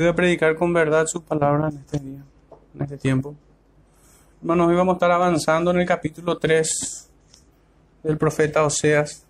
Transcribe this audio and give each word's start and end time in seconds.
Voy 0.00 0.08
a 0.08 0.14
predicar 0.14 0.56
con 0.56 0.72
verdad 0.72 1.04
su 1.06 1.22
palabra 1.22 1.68
en 1.68 1.76
este 1.76 1.98
día, 1.98 2.24
en 2.74 2.82
este 2.82 2.96
tiempo. 2.96 3.36
Hermanos, 4.40 4.68
hoy 4.68 4.74
vamos 4.74 4.94
a 4.94 4.96
estar 4.96 5.10
avanzando 5.10 5.72
en 5.72 5.80
el 5.80 5.86
capítulo 5.86 6.38
3 6.38 7.10
del 8.04 8.16
profeta 8.16 8.64
Oseas. 8.64 9.26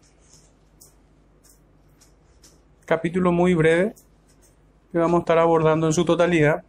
Capítulo 2.84 3.32
muy 3.32 3.52
breve 3.54 3.96
que 4.92 4.98
vamos 4.98 5.18
a 5.18 5.22
estar 5.22 5.38
abordando 5.38 5.88
en 5.88 5.92
su 5.92 6.04
totalidad. 6.04 6.62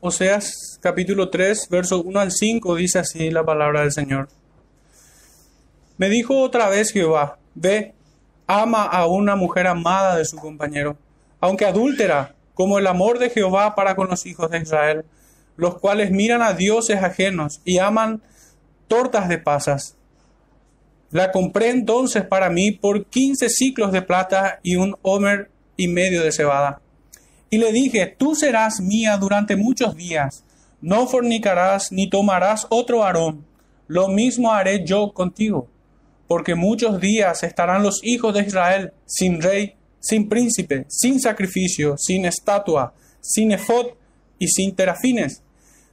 Oseas 0.00 0.69
capítulo 0.80 1.28
3, 1.28 1.68
verso 1.70 2.02
1 2.02 2.20
al 2.20 2.32
5 2.32 2.74
dice 2.76 2.98
así 2.98 3.30
la 3.30 3.44
palabra 3.44 3.82
del 3.82 3.92
Señor. 3.92 4.28
Me 5.98 6.08
dijo 6.08 6.40
otra 6.40 6.68
vez 6.70 6.90
Jehová, 6.92 7.38
ve, 7.54 7.92
ama 8.46 8.84
a 8.84 9.06
una 9.06 9.36
mujer 9.36 9.66
amada 9.66 10.16
de 10.16 10.24
su 10.24 10.38
compañero, 10.38 10.96
aunque 11.40 11.66
adúltera, 11.66 12.34
como 12.54 12.78
el 12.78 12.86
amor 12.86 13.18
de 13.18 13.30
Jehová 13.30 13.74
para 13.74 13.94
con 13.94 14.08
los 14.08 14.24
hijos 14.24 14.50
de 14.50 14.60
Israel, 14.60 15.04
los 15.56 15.78
cuales 15.78 16.10
miran 16.10 16.40
a 16.40 16.54
dioses 16.54 17.02
ajenos 17.02 17.60
y 17.64 17.78
aman 17.78 18.22
tortas 18.88 19.28
de 19.28 19.38
pasas. 19.38 19.96
La 21.10 21.32
compré 21.32 21.70
entonces 21.70 22.24
para 22.24 22.48
mí 22.48 22.70
por 22.70 23.04
quince 23.04 23.50
ciclos 23.50 23.92
de 23.92 24.02
plata 24.02 24.60
y 24.62 24.76
un 24.76 24.96
homer 25.02 25.50
y 25.76 25.88
medio 25.88 26.22
de 26.22 26.32
cebada. 26.32 26.80
Y 27.50 27.58
le 27.58 27.72
dije, 27.72 28.06
tú 28.06 28.34
serás 28.34 28.80
mía 28.80 29.16
durante 29.16 29.56
muchos 29.56 29.96
días, 29.96 30.44
no 30.80 31.06
fornicarás 31.06 31.92
ni 31.92 32.08
tomarás 32.08 32.66
otro 32.70 32.98
varón, 32.98 33.44
lo 33.86 34.08
mismo 34.08 34.52
haré 34.52 34.84
yo 34.84 35.12
contigo, 35.12 35.68
porque 36.26 36.54
muchos 36.54 37.00
días 37.00 37.42
estarán 37.42 37.82
los 37.82 38.00
hijos 38.02 38.34
de 38.34 38.42
Israel 38.42 38.92
sin 39.04 39.42
rey, 39.42 39.74
sin 39.98 40.28
príncipe, 40.28 40.86
sin 40.88 41.20
sacrificio, 41.20 41.96
sin 41.98 42.24
estatua, 42.24 42.94
sin 43.20 43.52
efod 43.52 43.88
y 44.38 44.48
sin 44.48 44.74
terafines. 44.74 45.42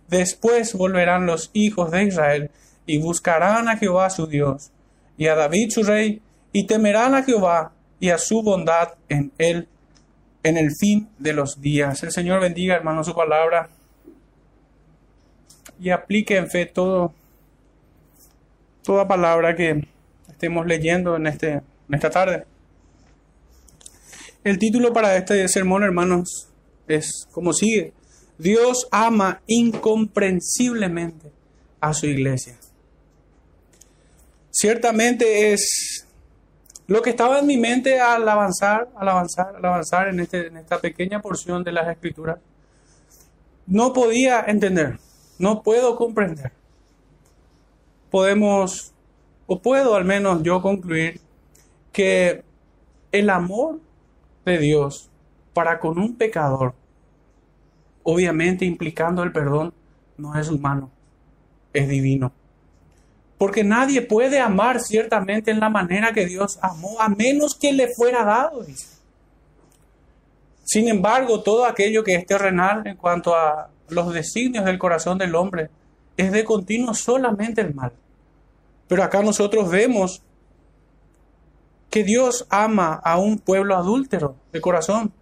Después 0.08 0.74
volverán 0.74 1.26
los 1.26 1.50
hijos 1.54 1.92
de 1.92 2.04
Israel 2.04 2.52
y 2.86 3.00
buscarán 3.00 3.68
a 3.68 3.78
Jehová 3.78 4.10
su 4.10 4.28
Dios 4.28 4.72
y 5.18 5.28
a 5.28 5.36
David 5.36 5.72
su 5.72 5.84
rey, 5.84 6.22
y 6.54 6.66
temerán 6.66 7.16
a 7.16 7.24
Jehová 7.24 7.74
y 8.00 8.10
a 8.10 8.18
su 8.18 8.42
bondad 8.42 8.90
en 9.10 9.32
él 9.38 9.68
en 10.44 10.58
el 10.58 10.70
fin 10.80 11.10
de 11.18 11.34
los 11.34 11.60
días. 11.60 12.04
El 12.04 12.12
Señor 12.12 12.40
bendiga, 12.40 12.76
hermano, 12.76 13.04
su 13.04 13.14
palabra 13.14 13.70
y 15.80 15.90
aplique 15.90 16.38
en 16.38 16.50
fe 16.50 16.66
todo, 16.66 17.14
toda 18.84 19.08
palabra 19.08 19.56
que 19.56 19.88
estemos 20.30 20.66
leyendo 20.66 21.16
en, 21.16 21.28
este, 21.28 21.52
en 21.52 21.64
esta 21.94 22.10
tarde. 22.10 22.46
El 24.44 24.60
título 24.60 24.94
para 24.94 25.18
este 25.18 25.48
sermón, 25.48 25.84
hermanos, 25.84 26.48
es 26.88 27.28
como 27.32 27.54
sigue. 27.54 27.94
Dios 28.38 28.88
ama 28.92 29.42
incomprensiblemente 29.48 31.32
a 31.82 31.94
su 31.94 32.06
iglesia. 32.06 32.58
Ciertamente 34.52 35.54
es 35.54 36.06
lo 36.88 37.02
que 37.02 37.10
estaba 37.10 37.40
en 37.40 37.46
mi 37.46 37.58
mente 37.58 38.00
al 38.00 38.28
avanzar, 38.28 38.90
al 38.96 39.10
avanzar, 39.10 39.56
al 39.56 39.66
avanzar 39.66 40.08
en, 40.08 40.22
este, 40.22 40.48
en 40.48 40.58
esta 40.58 40.80
pequeña 40.80 41.22
porción 41.22 41.64
de 41.64 41.74
las 41.74 41.88
escrituras, 41.90 42.40
no 43.68 43.92
podía 43.92 44.46
entender, 44.48 44.98
no 45.40 45.62
puedo 45.64 45.96
comprender. 45.96 46.52
Podemos, 48.10 48.94
o 49.46 49.60
puedo 49.60 49.96
al 49.96 50.06
menos 50.06 50.44
yo 50.44 50.62
concluir, 50.62 51.20
que 51.92 52.44
el 53.12 53.30
amor 53.30 53.80
de 54.46 54.58
Dios 54.60 55.10
para 55.54 55.80
con 55.80 55.98
un 55.98 56.16
pecador, 56.16 56.74
obviamente 58.04 58.66
implicando 58.66 59.24
el 59.24 59.32
perdón, 59.32 59.74
no 60.18 60.38
es 60.40 60.50
humano, 60.50 60.92
es 61.74 61.88
divino. 61.88 62.32
Porque 63.38 63.64
nadie 63.64 64.02
puede 64.02 64.40
amar 64.40 64.80
ciertamente 64.80 65.52
en 65.52 65.60
la 65.60 65.70
manera 65.70 66.14
que 66.14 66.26
Dios 66.26 66.58
amó, 66.62 67.00
a 67.00 67.10
menos 67.10 67.56
que 67.56 67.72
le 67.72 67.88
fuera 67.94 68.24
dado, 68.24 68.64
dice. 68.64 68.97
Sin 70.68 70.90
embargo, 70.90 71.42
todo 71.44 71.66
aquello 71.66 72.04
que 72.04 72.16
es 72.16 72.26
terrenal 72.26 72.86
en 72.86 72.98
cuanto 72.98 73.34
a 73.34 73.70
los 73.88 74.14
designios 74.14 74.66
del 74.66 74.78
corazón 74.78 75.18
del 75.18 75.34
hombre 75.34 75.70
es 76.18 76.30
de 76.34 76.44
continuo 76.44 76.94
solamente 76.94 77.62
el 77.62 77.74
mal. 77.74 77.94
Pero 78.90 79.02
acá 79.02 79.22
nosotros 79.22 79.72
vemos 79.72 80.22
que 81.90 82.04
Dios 82.04 82.46
ama 82.50 83.00
a 83.02 83.18
un 83.18 83.40
pueblo 83.40 83.78
adúltero 83.78 84.36
de 84.52 84.60
corazón. 84.60 85.14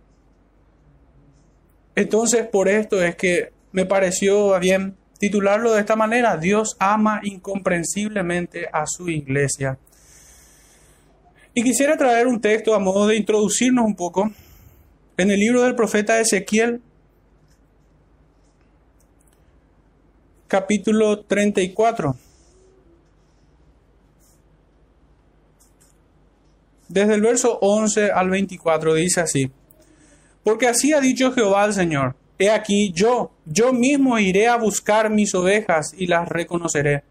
Entonces, 1.94 2.48
por 2.48 2.68
esto 2.68 3.04
es 3.04 3.16
que 3.16 3.54
me 3.72 3.86
pareció 3.86 4.60
bien 4.60 4.98
titularlo 5.20 5.74
de 5.74 5.82
esta 5.82 5.96
manera, 5.96 6.38
Dios 6.38 6.76
ama 6.80 7.20
incomprensiblemente 7.22 8.68
a 8.74 8.88
su 8.88 9.10
iglesia. 9.10 9.78
Y 11.54 11.62
quisiera 11.62 11.96
traer 11.98 12.26
un 12.26 12.42
texto 12.42 12.74
a 12.74 12.80
modo 12.80 13.06
de 13.06 13.16
introducirnos 13.16 13.86
un 13.86 13.96
poco 13.96 14.32
en 15.18 15.32
el 15.32 15.40
libro 15.40 15.64
del 15.64 15.76
profeta 15.76 16.20
Ezequiel, 16.20 16.82
capítulo 20.48 21.20
34. 21.22 22.16
Desde 26.88 27.16
el 27.16 27.22
verso 27.22 27.58
11 27.62 28.12
al 28.12 28.30
24 28.30 28.94
dice 28.94 29.22
así, 29.22 29.52
porque 30.44 30.68
así 30.68 30.94
ha 30.94 31.02
dicho 31.02 31.32
Jehová 31.32 31.64
al 31.64 31.74
Señor 31.74 32.16
He 32.38 32.50
aquí 32.50 32.92
yo, 32.94 33.32
yo 33.46 33.72
mismo 33.72 34.20
iré 34.20 34.48
a 34.48 34.58
buscar 34.58 35.10
mis 35.10 35.34
ovejas 35.34 35.94
y 35.98 36.08
las 36.08 36.28
reconoceré. 36.28 37.04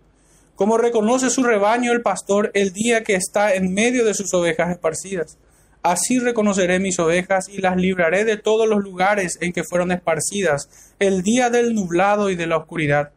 Como 0.55 0.77
reconoce 0.77 1.31
su 1.31 1.43
rebaño 1.43 1.93
el 1.93 2.03
pastor 2.03 2.51
el 2.55 2.73
día 2.73 3.03
que 3.03 3.15
está 3.15 3.55
en 3.55 3.73
medio 3.73 4.05
de 4.05 4.15
sus 4.15 4.33
ovejas 4.35 4.71
esparcidas. 4.71 5.39
Así 5.85 6.19
reconoceré 6.19 6.81
mis 6.81 6.99
ovejas 6.99 7.51
y 7.51 7.59
las 7.59 7.77
libraré 7.77 8.25
de 8.25 8.39
todos 8.39 8.67
los 8.67 8.83
lugares 8.83 9.37
en 9.43 9.53
que 9.53 9.65
fueron 9.65 9.93
esparcidas, 9.93 10.71
el 10.99 11.23
día 11.23 11.51
del 11.51 11.75
nublado 11.75 12.31
y 12.31 12.37
de 12.37 12.47
la 12.47 12.57
oscuridad. 12.57 13.13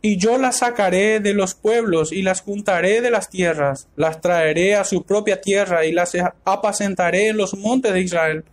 Y 0.00 0.16
yo 0.16 0.38
las 0.38 0.58
sacaré 0.58 1.18
de 1.18 1.34
los 1.34 1.56
pueblos 1.56 2.12
y 2.12 2.22
las 2.22 2.42
juntaré 2.42 3.00
de 3.00 3.10
las 3.10 3.28
tierras, 3.28 3.88
las 3.96 4.20
traeré 4.20 4.76
a 4.76 4.84
su 4.84 5.02
propia 5.02 5.40
tierra 5.40 5.84
y 5.84 5.90
las 5.90 6.16
apacentaré 6.44 7.26
en 7.26 7.36
los 7.36 7.54
montes 7.54 7.92
de 7.92 8.02
Israel 8.02 8.44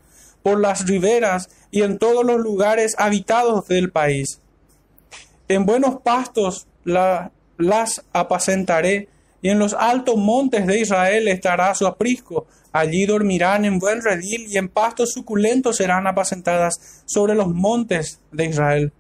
por 0.42 0.60
las 0.60 0.88
riberas 0.88 1.48
y 1.70 1.84
en 1.84 2.00
todos 2.00 2.26
los 2.26 2.40
lugares 2.40 2.96
habitados 2.98 3.68
del 3.68 3.92
país. 3.92 4.42
En 5.48 5.68
buenos 5.68 6.02
pastos 6.02 6.66
las 6.84 8.04
apacentaré, 8.14 9.10
y 9.42 9.50
en 9.50 9.60
los 9.60 9.74
altos 9.74 10.18
montes 10.18 10.66
de 10.66 10.80
Israel 10.80 11.28
estará 11.28 11.74
su 11.76 11.86
aprisco. 11.86 12.48
Allí 12.72 13.06
dormirán 13.06 13.66
en 13.66 13.80
buen 13.80 14.02
redil 14.02 14.48
y 14.50 14.58
en 14.58 14.70
pastos 14.70 15.14
suculentos 15.14 15.78
serán 15.78 16.08
apacentadas 16.08 17.04
sobre 17.06 17.36
los 17.36 17.50
montes 17.50 18.20
de 18.32 18.46
Israel. 18.46 18.94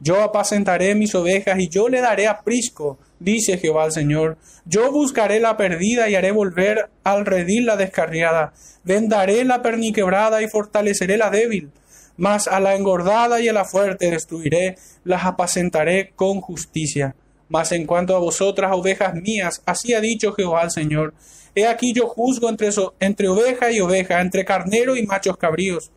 Yo 0.00 0.22
apacentaré 0.22 0.94
mis 0.94 1.14
ovejas 1.14 1.58
y 1.58 1.68
yo 1.68 1.88
le 1.88 2.00
daré 2.00 2.26
aprisco, 2.26 2.98
dice 3.18 3.58
Jehová 3.58 3.86
el 3.86 3.92
Señor. 3.92 4.36
Yo 4.66 4.90
buscaré 4.90 5.40
la 5.40 5.56
perdida 5.56 6.08
y 6.08 6.14
haré 6.14 6.30
volver 6.30 6.90
al 7.04 7.24
redil 7.24 7.66
la 7.66 7.76
descarriada. 7.76 8.52
Vendaré 8.82 9.44
la 9.44 9.62
perniquebrada 9.62 10.42
y 10.42 10.48
fortaleceré 10.48 11.16
la 11.16 11.30
débil. 11.30 11.70
Mas 12.16 12.48
a 12.48 12.60
la 12.60 12.74
engordada 12.74 13.40
y 13.40 13.48
a 13.48 13.52
la 13.52 13.64
fuerte 13.64 14.10
destruiré, 14.10 14.76
las 15.04 15.24
apacentaré 15.24 16.12
con 16.14 16.40
justicia. 16.40 17.14
Mas 17.54 17.70
en 17.70 17.86
cuanto 17.86 18.16
a 18.16 18.18
vosotras, 18.18 18.72
ovejas 18.74 19.14
mías, 19.14 19.62
así 19.64 19.94
ha 19.94 20.00
dicho 20.00 20.32
Jehová 20.32 20.64
el 20.64 20.72
Señor. 20.72 21.14
He 21.54 21.68
aquí 21.68 21.92
yo 21.94 22.08
juzgo 22.08 22.48
entre, 22.48 22.70
entre 22.98 23.28
oveja 23.28 23.70
y 23.70 23.78
oveja, 23.78 24.20
entre 24.20 24.44
carnero 24.44 24.96
y 24.96 25.06
machos 25.06 25.36
cabríos. 25.36 25.92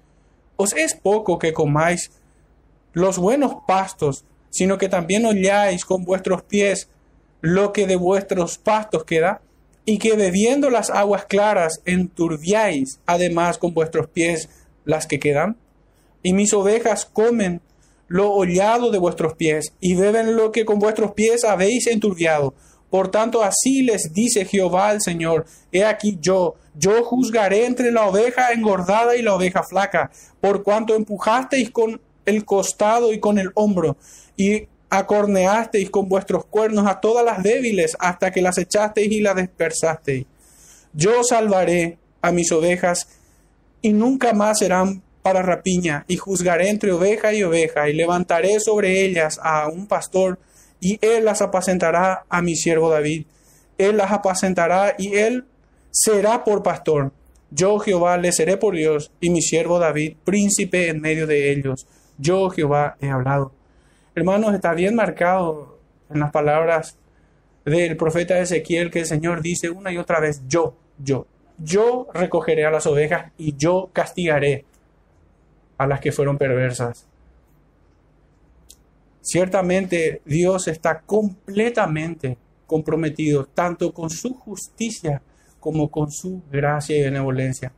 ¿Os 0.56 0.74
es 0.76 0.94
poco 0.94 1.40
que 1.40 1.54
comáis 1.54 2.12
los 2.94 3.18
buenos 3.18 3.56
pastos, 3.68 4.24
sino 4.52 4.78
que 4.78 4.88
también 4.88 5.26
holláis 5.26 5.84
con 5.84 6.06
vuestros 6.06 6.44
pies 6.44 6.90
lo 7.42 7.74
que 7.74 7.88
de 7.88 7.96
vuestros 7.96 8.60
pastos 8.60 9.04
queda, 9.04 9.42
y 9.84 9.98
que 9.98 10.16
bebiendo 10.16 10.70
las 10.70 10.92
aguas 10.92 11.26
claras 11.26 11.82
enturbiáis 11.86 13.00
además 13.08 13.58
con 13.58 13.74
vuestros 13.74 14.10
pies 14.10 14.48
las 14.86 15.08
que 15.08 15.18
quedan? 15.18 15.58
Y 16.22 16.34
mis 16.34 16.54
ovejas 16.54 17.06
comen 17.06 17.62
lo 18.08 18.32
hollado 18.32 18.92
de 18.92 18.98
vuestros 18.98 19.34
pies, 19.36 19.74
y 19.80 19.96
beben 19.96 20.36
lo 20.36 20.52
que 20.52 20.66
con 20.66 20.80
vuestros 20.80 21.12
pies 21.14 21.44
habéis 21.44 21.88
enturbiado. 21.88 22.54
Por 22.90 23.10
tanto, 23.10 23.44
así 23.44 23.84
les 23.84 24.14
dice 24.14 24.46
Jehová 24.46 24.94
el 24.94 25.02
Señor, 25.02 25.46
he 25.72 25.84
aquí 25.84 26.18
yo, 26.22 26.56
yo 26.76 27.04
juzgaré 27.04 27.66
entre 27.66 27.92
la 27.92 28.08
oveja 28.08 28.54
engordada 28.54 29.16
y 29.16 29.22
la 29.22 29.36
oveja 29.36 29.64
flaca, 29.64 30.10
por 30.40 30.64
cuanto 30.64 30.96
empujasteis 30.96 31.70
con 31.70 32.00
el 32.26 32.46
costado 32.46 33.12
y 33.12 33.20
con 33.20 33.40
el 33.40 33.52
hombro, 33.56 33.98
y 34.38 34.68
acorneasteis 34.90 35.90
con 35.90 36.08
vuestros 36.08 36.46
cuernos 36.46 36.88
a 36.88 37.02
todas 37.02 37.26
las 37.26 37.44
débiles 37.44 37.96
hasta 38.00 38.32
que 38.32 38.42
las 38.42 38.58
echasteis 38.58 39.12
y 39.12 39.20
las 39.20 39.36
dispersasteis. 39.36 40.26
Yo 40.94 41.24
salvaré 41.24 41.98
a 42.22 42.32
mis 42.32 42.52
ovejas 42.52 43.08
y 43.82 43.92
nunca 43.92 44.34
más 44.34 44.60
serán 44.60 45.04
para 45.28 45.42
rapiña, 45.42 46.06
y 46.08 46.16
juzgaré 46.16 46.70
entre 46.70 46.94
oveja 46.94 47.34
y 47.34 47.44
oveja, 47.44 47.90
y 47.90 47.94
levantaré 47.94 48.62
sobre 48.62 49.04
ellas 49.04 49.38
a 49.44 49.68
un 49.68 49.86
pastor, 49.86 50.40
y 50.80 51.00
él 51.02 51.26
las 51.26 51.42
apacentará 51.42 52.24
a 52.30 52.42
mi 52.42 52.56
siervo 52.56 52.90
David. 52.90 53.26
Él 53.78 53.98
las 53.98 54.14
apacentará 54.14 54.96
y 54.98 55.18
él 55.18 55.44
será 55.92 56.46
por 56.46 56.64
pastor. 56.64 57.12
Yo 57.52 57.78
Jehová 57.80 58.16
le 58.18 58.32
seré 58.32 58.56
por 58.56 58.74
Dios, 58.74 59.12
y 59.20 59.30
mi 59.30 59.42
siervo 59.42 59.80
David, 59.80 60.16
príncipe 60.24 60.88
en 60.88 61.02
medio 61.02 61.28
de 61.28 61.52
ellos. 61.52 61.86
Yo 62.18 62.50
Jehová 62.50 62.96
he 63.02 63.10
hablado. 63.10 63.52
Hermanos, 64.16 64.56
está 64.56 64.74
bien 64.74 64.96
marcado 64.96 65.78
en 66.10 66.22
las 66.22 66.32
palabras 66.32 66.98
del 67.66 67.98
profeta 67.98 68.40
Ezequiel 68.40 68.92
que 68.92 69.00
el 69.00 69.06
Señor 69.06 69.42
dice 69.42 69.70
una 69.70 69.92
y 69.92 69.98
otra 69.98 70.22
vez, 70.22 70.42
yo, 70.48 70.78
yo, 70.98 71.28
yo 71.58 72.08
recogeré 72.14 72.66
a 72.66 72.72
las 72.72 72.88
ovejas 72.88 73.34
y 73.38 73.58
yo 73.58 73.90
castigaré 73.92 74.64
a 75.78 75.88
las 75.88 76.00
que 76.00 76.12
fueron 76.12 76.38
perversas. 76.38 77.06
Ciertamente 79.22 80.22
Dios 80.26 80.68
está 80.68 81.02
completamente 81.02 82.38
comprometido 82.66 83.46
tanto 83.46 83.94
con 83.94 84.10
su 84.10 84.34
justicia 84.34 85.22
como 85.60 85.90
con 85.90 86.12
su 86.12 86.42
gracia 86.52 86.98
y 86.98 87.04
benevolencia, 87.04 87.72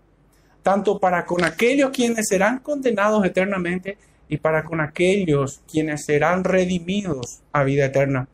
tanto 0.61 0.99
para 0.99 1.25
con 1.25 1.43
aquellos 1.43 1.89
quienes 1.91 2.27
serán 2.27 2.59
condenados 2.59 3.25
eternamente 3.25 3.97
y 4.27 4.37
para 4.37 4.63
con 4.63 4.79
aquellos 4.79 5.61
quienes 5.71 6.05
serán 6.05 6.43
redimidos 6.43 7.41
a 7.51 7.63
vida 7.63 7.85
eterna. 7.85 8.27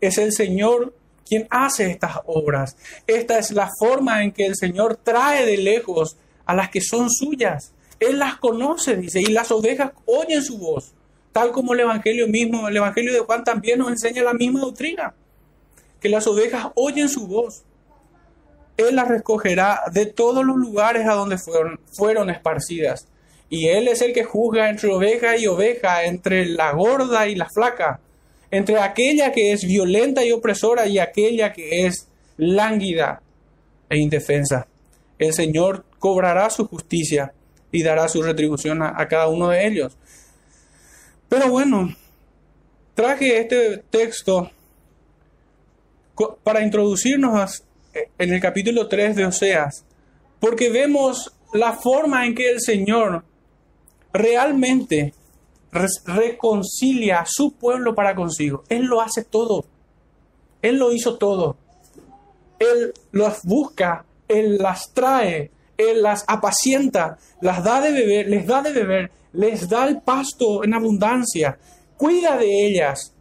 Es 0.00 0.18
el 0.18 0.32
Señor 0.32 0.94
quien 1.26 1.46
hace 1.50 1.90
estas 1.90 2.18
obras. 2.26 2.76
Esta 3.06 3.38
es 3.38 3.50
la 3.52 3.70
forma 3.78 4.22
en 4.22 4.32
que 4.32 4.46
el 4.46 4.56
Señor 4.56 4.96
trae 4.96 5.46
de 5.46 5.56
lejos 5.56 6.16
a 6.44 6.54
las 6.54 6.68
que 6.68 6.80
son 6.80 7.08
suyas. 7.10 7.72
Él 8.00 8.18
las 8.18 8.36
conoce, 8.38 8.96
dice, 8.96 9.20
y 9.20 9.26
las 9.26 9.50
ovejas 9.50 9.92
oyen 10.06 10.42
su 10.42 10.58
voz, 10.58 10.94
tal 11.32 11.52
como 11.52 11.74
el 11.74 11.80
Evangelio 11.80 12.28
mismo, 12.28 12.68
el 12.68 12.76
Evangelio 12.76 13.12
de 13.12 13.20
Juan 13.20 13.44
también 13.44 13.78
nos 13.78 13.90
enseña 13.90 14.22
la 14.22 14.34
misma 14.34 14.60
doctrina, 14.60 15.14
que 16.00 16.08
las 16.08 16.26
ovejas 16.26 16.68
oyen 16.74 17.08
su 17.08 17.26
voz. 17.26 17.64
Él 18.76 18.96
las 18.96 19.08
recogerá 19.08 19.82
de 19.92 20.06
todos 20.06 20.44
los 20.44 20.56
lugares 20.56 21.06
a 21.06 21.14
donde 21.14 21.38
fueron, 21.38 21.78
fueron 21.92 22.28
esparcidas 22.28 23.06
y 23.48 23.68
Él 23.68 23.88
es 23.88 24.02
el 24.02 24.12
que 24.12 24.24
juzga 24.24 24.68
entre 24.68 24.92
oveja 24.92 25.36
y 25.36 25.46
oveja, 25.46 26.04
entre 26.04 26.46
la 26.46 26.72
gorda 26.72 27.28
y 27.28 27.36
la 27.36 27.48
flaca, 27.48 28.00
entre 28.50 28.80
aquella 28.80 29.32
que 29.32 29.52
es 29.52 29.64
violenta 29.64 30.24
y 30.24 30.32
opresora 30.32 30.86
y 30.86 30.98
aquella 30.98 31.52
que 31.52 31.86
es 31.86 32.08
lánguida 32.36 33.22
e 33.88 33.98
indefensa. 33.98 34.66
El 35.18 35.32
Señor 35.32 35.84
cobrará 36.00 36.50
su 36.50 36.66
justicia 36.66 37.32
y 37.74 37.82
dará 37.82 38.08
su 38.08 38.22
retribución 38.22 38.82
a, 38.82 39.08
cada 39.08 39.26
uno 39.26 39.48
de 39.48 39.66
ellos. 39.66 39.98
Pero 41.28 41.48
bueno, 41.48 41.92
traje 42.94 43.40
este 43.40 43.78
texto 43.90 44.48
para 46.44 46.62
introducirnos 46.62 47.64
en 48.16 48.32
el 48.32 48.40
capítulo 48.40 48.86
3 48.86 49.16
de 49.16 49.26
Oseas, 49.26 49.84
porque 50.38 50.70
vemos 50.70 51.34
la 51.52 51.72
forma 51.72 52.24
en 52.24 52.36
que 52.36 52.48
el 52.48 52.60
Señor 52.60 53.24
realmente 54.12 55.12
reconcilia 56.06 57.22
a 57.22 57.26
su 57.26 57.54
pueblo 57.54 57.96
para 57.96 58.14
consigo. 58.14 58.62
Él 58.68 58.84
lo 58.84 59.00
hace 59.00 59.24
todo. 59.24 59.64
Él 60.62 60.76
lo 60.78 60.92
hizo 60.92 61.18
todo. 61.18 61.56
Él 62.60 62.94
las 63.10 63.42
busca, 63.42 64.04
Él 64.28 64.58
las 64.58 64.92
trae, 64.94 65.50
Él 65.76 66.02
las 66.02 66.24
apacienta, 66.28 67.18
las 67.40 67.64
da 67.64 67.80
de 67.80 67.92
beber, 67.92 68.28
les 68.28 68.46
da 68.46 68.62
de 68.62 68.72
beber, 68.72 69.10
les 69.32 69.68
da 69.68 69.86
el 69.86 70.00
pasto 70.00 70.64
en 70.64 70.74
abundancia, 70.74 71.58
cuida 71.96 72.36
de 72.36 72.66
ellas 72.66 73.14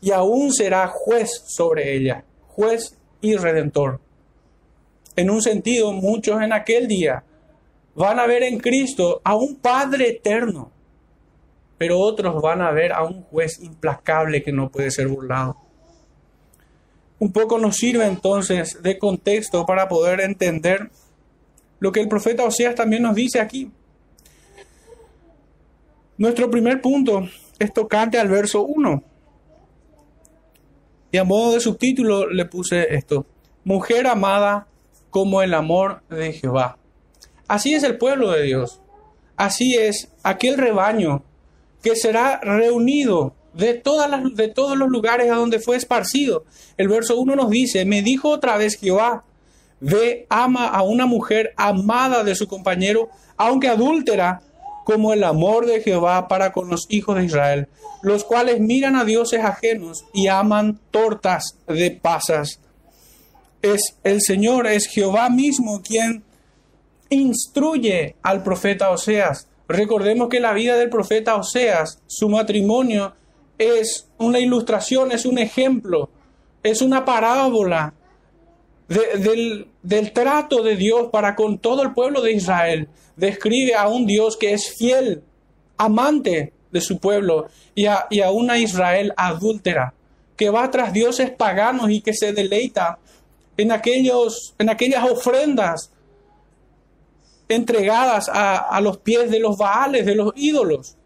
y 0.00 0.10
aún 0.10 0.52
será 0.52 0.88
juez 0.88 1.30
sobre 1.46 1.96
ellas, 1.96 2.24
juez 2.48 2.98
y 3.20 3.36
redentor. 3.36 4.00
En 5.14 5.30
un 5.30 5.42
sentido, 5.42 5.92
muchos 5.92 6.42
en 6.42 6.52
aquel 6.52 6.88
día 6.88 7.22
van 7.94 8.18
a 8.18 8.26
ver 8.26 8.42
en 8.42 8.58
Cristo 8.58 9.20
a 9.24 9.36
un 9.36 9.56
Padre 9.56 10.08
eterno, 10.08 10.70
pero 11.78 11.98
otros 11.98 12.40
van 12.42 12.62
a 12.62 12.70
ver 12.72 12.92
a 12.92 13.04
un 13.04 13.22
juez 13.24 13.60
implacable 13.60 14.42
que 14.42 14.52
no 14.52 14.70
puede 14.70 14.90
ser 14.90 15.08
burlado. 15.08 15.56
Un 17.18 17.32
poco 17.32 17.58
nos 17.58 17.76
sirve 17.76 18.06
entonces 18.06 18.82
de 18.82 18.98
contexto 18.98 19.64
para 19.64 19.88
poder 19.88 20.20
entender 20.20 20.90
lo 21.82 21.90
que 21.90 21.98
el 21.98 22.06
profeta 22.06 22.44
Oseas 22.44 22.76
también 22.76 23.02
nos 23.02 23.16
dice 23.16 23.40
aquí. 23.40 23.68
Nuestro 26.16 26.48
primer 26.48 26.80
punto 26.80 27.28
es 27.58 27.72
tocante 27.72 28.20
al 28.20 28.28
verso 28.28 28.62
1. 28.62 29.02
Y 31.10 31.18
a 31.18 31.24
modo 31.24 31.54
de 31.54 31.58
subtítulo 31.58 32.30
le 32.30 32.44
puse 32.44 32.94
esto, 32.94 33.26
mujer 33.64 34.06
amada 34.06 34.68
como 35.10 35.42
el 35.42 35.54
amor 35.54 36.04
de 36.08 36.32
Jehová. 36.32 36.78
Así 37.48 37.74
es 37.74 37.82
el 37.82 37.98
pueblo 37.98 38.30
de 38.30 38.44
Dios. 38.44 38.80
Así 39.34 39.74
es 39.74 40.12
aquel 40.22 40.58
rebaño 40.58 41.24
que 41.82 41.96
será 41.96 42.38
reunido 42.44 43.34
de, 43.54 43.74
todas 43.74 44.08
las, 44.08 44.22
de 44.36 44.46
todos 44.46 44.78
los 44.78 44.88
lugares 44.88 45.32
a 45.32 45.34
donde 45.34 45.58
fue 45.58 45.78
esparcido. 45.78 46.44
El 46.76 46.86
verso 46.86 47.18
1 47.18 47.34
nos 47.34 47.50
dice, 47.50 47.84
me 47.84 48.02
dijo 48.02 48.28
otra 48.28 48.56
vez 48.56 48.78
Jehová, 48.78 49.24
ve, 49.82 50.26
ama 50.30 50.68
a 50.68 50.82
una 50.82 51.06
mujer 51.06 51.52
amada 51.56 52.22
de 52.22 52.36
su 52.36 52.46
compañero, 52.46 53.10
aunque 53.36 53.68
adúltera, 53.68 54.40
como 54.84 55.12
el 55.12 55.24
amor 55.24 55.66
de 55.66 55.80
Jehová 55.80 56.28
para 56.28 56.52
con 56.52 56.68
los 56.68 56.86
hijos 56.88 57.16
de 57.16 57.24
Israel, 57.24 57.68
los 58.02 58.24
cuales 58.24 58.60
miran 58.60 58.96
a 58.96 59.04
dioses 59.04 59.44
ajenos 59.44 60.04
y 60.12 60.28
aman 60.28 60.78
tortas 60.90 61.56
de 61.66 61.90
pasas. 61.90 62.60
Es 63.60 63.96
el 64.02 64.20
Señor, 64.20 64.66
es 64.66 64.86
Jehová 64.86 65.30
mismo 65.30 65.82
quien 65.82 66.24
instruye 67.10 68.16
al 68.22 68.42
profeta 68.42 68.90
Oseas. 68.90 69.48
Recordemos 69.68 70.28
que 70.28 70.40
la 70.40 70.52
vida 70.52 70.76
del 70.76 70.90
profeta 70.90 71.36
Oseas, 71.36 72.00
su 72.06 72.28
matrimonio, 72.28 73.14
es 73.58 74.08
una 74.18 74.40
ilustración, 74.40 75.12
es 75.12 75.26
un 75.26 75.38
ejemplo, 75.38 76.08
es 76.62 76.82
una 76.82 77.04
parábola 77.04 77.94
del, 78.88 79.68
del, 79.82 80.12
trato 80.12 80.62
de 80.62 80.76
Dios 80.76 81.08
para 81.10 81.34
con 81.34 81.58
todo 81.58 81.82
el 81.82 81.92
pueblo 81.92 82.20
de 82.20 82.32
Israel. 82.32 82.88
Describe 83.16 83.74
a 83.74 83.88
un 83.88 84.06
Dios 84.06 84.36
que 84.36 84.52
es 84.52 84.74
fiel, 84.76 85.22
amante 85.76 86.52
de 86.70 86.80
su 86.80 86.98
pueblo, 86.98 87.48
y 87.74 87.86
a, 87.86 88.06
y 88.10 88.20
a 88.20 88.30
una 88.30 88.58
Israel 88.58 89.12
adúltera, 89.16 89.94
que 90.36 90.50
va 90.50 90.70
tras 90.70 90.92
dioses 90.92 91.30
paganos 91.30 91.90
y 91.90 92.00
que 92.00 92.14
se 92.14 92.32
deleita 92.32 92.98
en, 93.56 93.72
aquellos, 93.72 94.54
en 94.58 94.70
aquellas 94.70 95.08
ofrendas 95.10 95.92
entregadas 97.48 98.28
a, 98.32 98.80
los 98.80 98.98
pies 98.98 99.30
de 99.30 99.38
los 99.38 99.56
baales, 99.56 100.06
de 100.06 100.14
los 100.14 100.32
ídolos. 100.36 100.96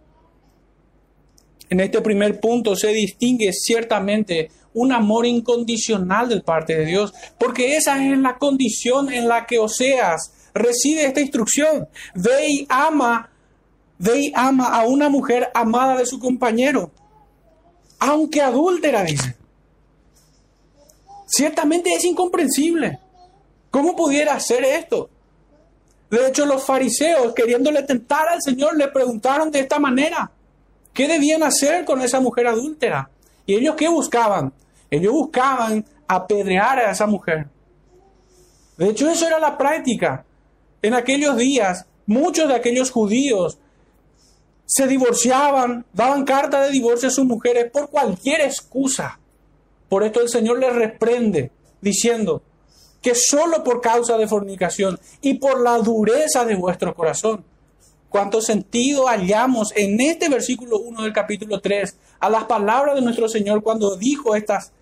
En 1.68 1.80
este 1.80 2.00
primer 2.00 2.40
punto 2.40 2.76
se 2.76 2.88
distingue 2.88 3.52
ciertamente 3.52 4.50
un 4.76 4.92
amor 4.92 5.24
incondicional 5.24 6.28
del 6.28 6.42
parte 6.42 6.76
de 6.76 6.84
Dios, 6.84 7.14
porque 7.38 7.76
esa 7.76 8.04
es 8.04 8.18
la 8.18 8.36
condición 8.36 9.10
en 9.10 9.26
la 9.26 9.46
que 9.46 9.58
Oseas 9.58 10.32
recibe 10.52 11.06
esta 11.06 11.22
instrucción. 11.22 11.88
Ve 12.14 12.46
y 12.46 12.66
ama, 12.68 13.30
ve 13.98 14.20
y 14.20 14.32
ama 14.34 14.66
a 14.66 14.86
una 14.86 15.08
mujer 15.08 15.48
amada 15.54 15.96
de 15.96 16.04
su 16.04 16.18
compañero, 16.18 16.90
aunque 17.98 18.42
adúltera, 18.42 19.02
dice. 19.02 19.34
Ciertamente 21.26 21.94
es 21.94 22.04
incomprensible. 22.04 22.98
¿Cómo 23.70 23.96
pudiera 23.96 24.34
hacer 24.34 24.62
esto? 24.62 25.08
De 26.10 26.28
hecho, 26.28 26.44
los 26.44 26.62
fariseos, 26.62 27.32
queriéndole 27.32 27.82
tentar 27.82 28.28
al 28.28 28.42
Señor, 28.42 28.76
le 28.76 28.88
preguntaron 28.88 29.50
de 29.50 29.60
esta 29.60 29.78
manera, 29.78 30.30
¿qué 30.92 31.08
debían 31.08 31.42
hacer 31.42 31.86
con 31.86 32.02
esa 32.02 32.20
mujer 32.20 32.46
adúltera? 32.46 33.08
¿Y 33.46 33.54
ellos 33.54 33.74
qué 33.74 33.88
buscaban? 33.88 34.52
Ellos 34.90 35.12
buscaban 35.12 35.84
apedrear 36.06 36.78
a 36.78 36.90
esa 36.90 37.06
mujer. 37.06 37.48
De 38.76 38.90
hecho, 38.90 39.08
eso 39.10 39.26
era 39.26 39.38
la 39.38 39.56
práctica. 39.56 40.24
En 40.82 40.94
aquellos 40.94 41.36
días, 41.36 41.86
muchos 42.06 42.48
de 42.48 42.54
aquellos 42.54 42.90
judíos 42.90 43.58
se 44.66 44.86
divorciaban, 44.86 45.84
daban 45.92 46.24
carta 46.24 46.62
de 46.62 46.70
divorcio 46.70 47.08
a 47.08 47.12
sus 47.12 47.24
mujeres 47.24 47.70
por 47.70 47.88
cualquier 47.88 48.40
excusa. 48.40 49.18
Por 49.88 50.02
esto 50.02 50.20
el 50.20 50.28
Señor 50.28 50.58
les 50.58 50.74
reprende, 50.74 51.50
diciendo, 51.80 52.42
que 53.00 53.14
solo 53.14 53.62
por 53.62 53.80
causa 53.80 54.18
de 54.18 54.26
fornicación 54.26 54.98
y 55.20 55.34
por 55.34 55.60
la 55.60 55.78
dureza 55.78 56.44
de 56.44 56.56
vuestro 56.56 56.94
corazón 56.94 57.44
cuánto 58.08 58.40
sentido 58.40 59.06
hallamos 59.06 59.72
en 59.76 60.00
este 60.00 60.28
versículo 60.28 60.78
1 60.78 61.02
del 61.02 61.12
capítulo 61.12 61.60
3 61.60 61.96
a 62.20 62.30
las 62.30 62.44
palabras 62.44 62.94
de 62.94 63.02
nuestro 63.02 63.28
Señor 63.28 63.62
cuando 63.62 63.96
dijo 63.96 64.34
estas 64.34 64.72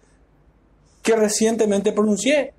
que 1.02 1.14
recientemente 1.14 1.92
pronuncié. 1.92 2.54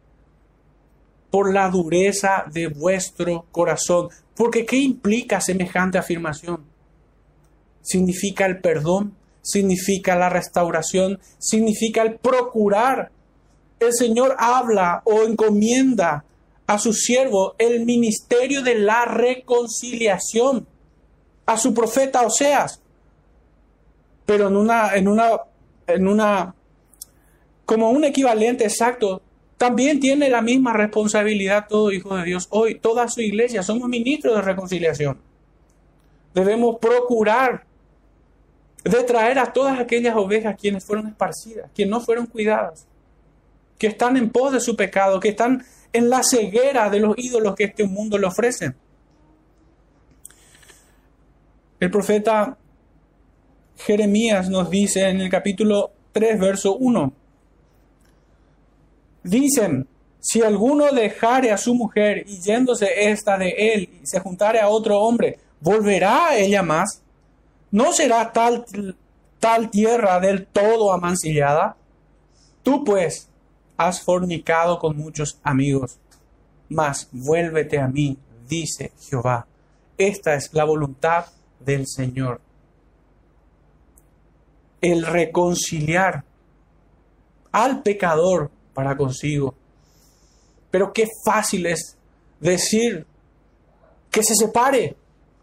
Por 1.32 1.54
la 1.54 1.70
dureza 1.70 2.46
de 2.50 2.68
vuestro 2.68 3.46
corazón. 3.52 4.08
Porque 4.36 4.66
¿qué 4.66 4.78
implica 4.78 5.42
semejante 5.42 5.98
afirmación? 5.98 6.64
Significa 7.82 8.46
el 8.46 8.62
perdón, 8.62 9.16
significa 9.42 10.16
la 10.16 10.30
restauración, 10.30 11.20
significa 11.40 12.04
el 12.04 12.16
procurar. 12.16 13.12
El 13.80 13.94
Señor 13.94 14.36
habla 14.40 15.02
o 15.04 15.24
encomienda 15.24 16.24
a 16.68 16.80
su 16.80 16.94
siervo 16.94 17.56
el 17.58 17.86
ministerio 17.86 18.62
de 18.64 18.76
la 18.76 19.06
reconciliación, 19.06 20.68
a 21.46 21.58
su 21.58 21.74
profeta 21.74 22.26
Oseas, 22.26 22.82
pero 24.26 24.48
en 24.48 24.56
una, 24.56 24.96
en 24.96 25.08
una, 25.08 25.30
en 25.88 26.08
una, 26.08 26.56
como 27.66 27.92
un 27.92 28.04
equivalente 28.04 28.64
exacto, 28.64 29.22
también 29.58 30.00
tiene 30.00 30.30
la 30.30 30.42
misma 30.42 30.74
responsabilidad 30.74 31.68
todo 31.70 31.92
hijo 31.92 32.16
de 32.18 32.24
Dios 32.24 32.48
hoy, 32.50 32.76
toda 32.80 33.08
su 33.08 33.22
iglesia, 33.22 33.64
somos 33.64 33.88
ministros 33.88 34.36
de 34.36 34.42
reconciliación. 34.42 35.20
Debemos 36.34 36.78
procurar 36.80 37.64
de 38.84 39.04
traer 39.04 39.40
a 39.40 39.54
todas 39.54 39.80
aquellas 39.80 40.16
ovejas 40.16 40.58
quienes 40.60 40.84
fueron 40.84 41.08
esparcidas, 41.08 41.70
quienes 41.74 41.92
no 41.92 42.02
fueron 42.02 42.26
cuidadas, 42.26 42.86
que 43.78 43.88
están 43.88 44.18
en 44.18 44.30
pos 44.30 44.52
de 44.52 44.60
su 44.60 44.76
pecado, 44.76 45.20
que 45.20 45.30
están 45.30 45.64
en 45.96 46.10
la 46.10 46.24
ceguera 46.24 46.90
de 46.90 47.00
los 47.00 47.18
ídolos 47.18 47.56
que 47.56 47.64
este 47.66 47.86
mundo 47.86 48.18
le 48.18 48.28
ofrece. 48.28 48.74
El 51.80 51.90
profeta 51.90 52.58
Jeremías 53.78 54.50
nos 54.50 54.70
dice 54.70 55.08
en 55.08 55.22
el 55.22 55.30
capítulo 55.30 55.92
3, 56.12 56.40
verso 56.40 56.76
1, 56.76 57.14
dicen, 59.24 59.88
si 60.20 60.42
alguno 60.42 60.92
dejare 60.92 61.52
a 61.52 61.58
su 61.58 61.74
mujer 61.76 62.26
y 62.28 62.42
yéndose 62.42 63.10
esta 63.10 63.38
de 63.38 63.52
él 63.58 63.90
y 64.02 64.06
se 64.08 64.20
juntare 64.20 64.60
a 64.60 64.68
otro 64.68 65.00
hombre, 65.00 65.40
¿volverá 65.62 66.28
a 66.28 66.38
ella 66.38 66.62
más? 66.62 67.02
¿No 67.72 67.94
será 67.94 68.34
tal, 68.34 68.66
tal 69.40 69.70
tierra 69.70 70.20
del 70.20 70.46
todo 70.46 70.92
amancillada? 70.92 71.78
Tú 72.64 72.84
pues, 72.84 73.30
has 73.78 74.02
fornicado 74.02 74.80
con 74.80 74.98
muchos 74.98 75.40
amigos, 75.44 76.00
mas 76.70 77.08
vuélvete 77.12 77.80
a 77.80 77.88
mí, 77.88 78.18
dice 78.48 78.92
Jehová. 79.00 79.48
Esta 79.98 80.36
es 80.36 80.54
la 80.54 80.66
voluntad 80.66 81.26
del 81.60 81.88
Señor. 81.88 82.42
El 84.82 85.06
reconciliar 85.06 86.24
al 87.52 87.82
pecador 87.82 88.52
para 88.74 88.98
consigo. 88.98 89.56
Pero 90.70 90.92
qué 90.92 91.08
fácil 91.26 91.66
es 91.66 91.98
decir 92.40 93.06
que 94.12 94.24
se 94.24 94.36
separe, 94.36 94.96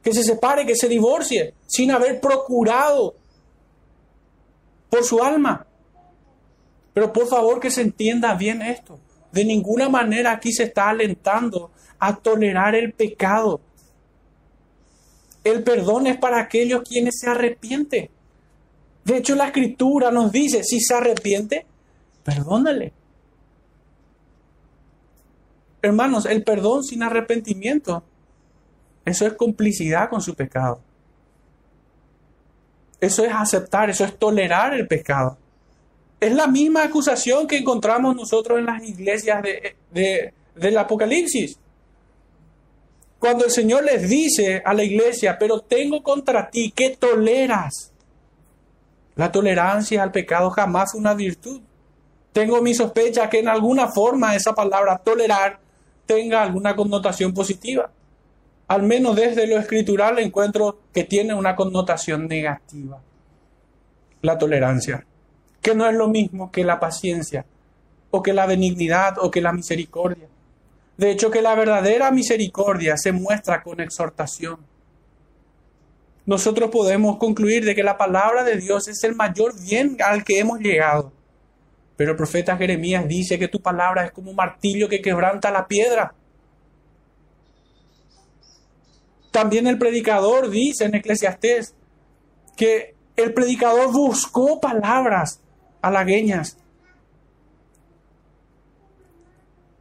que 0.02 0.12
se 0.12 0.22
separe, 0.22 0.66
que 0.66 0.76
se 0.76 0.88
divorcie, 0.88 1.54
sin 1.66 1.90
haber 1.90 2.20
procurado 2.20 3.14
por 4.90 5.04
su 5.04 5.22
alma. 5.22 5.66
Pero 6.94 7.12
por 7.12 7.26
favor 7.26 7.60
que 7.60 7.70
se 7.70 7.82
entienda 7.82 8.34
bien 8.34 8.62
esto. 8.62 8.98
De 9.32 9.44
ninguna 9.44 9.88
manera 9.88 10.32
aquí 10.32 10.52
se 10.52 10.64
está 10.64 10.90
alentando 10.90 11.70
a 11.98 12.16
tolerar 12.16 12.74
el 12.74 12.92
pecado. 12.92 13.60
El 15.44 15.62
perdón 15.64 16.06
es 16.06 16.18
para 16.18 16.40
aquellos 16.40 16.82
quienes 16.82 17.18
se 17.18 17.30
arrepienten. 17.30 18.10
De 19.04 19.16
hecho, 19.16 19.34
la 19.34 19.46
escritura 19.46 20.10
nos 20.10 20.30
dice, 20.30 20.62
si 20.62 20.80
se 20.80 20.94
arrepiente, 20.94 21.66
perdónale. 22.22 22.92
Hermanos, 25.80 26.26
el 26.26 26.44
perdón 26.44 26.84
sin 26.84 27.02
arrepentimiento, 27.02 28.04
eso 29.04 29.26
es 29.26 29.32
complicidad 29.32 30.08
con 30.08 30.20
su 30.20 30.34
pecado. 30.34 30.80
Eso 33.00 33.24
es 33.24 33.32
aceptar, 33.34 33.90
eso 33.90 34.04
es 34.04 34.16
tolerar 34.16 34.74
el 34.74 34.86
pecado. 34.86 35.36
Es 36.22 36.32
la 36.32 36.46
misma 36.46 36.84
acusación 36.84 37.48
que 37.48 37.56
encontramos 37.56 38.14
nosotros 38.14 38.60
en 38.60 38.66
las 38.66 38.80
iglesias 38.84 39.42
de, 39.42 40.32
del 40.54 40.78
Apocalipsis. 40.78 41.58
Cuando 43.18 43.44
el 43.44 43.50
Señor 43.50 43.82
les 43.82 44.08
dice 44.08 44.62
a 44.64 44.72
la 44.72 44.84
iglesia, 44.84 45.36
pero 45.36 45.58
tengo 45.58 46.00
contra 46.00 46.48
ti 46.48 46.70
que 46.70 46.90
toleras. 46.90 47.90
La 49.16 49.32
tolerancia 49.32 50.00
al 50.00 50.12
pecado 50.12 50.50
jamás 50.50 50.94
una 50.94 51.12
virtud. 51.12 51.60
Tengo 52.32 52.62
mi 52.62 52.72
sospecha 52.72 53.28
que 53.28 53.40
en 53.40 53.48
alguna 53.48 53.88
forma 53.88 54.36
esa 54.36 54.54
palabra 54.54 54.98
tolerar 54.98 55.58
tenga 56.06 56.44
alguna 56.44 56.76
connotación 56.76 57.34
positiva. 57.34 57.90
Al 58.68 58.84
menos 58.84 59.16
desde 59.16 59.48
lo 59.48 59.58
escritural 59.58 60.20
encuentro 60.20 60.78
que 60.94 61.02
tiene 61.02 61.34
una 61.34 61.56
connotación 61.56 62.28
negativa. 62.28 63.00
La 64.20 64.38
tolerancia 64.38 65.04
que 65.62 65.74
no 65.74 65.88
es 65.88 65.94
lo 65.94 66.08
mismo 66.08 66.50
que 66.50 66.64
la 66.64 66.80
paciencia, 66.80 67.46
o 68.10 68.22
que 68.22 68.32
la 68.32 68.46
benignidad, 68.46 69.16
o 69.18 69.30
que 69.30 69.40
la 69.40 69.52
misericordia. 69.52 70.28
De 70.96 71.10
hecho, 71.10 71.30
que 71.30 71.40
la 71.40 71.54
verdadera 71.54 72.10
misericordia 72.10 72.96
se 72.96 73.12
muestra 73.12 73.62
con 73.62 73.80
exhortación. 73.80 74.58
Nosotros 76.26 76.70
podemos 76.70 77.16
concluir 77.16 77.64
de 77.64 77.74
que 77.74 77.82
la 77.82 77.96
palabra 77.96 78.44
de 78.44 78.56
Dios 78.56 78.86
es 78.88 79.02
el 79.04 79.14
mayor 79.14 79.58
bien 79.60 79.96
al 80.04 80.24
que 80.24 80.38
hemos 80.38 80.60
llegado. 80.60 81.12
Pero 81.96 82.12
el 82.12 82.16
profeta 82.16 82.56
Jeremías 82.56 83.06
dice 83.08 83.38
que 83.38 83.48
tu 83.48 83.60
palabra 83.60 84.04
es 84.04 84.12
como 84.12 84.30
un 84.30 84.36
martillo 84.36 84.88
que 84.88 85.00
quebranta 85.02 85.50
la 85.50 85.66
piedra. 85.66 86.14
También 89.30 89.66
el 89.66 89.78
predicador 89.78 90.50
dice 90.50 90.84
en 90.84 90.94
Eclesiastés 90.94 91.74
que 92.56 92.94
el 93.16 93.32
predicador 93.32 93.90
buscó 93.92 94.60
palabras 94.60 95.40
halagueñas. 95.82 96.56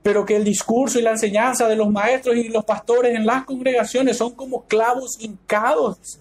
Pero 0.04 0.26
que 0.26 0.36
el 0.36 0.44
discurso 0.44 1.00
y 1.00 1.04
la 1.04 1.12
enseñanza 1.12 1.68
de 1.68 1.76
los 1.76 1.90
maestros 1.90 2.36
y 2.36 2.50
los 2.50 2.66
pastores 2.66 3.16
en 3.16 3.26
las 3.26 3.46
congregaciones 3.46 4.18
son 4.18 4.34
como 4.34 4.64
clavos 4.66 5.18
hincados. 5.20 6.20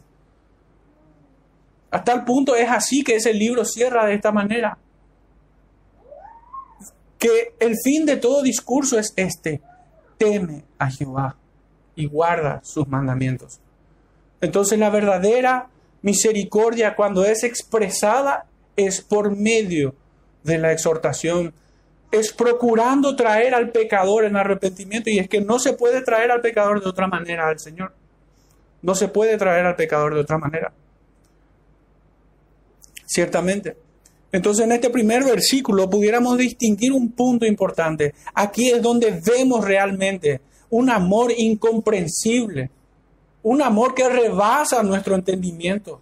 Hasta 1.90 2.12
el 2.12 2.25
punto 2.25 2.54
es 2.54 2.68
así 2.70 3.02
que 3.02 3.16
ese 3.16 3.32
libro 3.32 3.64
cierra 3.64 4.06
de 4.06 4.14
esta 4.14 4.30
manera. 4.30 4.78
Que 7.18 7.54
el 7.58 7.75
fin 7.82 8.06
de 8.06 8.16
todo 8.16 8.42
discurso 8.42 8.99
es 8.99 9.12
este. 9.16 9.60
Teme 10.18 10.64
a 10.78 10.90
Jehová 10.90 11.37
y 11.96 12.06
guarda 12.06 12.60
sus 12.62 12.87
mandamientos. 12.87 13.60
Entonces 14.40 14.78
la 14.78 14.90
verdadera 14.90 15.68
misericordia 16.02 16.94
cuando 16.96 17.25
es 17.25 17.44
expresada 17.44 18.46
es 18.87 19.00
por 19.00 19.37
medio 19.37 19.94
de 20.42 20.58
la 20.58 20.72
exhortación, 20.72 21.52
es 22.10 22.32
procurando 22.32 23.14
traer 23.14 23.54
al 23.54 23.70
pecador 23.70 24.25
en 24.25 24.37
arrepentimiento. 24.37 25.10
Y 25.10 25.18
es 25.18 25.28
que 25.28 25.40
no 25.40 25.58
se 25.58 25.75
puede 25.75 26.02
traer 26.02 26.30
al 26.30 26.40
pecador 26.40 26.82
de 26.82 26.88
otra 26.88 27.06
manera 27.06 27.49
al 27.49 27.58
Señor. 27.58 27.92
No 28.82 28.94
se 28.94 29.08
puede 29.08 29.37
traer 29.37 29.66
al 29.66 29.76
pecador 29.76 30.14
de 30.14 30.20
otra 30.20 30.38
manera. 30.38 30.72
Ciertamente. 33.06 33.76
Entonces 34.32 34.64
en 34.64 34.72
este 34.72 34.90
primer 34.90 35.25
versículo 35.25 35.90
pudiéramos 35.90 36.38
distinguir 36.38 36.92
un 36.92 37.12
punto 37.12 37.46
importante. 37.46 38.14
Aquí 38.34 38.70
es 38.70 38.80
donde 38.80 39.20
vemos 39.25 39.64
realmente 39.64 40.40
un 40.70 40.88
amor 40.88 41.32
incomprensible, 41.37 42.70
un 43.42 43.60
amor 43.62 43.94
que 43.94 44.08
rebasa 44.08 44.82
nuestro 44.82 45.16
entendimiento 45.16 46.00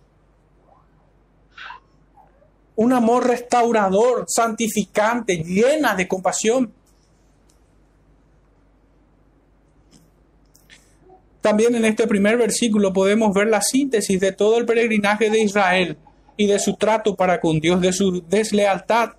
un 2.79 2.93
amor 2.93 3.27
restaurador, 3.27 4.27
santificante, 4.29 5.39
llena 5.39 5.97
de 5.97 6.07
compasión. 6.07 6.73
También 11.41 11.75
en 11.75 11.85
este 11.85 12.07
primer 12.07 12.39
versículo 12.39 12.93
podemos 12.93 13.35
ver 13.35 13.49
la 13.49 13.63
síntesis 13.63 14.21
de 14.21 14.31
todo 14.31 14.59
el 14.59 14.65
peregrinaje 14.65 15.29
de 15.29 15.41
Israel 15.41 15.97
y 16.37 16.47
de 16.47 16.61
su 16.61 16.75
trato 16.75 17.17
para 17.17 17.41
con 17.41 17.59
Dios, 17.59 17.81
de 17.81 17.93
su 17.93 18.23
deslealtad. 18.29 19.15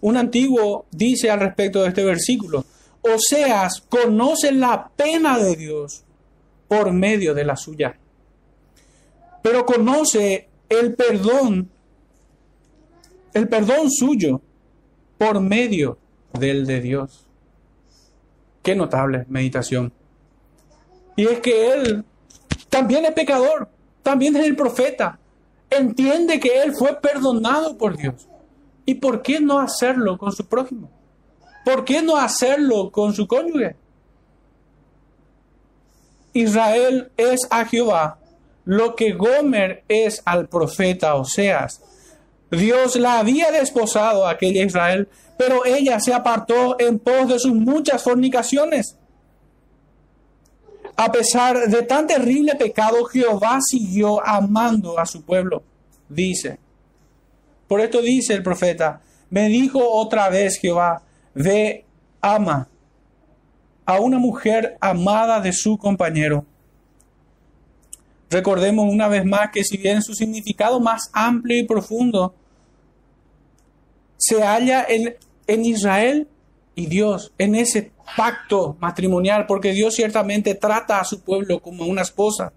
Un 0.00 0.16
antiguo 0.16 0.86
dice 0.90 1.30
al 1.30 1.40
respecto 1.40 1.82
de 1.82 1.88
este 1.88 2.02
versículo, 2.02 2.64
Oseas 3.02 3.82
conoce 3.90 4.52
la 4.52 4.88
pena 4.96 5.38
de 5.38 5.54
Dios 5.54 6.02
por 6.66 6.94
medio 6.94 7.34
de 7.34 7.44
la 7.44 7.56
suya, 7.56 7.94
pero 9.42 9.66
conoce 9.66 10.48
el 10.70 10.94
perdón 10.94 11.75
el 13.36 13.48
perdón 13.48 13.90
suyo 13.90 14.40
por 15.18 15.40
medio 15.40 15.98
del 16.32 16.66
de 16.66 16.80
Dios. 16.80 17.26
Qué 18.62 18.74
notable 18.74 19.26
meditación. 19.28 19.92
Y 21.16 21.26
es 21.26 21.40
que 21.40 21.72
Él 21.72 22.04
también 22.70 23.04
es 23.04 23.12
pecador, 23.12 23.68
también 24.02 24.36
es 24.36 24.46
el 24.46 24.56
profeta. 24.56 25.18
Entiende 25.68 26.40
que 26.40 26.62
él 26.62 26.72
fue 26.74 27.00
perdonado 27.00 27.76
por 27.76 27.96
Dios. 27.96 28.28
¿Y 28.84 28.94
por 28.94 29.22
qué 29.22 29.40
no 29.40 29.58
hacerlo 29.58 30.16
con 30.16 30.32
su 30.32 30.46
prójimo? 30.46 30.90
¿Por 31.64 31.84
qué 31.84 32.02
no 32.02 32.16
hacerlo 32.16 32.90
con 32.90 33.12
su 33.12 33.26
cónyuge? 33.26 33.76
Israel 36.32 37.10
es 37.16 37.40
a 37.50 37.64
Jehová 37.64 38.18
lo 38.64 38.94
que 38.94 39.12
Gomer 39.12 39.84
es 39.88 40.22
al 40.24 40.48
profeta 40.48 41.14
Oseas. 41.14 41.82
Dios 42.50 42.96
la 42.96 43.18
había 43.18 43.50
desposado 43.50 44.26
a 44.26 44.30
aquella 44.30 44.64
Israel, 44.64 45.08
pero 45.36 45.64
ella 45.64 45.98
se 46.00 46.14
apartó 46.14 46.76
en 46.78 46.98
pos 46.98 47.28
de 47.28 47.38
sus 47.38 47.54
muchas 47.54 48.02
fornicaciones. 48.02 48.96
A 50.96 51.12
pesar 51.12 51.68
de 51.68 51.82
tan 51.82 52.06
terrible 52.06 52.54
pecado, 52.54 53.04
Jehová 53.04 53.58
siguió 53.60 54.26
amando 54.26 54.98
a 54.98 55.04
su 55.04 55.22
pueblo, 55.22 55.62
dice. 56.08 56.58
Por 57.68 57.80
esto 57.80 58.00
dice 58.00 58.32
el 58.32 58.42
profeta, 58.42 59.00
me 59.28 59.48
dijo 59.48 59.80
otra 59.80 60.28
vez 60.30 60.58
Jehová, 60.58 61.02
ve, 61.34 61.84
ama 62.20 62.68
a 63.84 64.00
una 64.00 64.18
mujer 64.18 64.76
amada 64.80 65.40
de 65.40 65.52
su 65.52 65.78
compañero. 65.78 66.44
Recordemos 68.30 68.86
una 68.92 69.08
vez 69.08 69.24
más 69.24 69.50
que 69.52 69.62
si 69.62 69.76
bien 69.76 70.02
su 70.02 70.14
significado 70.14 70.80
más 70.80 71.10
amplio 71.12 71.58
y 71.58 71.64
profundo 71.64 72.34
se 74.16 74.42
halla 74.42 74.84
en, 74.88 75.64
Israel 75.64 76.26
y 76.74 76.86
Dios, 76.86 77.32
en 77.38 77.54
ese 77.54 77.92
pacto 78.16 78.76
matrimonial, 78.80 79.46
porque 79.46 79.72
Dios 79.72 79.94
ciertamente 79.94 80.54
trata 80.54 81.00
a 81.00 81.04
su 81.04 81.20
pueblo 81.20 81.60
como 81.60 81.86
una 81.86 82.02
esposa. 82.02 82.52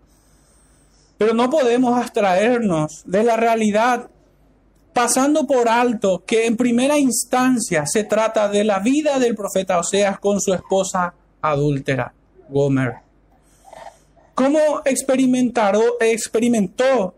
Pero 1.17 1.33
no 1.33 1.49
podemos 1.49 1.97
abstraernos 1.97 3.03
de 3.05 3.23
la 3.23 3.38
realidad 3.38 4.09
pasando 4.93 5.45
por 5.45 5.69
alto 5.69 6.23
que 6.25 6.47
en 6.47 6.57
primera 6.57 6.97
instancia 6.97 7.85
se 7.85 8.05
trata 8.05 8.49
de 8.49 8.63
la 8.63 8.79
vida 8.79 9.19
del 9.19 9.35
profeta 9.35 9.79
Oseas 9.79 10.19
con 10.19 10.41
su 10.41 10.53
esposa 10.53 11.13
adúltera, 11.41 12.13
Gomer. 12.49 13.08
¿Cómo 14.39 14.81
experimentó 14.86 17.13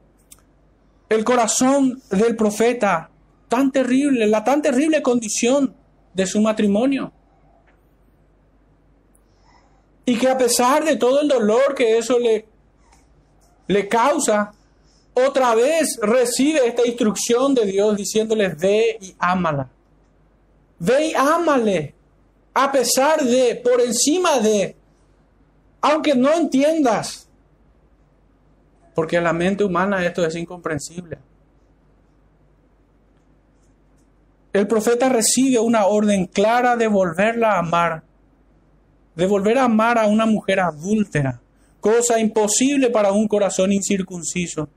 el 1.07 1.23
corazón 1.23 2.01
del 2.09 2.35
profeta 2.35 3.11
tan 3.47 3.71
terrible, 3.71 4.25
la 4.25 4.43
tan 4.43 4.59
terrible 4.59 5.03
condición 5.03 5.75
de 6.15 6.25
su 6.25 6.41
matrimonio? 6.41 7.13
Y 10.03 10.17
que 10.17 10.29
a 10.29 10.35
pesar 10.35 10.83
de 10.83 10.95
todo 10.95 11.21
el 11.21 11.27
dolor 11.27 11.75
que 11.75 11.99
eso 11.99 12.17
le, 12.17 12.47
le 13.67 13.87
causa, 13.87 14.53
otra 15.13 15.53
vez 15.53 15.99
recibe 16.01 16.65
esta 16.65 16.87
instrucción 16.87 17.53
de 17.53 17.67
Dios 17.67 17.97
diciéndole, 17.97 18.49
ve 18.49 18.97
y 18.99 19.13
ámala. 19.19 19.69
Ve 20.79 21.09
y 21.09 21.13
ámale. 21.13 21.93
A 22.55 22.71
pesar 22.71 23.23
de, 23.23 23.61
por 23.63 23.79
encima 23.79 24.39
de, 24.39 24.80
aunque 25.81 26.15
no 26.15 26.31
entiendas. 26.33 27.27
Porque 28.95 29.17
a 29.17 29.21
la 29.21 29.33
mente 29.33 29.63
humana 29.63 30.05
esto 30.05 30.25
es 30.25 30.35
incomprensible. 30.35 31.17
El 34.53 34.67
profeta 34.67 35.09
recibe 35.09 35.59
una 35.59 35.85
orden 35.85 36.25
clara 36.27 36.75
de 36.75 36.87
volverla 36.87 37.53
a 37.53 37.59
amar, 37.59 38.03
de 39.15 39.25
volver 39.25 39.57
a 39.57 39.65
amar 39.65 39.97
a 39.97 40.07
una 40.07 40.25
mujer 40.25 40.59
adúltera, 40.59 41.39
cosa 41.79 42.19
imposible 42.19 42.89
para 42.89 43.13
un 43.13 43.27
corazón 43.27 43.71
incircunciso 43.71 44.67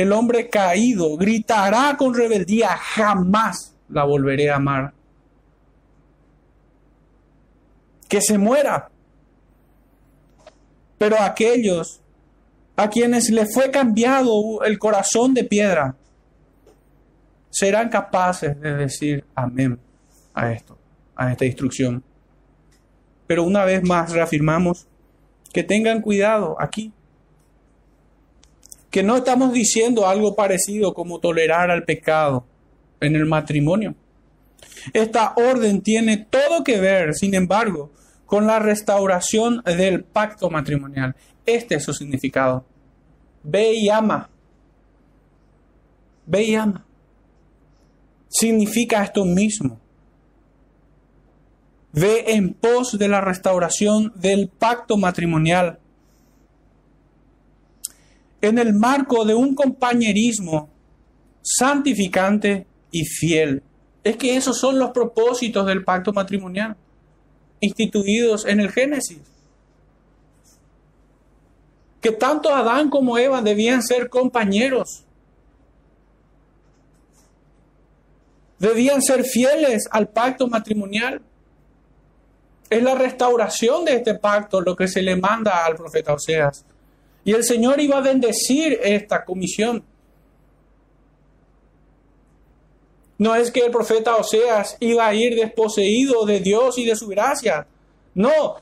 el 0.00 0.12
hombre 0.12 0.48
caído 0.48 1.16
gritará 1.16 1.96
con 1.96 2.14
rebeldía, 2.14 2.68
jamás 2.68 3.74
la 3.88 4.04
volveré 4.04 4.50
a 4.50 4.56
amar. 4.56 4.92
Que 8.08 8.20
se 8.20 8.38
muera. 8.38 8.89
Pero 11.00 11.18
aquellos 11.18 12.02
a 12.76 12.90
quienes 12.90 13.30
le 13.30 13.46
fue 13.46 13.70
cambiado 13.70 14.62
el 14.64 14.78
corazón 14.78 15.32
de 15.32 15.44
piedra, 15.44 15.96
serán 17.48 17.88
capaces 17.88 18.60
de 18.60 18.74
decir 18.74 19.24
amén 19.34 19.80
a 20.34 20.52
esto, 20.52 20.76
a 21.16 21.32
esta 21.32 21.46
instrucción. 21.46 22.04
Pero 23.26 23.44
una 23.44 23.64
vez 23.64 23.82
más 23.82 24.12
reafirmamos 24.12 24.86
que 25.54 25.62
tengan 25.62 26.02
cuidado 26.02 26.54
aquí 26.60 26.92
que 28.90 29.02
no 29.02 29.16
estamos 29.16 29.54
diciendo 29.54 30.06
algo 30.06 30.36
parecido 30.36 30.92
como 30.92 31.18
tolerar 31.18 31.70
al 31.70 31.84
pecado 31.84 32.44
en 33.00 33.16
el 33.16 33.24
matrimonio. 33.24 33.94
Esta 34.92 35.32
orden 35.34 35.80
tiene 35.80 36.26
todo 36.28 36.62
que 36.62 36.78
ver, 36.78 37.14
sin 37.14 37.34
embargo, 37.34 37.90
con 38.30 38.46
la 38.46 38.60
restauración 38.60 39.60
del 39.64 40.04
pacto 40.04 40.50
matrimonial. 40.50 41.16
Este 41.44 41.74
es 41.74 41.82
su 41.82 41.92
significado. 41.92 42.64
Ve 43.42 43.74
y 43.74 43.88
ama. 43.88 44.30
Ve 46.26 46.44
y 46.44 46.54
ama. 46.54 46.86
Significa 48.28 49.02
esto 49.02 49.24
mismo. 49.24 49.80
Ve 51.92 52.26
en 52.28 52.54
pos 52.54 52.96
de 52.96 53.08
la 53.08 53.20
restauración 53.20 54.12
del 54.14 54.48
pacto 54.48 54.96
matrimonial 54.96 55.80
en 58.42 58.58
el 58.58 58.72
marco 58.72 59.24
de 59.24 59.34
un 59.34 59.56
compañerismo 59.56 60.70
santificante 61.42 62.68
y 62.92 63.04
fiel. 63.06 63.64
Es 64.04 64.16
que 64.16 64.36
esos 64.36 64.56
son 64.56 64.78
los 64.78 64.90
propósitos 64.90 65.66
del 65.66 65.82
pacto 65.82 66.12
matrimonial, 66.12 66.76
instituidos 67.60 68.46
en 68.46 68.60
el 68.60 68.70
Génesis. 68.70 69.20
Que 72.00 72.12
tanto 72.12 72.52
Adán 72.54 72.88
como 72.88 73.18
Eva 73.18 73.42
debían 73.42 73.82
ser 73.82 74.08
compañeros. 74.08 75.04
Debían 78.58 79.02
ser 79.02 79.24
fieles 79.24 79.88
al 79.90 80.08
pacto 80.08 80.48
matrimonial. 80.48 81.22
Es 82.70 82.82
la 82.82 82.94
restauración 82.94 83.84
de 83.84 83.96
este 83.96 84.14
pacto 84.14 84.60
lo 84.60 84.76
que 84.76 84.88
se 84.88 85.02
le 85.02 85.16
manda 85.16 85.64
al 85.64 85.76
profeta 85.76 86.14
Oseas. 86.14 86.64
Y 87.24 87.32
el 87.32 87.44
Señor 87.44 87.80
iba 87.80 87.98
a 87.98 88.02
bendecir 88.02 88.78
esta 88.82 89.24
comisión. 89.24 89.84
No 93.20 93.34
es 93.34 93.50
que 93.50 93.60
el 93.60 93.70
profeta 93.70 94.16
Oseas 94.16 94.78
iba 94.80 95.06
a 95.06 95.12
ir 95.14 95.34
desposeído 95.34 96.24
de 96.24 96.40
Dios 96.40 96.78
y 96.78 96.86
de 96.86 96.96
su 96.96 97.06
gracia. 97.06 97.66
No, 98.14 98.56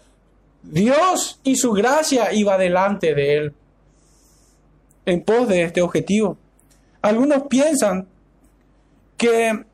Dios 0.65 1.39
y 1.45 1.55
su 1.55 1.71
gracia 1.71 2.33
iba 2.33 2.59
delante 2.59 3.15
de 3.15 3.37
él 3.37 3.55
en 5.07 5.23
pos 5.23 5.47
de 5.47 5.63
este 5.63 5.81
objetivo. 5.81 6.37
Algunos 7.03 7.45
piensan 7.45 8.09
que 9.17 9.65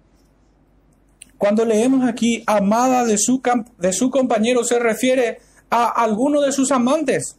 cuando 1.38 1.64
leemos 1.64 2.07
aquí 2.07 2.44
amada 2.47 3.07
de 3.07 3.16
su, 3.16 3.40
de 3.79 3.92
su 3.94 4.11
compañero 4.11 4.64
se 4.64 4.79
refiere 4.79 5.38
a 5.70 5.87
alguno 5.88 6.42
de 6.42 6.53
sus 6.53 6.70
amantes. 6.70 7.38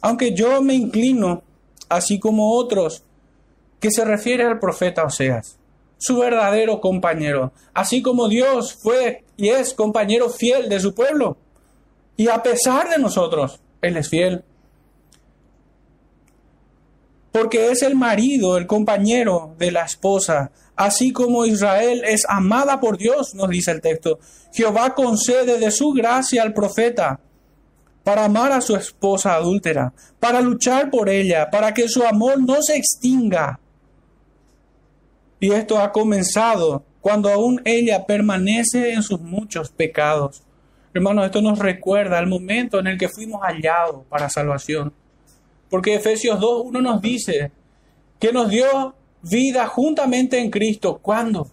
Aunque 0.00 0.34
yo 0.34 0.62
me 0.62 0.72
inclino, 0.72 1.42
así 1.90 2.18
como 2.18 2.54
otros, 2.54 3.04
que 3.78 3.90
se 3.90 4.06
refiere 4.06 4.44
al 4.44 4.58
profeta 4.58 5.04
Oseas, 5.04 5.58
su 6.02 6.18
verdadero 6.18 6.80
compañero, 6.80 7.52
así 7.72 8.02
como 8.02 8.28
Dios 8.28 8.74
fue 8.74 9.24
y 9.36 9.50
es 9.50 9.72
compañero 9.72 10.28
fiel 10.28 10.68
de 10.68 10.80
su 10.80 10.94
pueblo. 10.94 11.36
Y 12.16 12.28
a 12.28 12.42
pesar 12.42 12.90
de 12.90 12.98
nosotros, 12.98 13.60
Él 13.80 13.96
es 13.96 14.08
fiel. 14.08 14.44
Porque 17.30 17.70
es 17.70 17.82
el 17.82 17.94
marido, 17.94 18.58
el 18.58 18.66
compañero 18.66 19.54
de 19.58 19.70
la 19.70 19.84
esposa, 19.84 20.50
así 20.74 21.12
como 21.12 21.46
Israel 21.46 22.02
es 22.04 22.26
amada 22.28 22.80
por 22.80 22.98
Dios, 22.98 23.34
nos 23.34 23.48
dice 23.48 23.70
el 23.70 23.80
texto. 23.80 24.18
Jehová 24.52 24.94
concede 24.94 25.58
de 25.58 25.70
su 25.70 25.92
gracia 25.92 26.42
al 26.42 26.52
profeta 26.52 27.20
para 28.02 28.24
amar 28.24 28.50
a 28.50 28.60
su 28.60 28.74
esposa 28.74 29.34
adúltera, 29.34 29.92
para 30.18 30.40
luchar 30.40 30.90
por 30.90 31.08
ella, 31.08 31.48
para 31.48 31.72
que 31.72 31.88
su 31.88 32.02
amor 32.02 32.42
no 32.42 32.60
se 32.60 32.76
extinga. 32.76 33.60
Y 35.42 35.50
esto 35.50 35.80
ha 35.80 35.90
comenzado 35.90 36.84
cuando 37.00 37.28
aún 37.28 37.60
ella 37.64 38.06
permanece 38.06 38.92
en 38.92 39.02
sus 39.02 39.20
muchos 39.20 39.70
pecados. 39.70 40.44
Hermanos, 40.94 41.24
esto 41.24 41.42
nos 41.42 41.58
recuerda 41.58 42.20
el 42.20 42.28
momento 42.28 42.78
en 42.78 42.86
el 42.86 42.96
que 42.96 43.08
fuimos 43.08 43.40
hallados 43.42 44.06
para 44.08 44.30
salvación. 44.30 44.92
Porque 45.68 45.96
Efesios 45.96 46.38
2.1 46.38 46.80
nos 46.80 47.02
dice 47.02 47.50
que 48.20 48.32
nos 48.32 48.50
dio 48.50 48.94
vida 49.22 49.66
juntamente 49.66 50.38
en 50.38 50.48
Cristo. 50.48 51.00
¿Cuándo? 51.02 51.50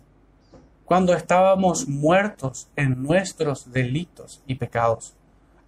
Cuando 0.85 1.15
estábamos 1.15 1.87
muertos 1.87 2.67
en 2.75 3.01
nuestros 3.01 3.71
delitos 3.71 4.43
y 4.45 4.53
pecados. 4.53 5.15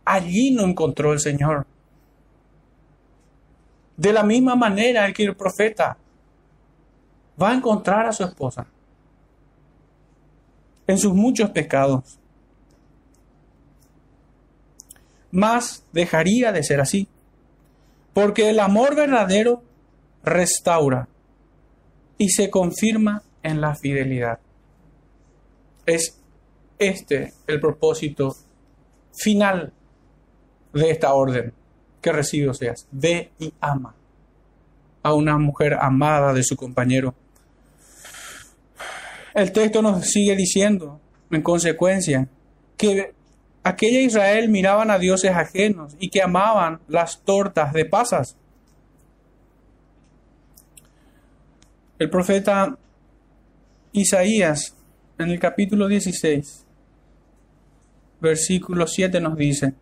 Allí 0.06 0.52
no 0.52 0.62
encontró 0.66 1.14
el 1.14 1.20
Señor. 1.20 1.66
De 3.98 4.14
la 4.14 4.22
misma 4.22 4.56
manera 4.56 5.12
que 5.12 5.24
el 5.24 5.36
profeta 5.36 5.98
va 7.40 7.52
a 7.52 7.56
encontrar 7.56 8.06
a 8.08 8.14
su 8.14 8.24
esposa 8.24 8.68
en 10.88 10.98
sus 10.98 11.14
muchos 11.14 11.50
pecados. 11.52 12.20
Más 15.32 15.86
dejaría 15.94 16.52
de 16.52 16.64
ser 16.64 16.82
así, 16.82 17.08
porque 18.14 18.50
el 18.50 18.60
amor 18.60 18.96
verdadero 18.96 19.64
restaura 20.24 21.08
y 22.18 22.30
se 22.30 22.50
confirma 22.50 23.24
en 23.42 23.62
la 23.62 23.76
fidelidad. 23.76 24.40
Es 25.86 26.20
este 26.78 27.34
el 27.48 27.60
propósito 27.60 28.36
final 29.14 29.72
de 30.74 30.92
esta 30.92 31.14
orden 31.14 31.54
que 32.02 32.12
recibe 32.12 32.50
Oseas. 32.50 32.88
Ve 32.92 33.32
y 33.40 33.54
ama 33.62 33.96
a 35.04 35.14
una 35.14 35.38
mujer 35.38 35.78
amada 35.80 36.34
de 36.34 36.44
su 36.44 36.56
compañero. 36.56 37.16
El 39.34 39.52
texto 39.52 39.82
nos 39.82 40.06
sigue 40.06 40.36
diciendo, 40.36 41.00
en 41.30 41.42
consecuencia, 41.42 42.28
que 42.78 43.14
aquella 43.64 44.02
Israel 44.02 44.50
miraban 44.50 44.92
a 44.92 45.00
dioses 45.00 45.32
ajenos 45.32 45.96
y 46.00 46.10
que 46.10 46.22
amaban 46.22 46.80
las 46.88 47.22
tortas 47.22 47.74
de 47.74 47.86
pasas. 47.86 48.36
El 52.00 52.10
profeta 52.10 52.78
Isaías, 53.94 54.76
en 55.18 55.30
el 55.30 55.40
capítulo 55.40 55.88
16, 55.88 56.66
versículo 58.20 58.88
7 58.88 59.20
nos 59.22 59.38
dice, 59.38 59.74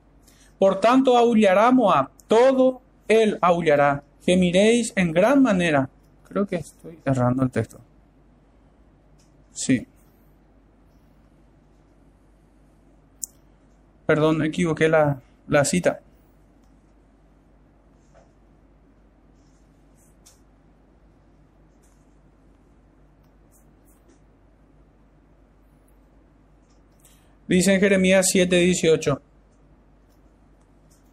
Por 0.58 0.80
tanto 0.80 1.18
aullará 1.18 1.72
Moab, 1.72 2.10
todo 2.28 2.82
él 3.08 3.38
aullará, 3.42 4.04
gemiréis 4.26 4.94
en 4.96 5.12
gran 5.12 5.42
manera. 5.42 5.90
Creo 6.28 6.46
que 6.46 6.58
estoy 6.58 7.00
errando 7.06 7.44
el 7.44 7.52
texto. 7.52 7.80
Sí. 9.52 9.86
Perdón, 14.06 14.44
equivoqué 14.44 14.90
la, 14.90 15.22
la 15.48 15.66
cita. 15.66 16.02
Dice 27.50 27.74
en 27.74 27.80
Jeremías 27.80 28.28
7:18, 28.32 29.20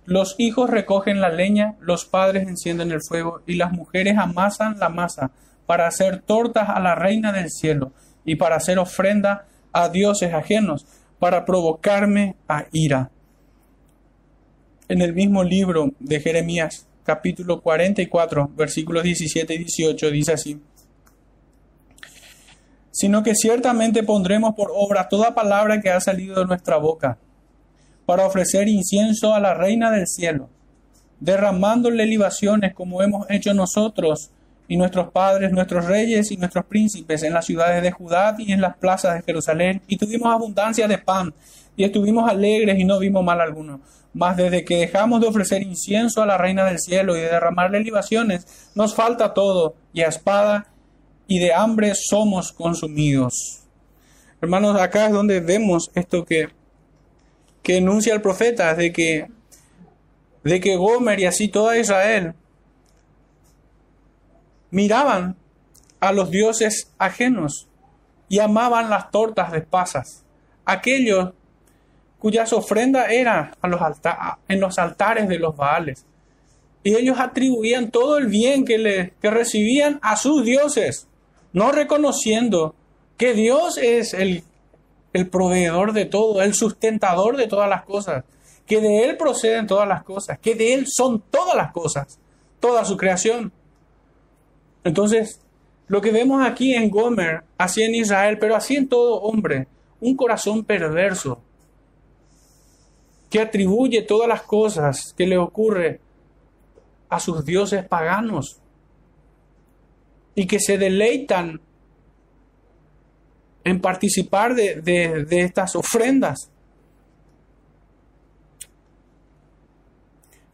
los 0.06 0.34
hijos 0.38 0.70
recogen 0.70 1.20
la 1.20 1.28
leña, 1.28 1.74
los 1.80 2.04
padres 2.04 2.48
encienden 2.48 2.92
el 2.92 3.00
fuego 3.06 3.42
y 3.46 3.56
las 3.56 3.72
mujeres 3.72 4.16
amasan 4.18 4.78
la 4.78 4.88
masa 4.88 5.30
para 5.66 5.86
hacer 5.86 6.22
tortas 6.22 6.68
a 6.68 6.80
la 6.80 6.94
reina 6.94 7.32
del 7.32 7.50
cielo 7.50 7.92
y 8.24 8.36
para 8.36 8.56
hacer 8.56 8.78
ofrenda 8.78 9.46
a 9.72 9.88
dioses 9.88 10.32
ajenos, 10.32 10.86
para 11.18 11.44
provocarme 11.44 12.36
a 12.48 12.66
ira. 12.72 13.10
En 14.88 15.02
el 15.02 15.12
mismo 15.12 15.42
libro 15.42 15.92
de 15.98 16.20
Jeremías, 16.20 16.86
capítulo 17.04 17.60
44, 17.60 18.50
versículos 18.56 19.02
17 19.02 19.54
y 19.54 19.58
18, 19.58 20.10
dice 20.10 20.32
así 20.32 20.60
sino 22.96 23.22
que 23.22 23.34
ciertamente 23.34 24.02
pondremos 24.02 24.54
por 24.54 24.70
obra 24.74 25.10
toda 25.10 25.34
palabra 25.34 25.82
que 25.82 25.90
ha 25.90 26.00
salido 26.00 26.36
de 26.36 26.46
nuestra 26.46 26.78
boca, 26.78 27.18
para 28.06 28.24
ofrecer 28.24 28.68
incienso 28.68 29.34
a 29.34 29.40
la 29.40 29.54
Reina 29.54 29.90
del 29.90 30.06
cielo, 30.06 30.48
derramándole 31.20 32.06
libaciones 32.06 32.72
como 32.72 33.02
hemos 33.02 33.28
hecho 33.28 33.52
nosotros 33.52 34.30
y 34.68 34.76
nuestros 34.76 35.10
padres, 35.10 35.52
nuestros 35.52 35.84
reyes 35.84 36.30
y 36.30 36.36
nuestros 36.36 36.64
príncipes 36.64 37.22
en 37.22 37.32
las 37.32 37.46
ciudades 37.46 37.82
de 37.82 37.90
Judá 37.90 38.34
y 38.38 38.52
en 38.52 38.60
las 38.60 38.76
plazas 38.76 39.14
de 39.14 39.22
Jerusalén, 39.22 39.82
y 39.86 39.96
tuvimos 39.96 40.32
abundancia 40.32 40.88
de 40.88 40.98
pan, 40.98 41.34
y 41.76 41.84
estuvimos 41.84 42.28
alegres 42.28 42.78
y 42.78 42.84
no 42.84 42.98
vimos 42.98 43.22
mal 43.22 43.40
alguno. 43.40 43.80
Mas 44.14 44.36
desde 44.36 44.64
que 44.64 44.78
dejamos 44.78 45.20
de 45.20 45.26
ofrecer 45.26 45.62
incienso 45.62 46.22
a 46.22 46.26
la 46.26 46.38
Reina 46.38 46.64
del 46.64 46.78
cielo 46.78 47.16
y 47.16 47.20
de 47.20 47.26
derramarle 47.26 47.80
libaciones, 47.80 48.46
nos 48.74 48.94
falta 48.94 49.34
todo, 49.34 49.74
y 49.92 50.00
a 50.00 50.08
espada 50.08 50.68
y 51.28 51.38
de 51.38 51.52
hambre 51.52 51.92
somos 51.94 52.52
consumidos. 52.52 53.62
Hermanos, 54.40 54.80
acá 54.80 55.06
es 55.06 55.12
donde 55.12 55.40
vemos 55.40 55.90
esto 55.94 56.24
que, 56.24 56.48
que 57.66 57.78
enuncia 57.78 58.14
el 58.14 58.22
profeta, 58.22 58.76
de 58.76 58.92
que, 58.92 59.26
de 60.44 60.60
que 60.60 60.76
Gomer 60.76 61.18
y 61.18 61.24
así 61.24 61.48
toda 61.48 61.76
Israel 61.76 62.32
miraban 64.70 65.34
a 65.98 66.12
los 66.12 66.30
dioses 66.30 66.92
ajenos 66.96 67.66
y 68.28 68.38
amaban 68.38 68.88
las 68.88 69.10
tortas 69.10 69.50
de 69.50 69.62
pasas, 69.62 70.22
aquellos 70.64 71.32
cuyas 72.20 72.52
ofrendas 72.52 73.10
eran 73.10 73.50
en 74.48 74.60
los 74.60 74.78
altares 74.78 75.28
de 75.28 75.38
los 75.40 75.56
Baales. 75.56 76.06
Y 76.84 76.94
ellos 76.94 77.18
atribuían 77.18 77.90
todo 77.90 78.16
el 78.16 78.28
bien 78.28 78.64
que, 78.64 78.78
le, 78.78 79.14
que 79.20 79.28
recibían 79.28 79.98
a 80.02 80.16
sus 80.16 80.44
dioses 80.44 81.08
no 81.52 81.72
reconociendo 81.72 82.76
que 83.16 83.34
Dios 83.34 83.76
es 83.76 84.14
el, 84.14 84.44
el 85.16 85.28
proveedor 85.28 85.92
de 85.92 86.04
todo, 86.04 86.42
el 86.42 86.54
sustentador 86.54 87.36
de 87.36 87.48
todas 87.48 87.68
las 87.68 87.84
cosas, 87.84 88.24
que 88.66 88.80
de 88.80 89.04
Él 89.04 89.16
proceden 89.16 89.66
todas 89.66 89.88
las 89.88 90.02
cosas, 90.04 90.38
que 90.38 90.54
de 90.54 90.74
Él 90.74 90.86
son 90.88 91.22
todas 91.30 91.56
las 91.56 91.72
cosas, 91.72 92.18
toda 92.60 92.84
su 92.84 92.96
creación. 92.96 93.52
Entonces, 94.84 95.40
lo 95.88 96.00
que 96.00 96.12
vemos 96.12 96.46
aquí 96.46 96.74
en 96.74 96.90
Gomer, 96.90 97.44
así 97.56 97.82
en 97.82 97.94
Israel, 97.94 98.38
pero 98.38 98.54
así 98.54 98.76
en 98.76 98.88
todo 98.88 99.20
hombre, 99.22 99.68
un 100.00 100.16
corazón 100.16 100.64
perverso, 100.64 101.40
que 103.30 103.40
atribuye 103.40 104.02
todas 104.02 104.28
las 104.28 104.42
cosas 104.42 105.14
que 105.16 105.26
le 105.26 105.38
ocurre 105.38 106.00
a 107.08 107.18
sus 107.20 107.44
dioses 107.44 107.86
paganos 107.86 108.60
y 110.34 110.46
que 110.46 110.60
se 110.60 110.76
deleitan 110.76 111.60
en 113.66 113.80
participar 113.80 114.54
de, 114.54 115.26
estas 115.28 115.74
ofrendas. 115.74 116.48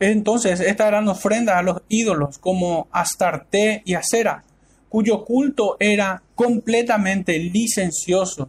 Entonces, 0.01 0.61
estas 0.61 0.89
eran 0.89 1.07
ofrendas 1.09 1.57
a 1.57 1.63
los 1.63 1.83
ídolos 1.91 2.39
como 2.39 2.89
Astarte 2.91 3.83
y 3.85 3.95
Acera, 3.95 4.45
cuyo 4.89 5.27
culto 5.27 5.77
era 5.79 6.23
completamente 6.35 7.39
licencioso 7.39 8.49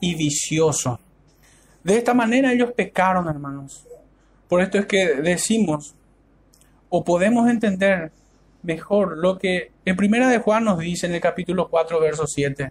y 0.00 0.14
vicioso. 0.14 1.00
De 1.82 1.96
esta 1.96 2.14
manera 2.14 2.52
ellos 2.52 2.70
pecaron, 2.70 3.26
hermanos. 3.26 3.88
Por 4.48 4.62
esto 4.62 4.78
es 4.78 4.86
que 4.86 5.16
decimos, 5.16 5.96
o 6.90 7.02
podemos 7.02 7.50
entender 7.50 8.12
mejor 8.62 9.18
lo 9.18 9.36
que 9.36 9.72
en 9.84 9.96
primera 9.96 10.28
de 10.28 10.38
Juan 10.38 10.62
nos 10.62 10.78
dice 10.78 11.06
en 11.06 11.14
el 11.14 11.20
capítulo 11.20 11.68
4, 11.68 12.00
verso 12.00 12.28
7. 12.28 12.70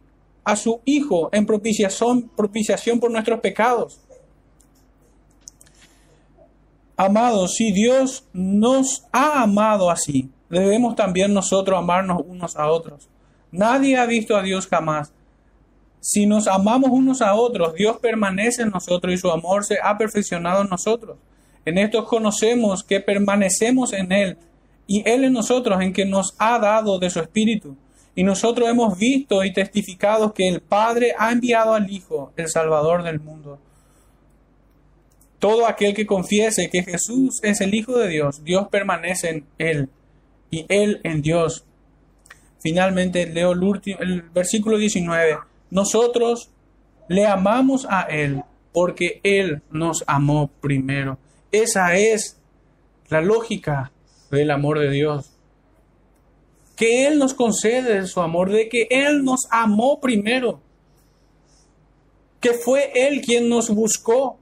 a 0.51 0.55
su 0.57 0.81
Hijo 0.83 1.29
en 1.31 1.45
propiciación, 1.45 2.29
propiciación 2.35 2.99
por 2.99 3.09
nuestros 3.09 3.39
pecados. 3.39 4.01
Amados, 6.97 7.55
si 7.55 7.71
Dios 7.71 8.25
nos 8.33 9.05
ha 9.13 9.41
amado 9.41 9.89
así, 9.89 10.29
debemos 10.49 10.95
también 10.95 11.33
nosotros 11.33 11.79
amarnos 11.79 12.21
unos 12.27 12.57
a 12.57 12.69
otros. 12.69 13.07
Nadie 13.51 13.97
ha 13.97 14.05
visto 14.05 14.35
a 14.35 14.43
Dios 14.43 14.67
jamás. 14.67 15.13
Si 16.01 16.25
nos 16.25 16.47
amamos 16.47 16.91
unos 16.91 17.21
a 17.21 17.33
otros, 17.33 17.73
Dios 17.75 17.97
permanece 17.97 18.63
en 18.63 18.71
nosotros 18.71 19.13
y 19.13 19.17
su 19.17 19.31
amor 19.31 19.63
se 19.63 19.77
ha 19.81 19.97
perfeccionado 19.97 20.63
en 20.63 20.69
nosotros. 20.69 21.17
En 21.63 21.77
esto 21.77 22.03
conocemos 22.05 22.83
que 22.83 22.99
permanecemos 22.99 23.93
en 23.93 24.11
Él 24.11 24.37
y 24.85 25.07
Él 25.09 25.23
en 25.23 25.33
nosotros, 25.33 25.81
en 25.81 25.93
que 25.93 26.05
nos 26.05 26.35
ha 26.39 26.59
dado 26.59 26.99
de 26.99 27.09
su 27.09 27.19
Espíritu. 27.19 27.77
Y 28.15 28.23
nosotros 28.23 28.67
hemos 28.69 28.97
visto 28.97 29.43
y 29.43 29.53
testificado 29.53 30.33
que 30.33 30.47
el 30.47 30.61
Padre 30.61 31.13
ha 31.17 31.31
enviado 31.31 31.73
al 31.73 31.89
Hijo, 31.89 32.33
el 32.35 32.49
Salvador 32.49 33.03
del 33.03 33.19
mundo. 33.19 33.59
Todo 35.39 35.65
aquel 35.65 35.93
que 35.93 36.05
confiese 36.05 36.69
que 36.69 36.83
Jesús 36.83 37.39
es 37.41 37.61
el 37.61 37.73
Hijo 37.73 37.97
de 37.97 38.09
Dios, 38.09 38.43
Dios 38.43 38.67
permanece 38.69 39.29
en 39.29 39.45
Él 39.57 39.89
y 40.51 40.65
él 40.69 40.99
en 41.03 41.21
Dios. 41.21 41.65
Finalmente 42.59 43.25
leo 43.25 43.53
el, 43.53 44.21
versículo 44.33 44.77
19. 44.77 45.39
Nosotros 45.71 46.51
le 47.07 47.25
amamos 47.25 47.87
a 47.89 48.01
Él 48.03 48.43
porque 48.71 49.19
Él 49.23 49.63
nos 49.71 50.03
amó 50.05 50.51
primero. 50.61 51.17
Esa 51.51 51.95
es 51.95 52.39
la 53.09 53.21
lógica 53.21 53.91
del 54.29 54.51
amor 54.51 54.79
de 54.79 54.91
Dios. 54.91 55.30
Que 56.81 57.05
Él 57.05 57.19
nos 57.19 57.35
concede 57.35 58.07
su 58.07 58.21
amor, 58.21 58.51
de 58.51 58.67
que 58.67 58.87
Él 58.89 59.23
nos 59.23 59.41
amó 59.51 60.01
primero. 60.01 60.59
Que 62.39 62.53
fue 62.55 62.91
Él 62.95 63.21
quien 63.21 63.49
nos 63.49 63.69
buscó, 63.69 64.39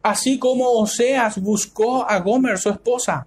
así 0.00 0.38
como 0.38 0.68
Oseas 0.68 1.42
buscó 1.42 2.08
a 2.08 2.20
Gomer, 2.20 2.58
su 2.58 2.70
esposa. 2.70 3.26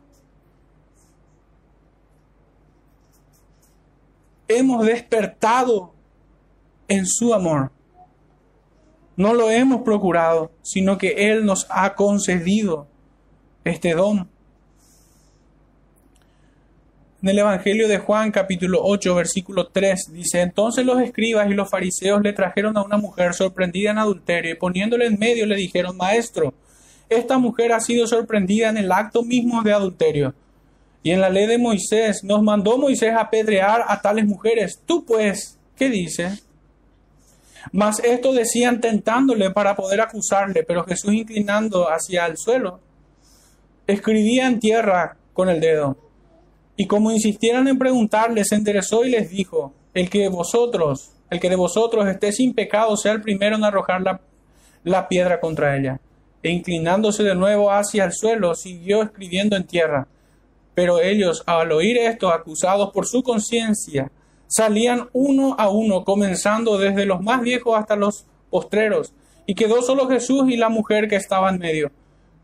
Hemos 4.48 4.86
despertado 4.86 5.92
en 6.88 7.06
su 7.06 7.34
amor. 7.34 7.74
No 9.18 9.34
lo 9.34 9.52
hemos 9.52 9.82
procurado, 9.82 10.52
sino 10.62 10.98
que 10.98 11.32
Él 11.32 11.46
nos 11.46 11.68
ha 11.70 11.96
concedido 11.96 12.88
este 13.66 13.94
don. 13.94 14.30
En 17.20 17.30
el 17.30 17.40
Evangelio 17.40 17.88
de 17.88 17.98
Juan 17.98 18.30
capítulo 18.30 18.80
8 18.84 19.16
versículo 19.16 19.70
3 19.70 20.12
dice, 20.12 20.42
entonces 20.42 20.86
los 20.86 21.02
escribas 21.02 21.50
y 21.50 21.56
los 21.56 21.68
fariseos 21.68 22.22
le 22.22 22.32
trajeron 22.32 22.78
a 22.78 22.84
una 22.84 22.98
mujer 22.98 23.34
sorprendida 23.34 23.90
en 23.90 23.98
adulterio 23.98 24.52
y 24.52 24.56
poniéndole 24.56 25.08
en 25.08 25.18
medio 25.18 25.48
le 25.48 25.56
dijeron, 25.56 25.98
Maestro, 25.98 26.54
esta 27.10 27.40
mujer 27.40 27.74
ha 27.74 27.80
sido 27.80 28.06
sorprendida 28.06 28.70
en 28.70 28.78
el 28.78 28.92
acto 28.92 29.24
mismo 29.24 29.64
de 29.64 29.74
adulterio. 29.74 30.36
Y 31.02 31.10
en 31.10 31.20
la 31.20 31.32
ley 31.32 31.48
de 31.48 31.58
Moisés 31.58 32.24
nos 32.24 32.44
mandó 32.44 32.78
Moisés 32.78 33.14
a 33.14 33.22
apedrear 33.22 33.84
a 33.88 34.00
tales 34.00 34.26
mujeres. 34.26 34.80
Tú 34.86 35.04
pues, 35.04 35.58
¿qué 35.76 35.90
dices? 35.90 36.44
Mas 37.72 38.00
esto 38.04 38.32
decían 38.32 38.80
tentándole 38.80 39.50
para 39.50 39.76
poder 39.76 40.02
acusarle, 40.02 40.64
pero 40.64 40.84
Jesús 40.84 41.14
inclinando 41.14 41.90
hacia 41.90 42.28
el 42.28 42.38
suelo, 42.38 42.80
escribía 43.88 44.46
en 44.46 44.60
tierra 44.60 45.18
con 45.34 45.50
el 45.50 45.60
dedo. 45.60 46.07
Y 46.78 46.86
como 46.86 47.12
insistieran 47.12 47.68
en 47.68 47.80
preguntarle, 47.80 48.46
se 48.46 48.56
enderezó 48.56 49.04
y 49.04 49.10
les 49.10 49.32
dijo, 49.32 49.74
el 49.96 50.12
que 50.12 50.30
vosotros, 50.30 51.10
el 51.32 51.40
que 51.40 51.50
de 51.50 51.56
vosotros 51.56 52.08
esté 52.08 52.32
sin 52.32 52.54
pecado, 52.54 52.96
sea 52.96 53.14
el 53.14 53.22
primero 53.22 53.56
en 53.56 53.64
arrojar 53.64 54.02
la, 54.04 54.22
la 54.84 55.08
piedra 55.08 55.40
contra 55.40 55.76
ella. 55.76 56.00
E 56.44 56.52
inclinándose 56.52 57.24
de 57.24 57.34
nuevo 57.34 57.72
hacia 57.72 58.06
el 58.06 58.14
suelo, 58.14 58.54
siguió 58.54 59.02
escribiendo 59.02 59.56
en 59.56 59.66
tierra. 59.66 60.08
Pero 60.76 61.02
ellos, 61.02 61.42
al 61.48 61.72
oír 61.72 61.98
esto, 61.98 62.30
acusados 62.30 62.92
por 62.94 63.08
su 63.08 63.24
conciencia, 63.24 64.12
salían 64.46 65.10
uno 65.14 65.56
a 65.58 65.70
uno, 65.70 66.04
comenzando 66.04 66.78
desde 66.78 67.08
los 67.08 67.22
más 67.22 67.42
viejos 67.42 67.76
hasta 67.76 67.96
los 67.96 68.26
postreros, 68.52 69.14
y 69.48 69.56
quedó 69.56 69.82
solo 69.82 70.08
Jesús 70.08 70.48
y 70.50 70.58
la 70.58 70.70
mujer 70.70 71.08
que 71.08 71.16
estaba 71.16 71.50
en 71.50 71.58
medio. 71.58 71.92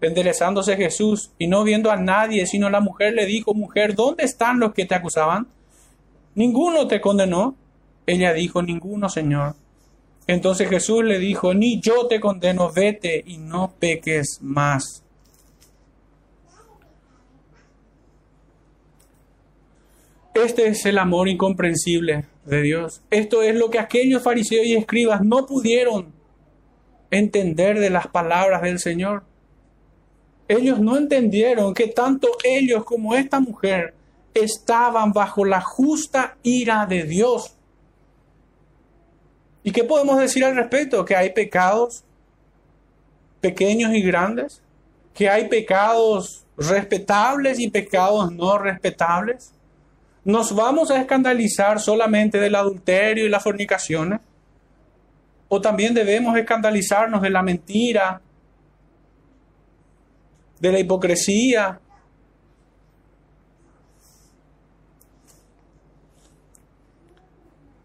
Enderezándose 0.04 0.76
Jesús 0.76 1.32
y 1.38 1.48
no 1.48 1.64
viendo 1.64 1.92
a 1.92 1.98
nadie, 1.98 2.46
sino 2.46 2.70
la 2.70 2.80
mujer, 2.80 3.14
le 3.14 3.26
dijo, 3.26 3.54
Mujer, 3.54 3.96
¿dónde 3.96 4.24
están 4.24 4.60
los 4.60 4.74
que 4.74 4.86
te 4.86 4.96
acusaban? 4.96 5.48
¿Ninguno 6.36 6.88
te 6.88 7.02
condenó? 7.02 7.56
Ella 8.06 8.34
dijo, 8.34 8.62
Ninguno, 8.62 9.10
Señor. 9.10 9.56
Entonces 10.28 10.70
Jesús 10.70 11.04
le 11.04 11.20
dijo, 11.20 11.54
Ni 11.54 11.80
yo 11.82 12.08
te 12.08 12.20
condeno, 12.20 12.72
vete 12.72 13.24
y 13.26 13.38
no 13.38 13.74
peques 13.80 14.40
más. 14.42 15.04
Este 20.34 20.68
es 20.68 20.86
el 20.86 20.98
amor 20.98 21.30
incomprensible 21.30 22.26
de 22.46 22.62
Dios. 22.62 23.04
Esto 23.12 23.44
es 23.44 23.56
lo 23.56 23.70
que 23.70 23.80
aquellos 23.80 24.24
fariseos 24.24 24.66
y 24.66 24.76
escribas 24.76 25.22
no 25.22 25.46
pudieron 25.46 26.12
entender 27.12 27.80
de 27.80 27.92
las 27.92 28.08
palabras 28.08 28.64
del 28.64 28.80
Señor. 28.80 29.24
Ellos 30.48 30.80
no 30.80 30.98
entendieron 30.98 31.74
que 31.74 31.88
tanto 31.88 32.28
ellos 32.44 32.84
como 32.84 33.16
esta 33.16 33.40
mujer 33.40 33.94
estaban 34.34 35.14
bajo 35.14 35.46
la 35.46 35.62
justa 35.62 36.36
ira 36.44 36.86
de 36.86 37.04
Dios. 37.04 37.56
¿Y 39.64 39.72
qué 39.72 39.84
podemos 39.84 40.20
decir 40.20 40.44
al 40.44 40.56
respecto? 40.56 41.06
Que 41.06 41.16
hay 41.16 41.32
pecados 41.32 42.04
pequeños 43.40 43.94
y 43.94 44.02
grandes, 44.02 44.62
que 45.14 45.30
hay 45.30 45.48
pecados 45.48 46.46
respetables 46.58 47.60
y 47.60 47.70
pecados 47.70 48.32
no 48.32 48.58
respetables. 48.58 49.52
¿Nos 50.26 50.56
vamos 50.56 50.92
a 50.92 51.00
escandalizar 51.00 51.80
solamente 51.80 52.40
del 52.40 52.56
adulterio 52.56 53.26
y 53.26 53.30
la 53.30 53.40
fornicación? 53.40 54.20
¿O 55.50 55.62
también 55.62 55.94
debemos 55.94 56.38
escandalizarnos 56.38 57.22
de 57.22 57.30
la 57.30 57.42
mentira, 57.42 58.22
de 60.64 60.72
la 60.72 60.80
hipocresía? 60.80 61.80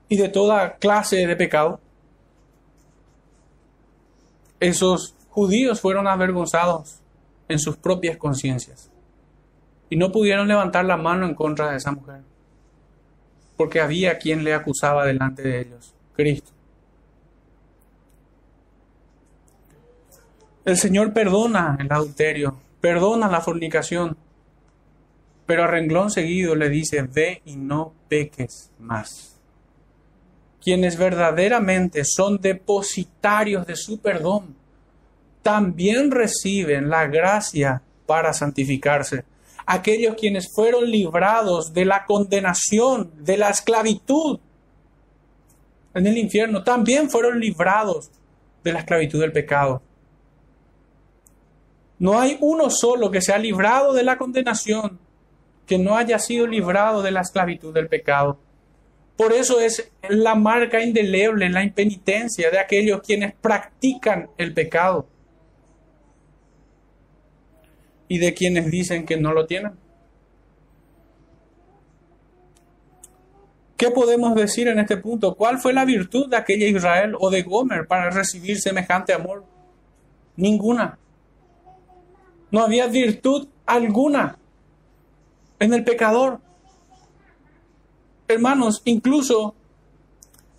Y 0.09 0.17
de 0.17 0.29
toda 0.29 0.77
clase 0.77 1.27
de 1.27 1.35
pecado. 1.37 1.81
Esos 4.61 5.17
judíos 5.29 5.81
fueron 5.81 6.07
avergonzados 6.07 7.01
en 7.49 7.59
sus 7.59 7.77
propias 7.77 8.17
conciencias 8.17 8.91
y 9.91 9.97
no 9.97 10.13
pudieron 10.13 10.47
levantar 10.47 10.85
la 10.85 10.97
mano 10.97 11.27
en 11.27 11.35
contra 11.35 11.71
de 11.71 11.79
esa 11.79 11.93
mujer, 11.93 12.21
porque 13.57 13.81
había 13.81 14.19
quien 14.19 14.45
le 14.45 14.55
acusaba 14.55 15.05
delante 15.05 15.43
de 15.43 15.61
ellos, 15.63 15.95
Cristo. 16.15 16.53
El 20.65 20.77
Señor 20.77 21.13
perdona 21.13 21.79
el 21.81 21.91
adulterio, 21.91 22.68
perdona 22.81 23.29
la 23.29 23.41
fornicación, 23.41 24.17
pero 25.47 25.65
a 25.65 25.67
renglón 25.67 26.11
seguido 26.11 26.55
le 26.55 26.69
dice, 26.69 27.03
ve 27.03 27.43
y 27.45 27.57
no 27.57 27.95
peques 28.09 28.71
más. 28.79 29.41
Quienes 30.63 30.99
verdaderamente 30.99 32.05
son 32.05 32.39
depositarios 32.39 33.67
de 33.67 33.77
su 33.77 34.01
perdón, 34.01 34.57
también 35.43 36.11
reciben 36.11 36.91
la 36.91 37.07
gracia 37.07 37.83
para 38.07 38.33
santificarse 38.33 39.25
aquellos 39.71 40.15
quienes 40.15 40.51
fueron 40.51 40.91
librados 40.91 41.75
de 41.75 41.85
la 41.85 42.07
condenación, 42.07 43.13
de 43.19 43.37
la 43.37 43.51
esclavitud 43.51 44.41
en 45.93 46.07
el 46.07 46.17
infierno, 46.17 46.65
también 46.65 47.11
fueron 47.11 47.39
librados 47.39 48.11
de 48.65 48.73
la 48.73 48.79
esclavitud 48.79 49.21
del 49.21 49.31
pecado. 49.31 49.83
No 51.99 52.21
hay 52.21 52.37
uno 52.41 52.71
solo 52.71 53.11
que 53.11 53.21
sea 53.21 53.39
librado 53.39 53.93
de 53.93 54.05
la 54.05 54.19
condenación 54.19 54.99
que 55.67 55.79
no 55.79 55.97
haya 55.97 56.19
sido 56.19 56.47
librado 56.47 57.03
de 57.03 57.11
la 57.11 57.21
esclavitud 57.21 57.75
del 57.75 57.89
pecado. 57.89 58.39
Por 59.17 59.33
eso 59.33 59.61
es 59.61 59.91
la 60.09 60.35
marca 60.35 60.83
indeleble, 60.83 61.51
la 61.51 61.63
impenitencia 61.63 62.51
de 62.51 62.59
aquellos 62.59 63.03
quienes 63.03 63.35
practican 63.35 64.31
el 64.39 64.55
pecado 64.55 65.09
y 68.07 68.19
de 68.19 68.33
quienes 68.33 68.71
dicen 68.71 69.05
que 69.05 69.17
no 69.17 69.33
lo 69.33 69.45
tienen. 69.45 69.73
¿Qué 73.77 73.91
podemos 73.91 74.35
decir 74.35 74.69
en 74.69 74.79
este 74.79 74.97
punto? 74.97 75.37
¿Cuál 75.37 75.59
fue 75.59 75.73
la 75.73 75.85
virtud 75.85 76.29
de 76.29 76.37
aquella 76.37 76.67
Israel 76.67 77.15
o 77.19 77.31
de 77.31 77.43
Gomer 77.43 77.87
para 77.87 78.11
recibir 78.11 78.59
semejante 78.61 79.13
amor? 79.13 79.45
Ninguna. 80.37 80.99
No 82.51 82.63
había 82.63 82.87
virtud 82.87 83.49
alguna 83.67 84.39
en 85.59 85.75
el 85.75 85.85
pecador. 85.85 86.41
Hermanos, 88.27 88.83
incluso 88.85 89.55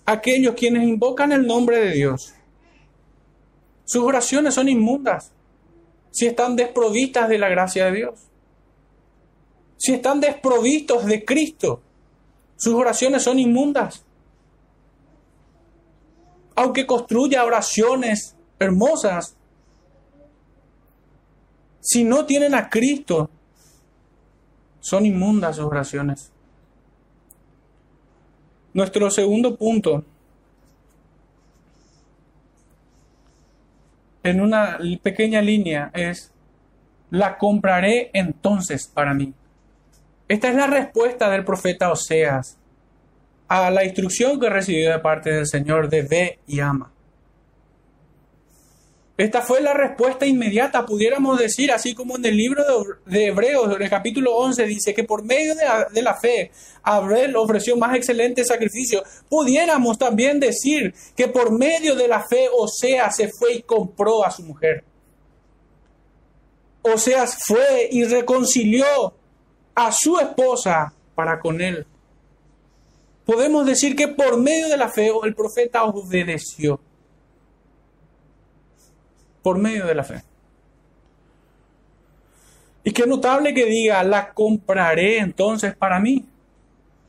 aquellos 0.05 0.55
quienes 0.55 0.83
invocan 0.83 1.31
el 1.31 1.45
nombre 1.45 1.77
de 1.79 1.91
Dios, 1.91 2.33
sus 3.85 4.03
oraciones 4.03 4.53
son 4.53 4.69
inmundas 4.69 5.31
si 6.11 6.27
están 6.27 6.55
desprovistas 6.55 7.29
de 7.29 7.37
la 7.37 7.49
gracia 7.49 7.85
de 7.85 7.91
Dios? 7.91 8.19
Si 9.77 9.93
están 9.93 10.19
desprovistos 10.19 11.05
de 11.05 11.23
Cristo, 11.23 11.81
sus 12.57 12.73
oraciones 12.73 13.23
son 13.23 13.39
inmundas. 13.39 14.03
Aunque 16.55 16.85
construya 16.85 17.45
oraciones 17.45 18.35
hermosas, 18.59 19.37
si 21.91 22.03
no 22.03 22.23
tienen 22.25 22.53
a 22.53 22.69
Cristo, 22.69 23.31
son 24.79 25.07
inmundas 25.07 25.55
sus 25.55 25.65
oraciones. 25.65 26.31
Nuestro 28.75 29.09
segundo 29.09 29.55
punto 29.55 30.05
en 34.21 34.39
una 34.39 34.77
pequeña 35.01 35.41
línea 35.41 35.89
es, 35.95 36.31
la 37.09 37.39
compraré 37.39 38.11
entonces 38.13 38.87
para 38.87 39.15
mí. 39.15 39.33
Esta 40.27 40.49
es 40.49 40.55
la 40.55 40.67
respuesta 40.67 41.27
del 41.31 41.43
profeta 41.43 41.91
Oseas 41.91 42.59
a 43.47 43.71
la 43.71 43.83
instrucción 43.83 44.39
que 44.39 44.47
recibió 44.47 44.91
de 44.91 44.99
parte 44.99 45.31
del 45.31 45.47
Señor 45.47 45.89
de 45.89 46.03
ve 46.03 46.39
y 46.45 46.59
ama. 46.59 46.91
Esta 49.19 49.41
fue 49.41 49.59
la 49.59 49.73
respuesta 49.73 50.25
inmediata, 50.25 50.85
pudiéramos 50.85 51.37
decir, 51.37 51.73
así 51.73 51.93
como 51.93 52.15
en 52.15 52.23
el 52.23 52.37
libro 52.37 52.63
de 53.05 53.25
Hebreos, 53.25 53.75
en 53.75 53.81
el 53.81 53.89
capítulo 53.89 54.33
11, 54.37 54.63
dice 54.65 54.93
que 54.93 55.03
por 55.03 55.25
medio 55.25 55.55
de 55.55 56.01
la, 56.01 56.15
fe, 56.15 56.51
Abel 56.83 57.35
ofreció 57.35 57.75
más 57.75 57.97
excelente 57.97 58.45
sacrificio. 58.45 59.03
Pudiéramos 59.27 59.97
también 59.97 60.39
decir 60.39 60.93
que 61.17 61.27
por 61.27 61.51
medio 61.51 61.95
de 61.95 62.07
la 62.07 62.25
fe, 62.25 62.47
Oseas 62.49 63.13
se 63.17 63.27
fue 63.27 63.55
y 63.55 63.61
compró 63.63 64.23
a 64.23 64.31
su 64.31 64.41
mujer. 64.43 64.85
Oseas 66.81 67.39
fue 67.45 67.89
y 67.91 68.05
reconcilió 68.05 69.13
a 69.75 69.91
su 69.91 70.17
esposa 70.17 70.93
para 71.13 71.41
con 71.41 71.59
él. 71.59 71.85
Podemos 73.25 73.65
decir 73.65 73.97
que 73.97 74.07
por 74.07 74.39
medio 74.39 74.69
de 74.69 74.77
la 74.77 74.87
fe, 74.87 75.11
el 75.25 75.35
profeta 75.35 75.83
obedeció 75.83 76.79
por 79.41 79.57
medio 79.57 79.85
de 79.85 79.95
la 79.95 80.03
fe. 80.03 80.23
Y 82.83 82.91
qué 82.91 83.05
notable 83.05 83.53
que 83.53 83.65
diga, 83.65 84.03
la 84.03 84.33
compraré 84.33 85.19
entonces 85.19 85.75
para 85.75 85.99
mí. 85.99 86.25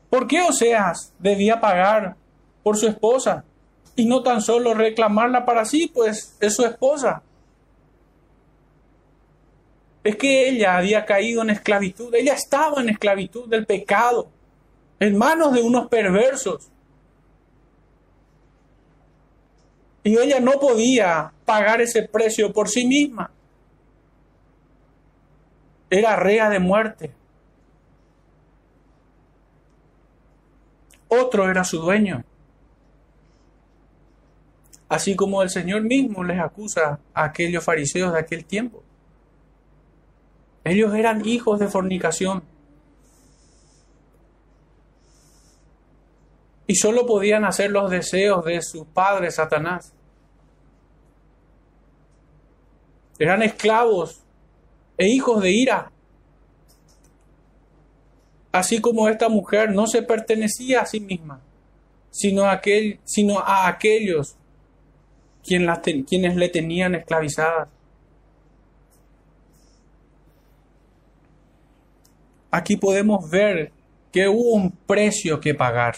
¿Por 0.09 0.27
qué 0.27 0.41
Oseas 0.41 1.13
debía 1.19 1.61
pagar 1.61 2.15
por 2.63 2.77
su 2.77 2.87
esposa 2.87 3.45
y 3.95 4.05
no 4.05 4.21
tan 4.21 4.41
solo 4.41 4.73
reclamarla 4.73 5.45
para 5.45 5.65
sí, 5.65 5.89
pues 5.93 6.35
es 6.39 6.55
su 6.55 6.65
esposa? 6.65 7.23
Es 10.03 10.15
que 10.17 10.49
ella 10.49 10.77
había 10.77 11.05
caído 11.05 11.41
en 11.43 11.51
esclavitud, 11.51 12.13
ella 12.15 12.33
estaba 12.33 12.81
en 12.81 12.89
esclavitud 12.89 13.47
del 13.47 13.65
pecado, 13.65 14.27
en 14.99 15.17
manos 15.17 15.53
de 15.53 15.61
unos 15.61 15.87
perversos. 15.87 16.70
Y 20.03 20.17
ella 20.17 20.39
no 20.39 20.53
podía 20.53 21.31
pagar 21.45 21.81
ese 21.81 22.03
precio 22.03 22.51
por 22.51 22.69
sí 22.69 22.85
misma. 22.87 23.29
Era 25.89 26.15
rea 26.15 26.49
de 26.49 26.59
muerte. 26.59 27.11
Otro 31.07 31.49
era 31.49 31.63
su 31.63 31.79
dueño. 31.79 32.23
Así 34.87 35.15
como 35.15 35.41
el 35.41 35.49
Señor 35.49 35.81
mismo 35.81 36.23
les 36.23 36.39
acusa 36.39 36.99
a 37.13 37.23
aquellos 37.25 37.63
fariseos 37.63 38.13
de 38.13 38.19
aquel 38.19 38.45
tiempo. 38.45 38.83
Ellos 40.63 40.93
eran 40.93 41.25
hijos 41.25 41.59
de 41.59 41.67
fornicación. 41.67 42.43
Y 46.71 46.75
solo 46.75 47.05
podían 47.05 47.43
hacer 47.43 47.69
los 47.69 47.91
deseos 47.91 48.45
de 48.45 48.61
su 48.61 48.85
padre 48.85 49.29
Satanás. 49.29 49.91
Eran 53.19 53.43
esclavos 53.43 54.21
e 54.97 55.09
hijos 55.09 55.43
de 55.43 55.51
ira. 55.51 55.91
Así 58.53 58.79
como 58.79 59.09
esta 59.09 59.27
mujer 59.27 59.71
no 59.71 59.85
se 59.85 60.01
pertenecía 60.01 60.79
a 60.79 60.85
sí 60.85 61.01
misma, 61.01 61.41
sino 62.09 62.45
a, 62.45 62.53
aquel, 62.53 63.01
sino 63.03 63.39
a 63.39 63.67
aquellos 63.67 64.37
quienes 65.43 66.37
le 66.37 66.47
tenían 66.47 66.95
esclavizadas. 66.95 67.67
Aquí 72.49 72.77
podemos 72.77 73.29
ver 73.29 73.73
que 74.13 74.29
hubo 74.29 74.53
un 74.53 74.71
precio 74.71 75.41
que 75.41 75.53
pagar 75.53 75.95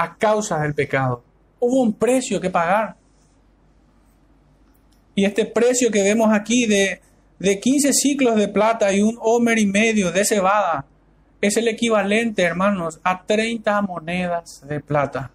a 0.00 0.16
causa 0.16 0.58
del 0.60 0.74
pecado. 0.74 1.22
Hubo 1.58 1.82
un 1.82 1.92
precio 1.92 2.40
que 2.40 2.48
pagar. 2.48 2.96
Y 5.14 5.26
este 5.26 5.44
precio 5.44 5.90
que 5.90 6.02
vemos 6.02 6.32
aquí 6.32 6.64
de, 6.64 7.02
de 7.38 7.60
15 7.60 7.92
ciclos 7.92 8.36
de 8.36 8.48
plata 8.48 8.90
y 8.94 9.02
un 9.02 9.18
homer 9.20 9.58
y 9.58 9.66
medio 9.66 10.10
de 10.10 10.24
cebada 10.24 10.86
es 11.42 11.58
el 11.58 11.68
equivalente, 11.68 12.42
hermanos, 12.42 12.98
a 13.04 13.22
30 13.24 13.82
monedas 13.82 14.66
de 14.66 14.80
plata. 14.80 15.30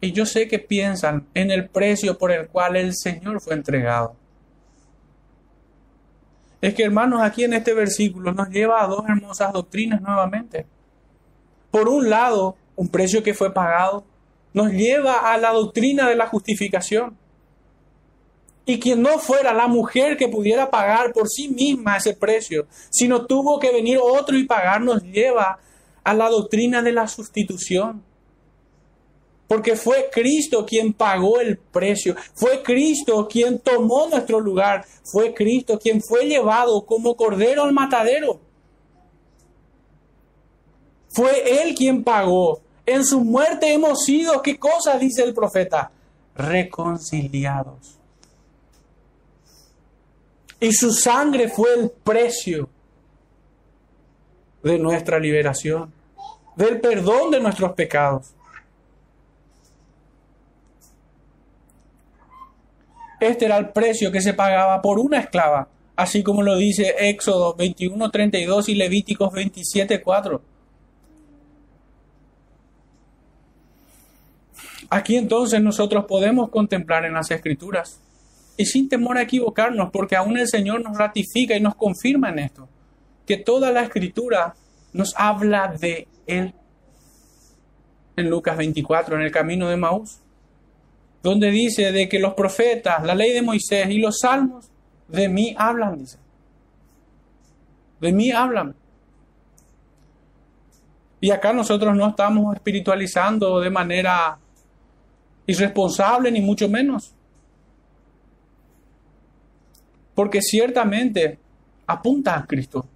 Y 0.00 0.12
yo 0.12 0.24
sé 0.24 0.48
que 0.48 0.58
piensan 0.58 1.26
en 1.34 1.50
el 1.50 1.68
precio 1.68 2.16
por 2.16 2.32
el 2.32 2.48
cual 2.48 2.76
el 2.76 2.94
Señor 2.94 3.42
fue 3.42 3.52
entregado. 3.52 4.16
Es 6.62 6.72
que, 6.72 6.84
hermanos, 6.84 7.20
aquí 7.20 7.44
en 7.44 7.52
este 7.52 7.74
versículo 7.74 8.32
nos 8.32 8.48
lleva 8.48 8.82
a 8.82 8.86
dos 8.86 9.04
hermosas 9.06 9.52
doctrinas 9.52 10.00
nuevamente. 10.00 10.64
Por 11.70 11.88
un 11.88 12.08
lado, 12.08 12.56
un 12.76 12.88
precio 12.88 13.22
que 13.22 13.34
fue 13.34 13.52
pagado, 13.52 14.04
nos 14.52 14.72
lleva 14.72 15.32
a 15.32 15.38
la 15.38 15.52
doctrina 15.52 16.08
de 16.08 16.16
la 16.16 16.26
justificación. 16.26 17.16
Y 18.64 18.78
quien 18.78 19.02
no 19.02 19.18
fuera 19.18 19.52
la 19.52 19.66
mujer 19.66 20.16
que 20.16 20.28
pudiera 20.28 20.70
pagar 20.70 21.12
por 21.12 21.28
sí 21.28 21.48
misma 21.48 21.96
ese 21.96 22.14
precio, 22.14 22.66
sino 22.90 23.26
tuvo 23.26 23.58
que 23.58 23.72
venir 23.72 23.98
otro 24.00 24.36
y 24.36 24.44
pagar, 24.44 24.80
nos 24.80 25.02
lleva 25.02 25.58
a 26.04 26.14
la 26.14 26.28
doctrina 26.28 26.80
de 26.80 26.92
la 26.92 27.08
sustitución. 27.08 28.02
Porque 29.48 29.76
fue 29.76 30.08
Cristo 30.10 30.64
quien 30.64 30.92
pagó 30.92 31.40
el 31.40 31.58
precio, 31.58 32.14
fue 32.34 32.62
Cristo 32.62 33.28
quien 33.28 33.58
tomó 33.58 34.08
nuestro 34.08 34.40
lugar, 34.40 34.86
fue 35.04 35.34
Cristo 35.34 35.78
quien 35.78 36.00
fue 36.00 36.24
llevado 36.24 36.86
como 36.86 37.16
cordero 37.16 37.64
al 37.64 37.72
matadero. 37.72 38.40
Fue 41.10 41.62
Él 41.62 41.74
quien 41.74 42.02
pagó. 42.02 42.61
En 42.84 43.04
su 43.04 43.20
muerte 43.20 43.72
hemos 43.72 44.04
sido, 44.04 44.42
¿qué 44.42 44.58
cosa 44.58 44.98
dice 44.98 45.22
el 45.22 45.34
profeta? 45.34 45.90
Reconciliados. 46.34 47.98
Y 50.58 50.72
su 50.72 50.92
sangre 50.92 51.48
fue 51.48 51.74
el 51.74 51.90
precio 51.90 52.68
de 54.62 54.78
nuestra 54.78 55.18
liberación, 55.18 55.92
del 56.56 56.80
perdón 56.80 57.30
de 57.30 57.40
nuestros 57.40 57.72
pecados. 57.72 58.32
Este 63.20 63.44
era 63.44 63.56
el 63.56 63.70
precio 63.70 64.10
que 64.10 64.20
se 64.20 64.34
pagaba 64.34 64.82
por 64.82 64.98
una 64.98 65.18
esclava, 65.18 65.68
así 65.94 66.24
como 66.24 66.42
lo 66.42 66.56
dice 66.56 66.94
Éxodo 66.98 67.56
21.32 67.56 68.68
y 68.68 68.74
Levíticos 68.74 69.32
27.4. 69.32 70.40
Aquí 74.94 75.16
entonces 75.16 75.58
nosotros 75.62 76.04
podemos 76.04 76.50
contemplar 76.50 77.06
en 77.06 77.14
las 77.14 77.30
escrituras 77.30 77.98
y 78.58 78.66
sin 78.66 78.90
temor 78.90 79.16
a 79.16 79.22
equivocarnos, 79.22 79.90
porque 79.90 80.16
aún 80.16 80.36
el 80.36 80.46
Señor 80.46 80.82
nos 80.82 80.98
ratifica 80.98 81.56
y 81.56 81.62
nos 81.62 81.76
confirma 81.76 82.28
en 82.28 82.40
esto, 82.40 82.68
que 83.26 83.38
toda 83.38 83.72
la 83.72 83.84
escritura 83.84 84.54
nos 84.92 85.14
habla 85.16 85.74
de 85.80 86.06
Él. 86.26 86.52
En 88.16 88.28
Lucas 88.28 88.54
24, 88.58 89.16
en 89.16 89.22
el 89.22 89.32
camino 89.32 89.66
de 89.70 89.78
Maús, 89.78 90.20
donde 91.22 91.50
dice 91.50 91.90
de 91.90 92.06
que 92.06 92.18
los 92.18 92.34
profetas, 92.34 93.02
la 93.02 93.14
ley 93.14 93.32
de 93.32 93.40
Moisés 93.40 93.88
y 93.88 93.96
los 93.96 94.18
salmos 94.18 94.70
de 95.08 95.26
mí 95.30 95.54
hablan, 95.56 96.00
dice. 96.00 96.18
De 97.98 98.12
mí 98.12 98.30
hablan. 98.30 98.74
Y 101.18 101.30
acá 101.30 101.54
nosotros 101.54 101.96
no 101.96 102.10
estamos 102.10 102.54
espiritualizando 102.54 103.58
de 103.58 103.70
manera 103.70 104.38
irresponsable, 105.46 106.30
ni 106.30 106.40
mucho 106.40 106.68
menos. 106.68 107.14
Porque 110.14 110.40
ciertamente 110.40 111.38
apunta 111.86 112.36
a 112.36 112.46
Cristo. 112.46 112.86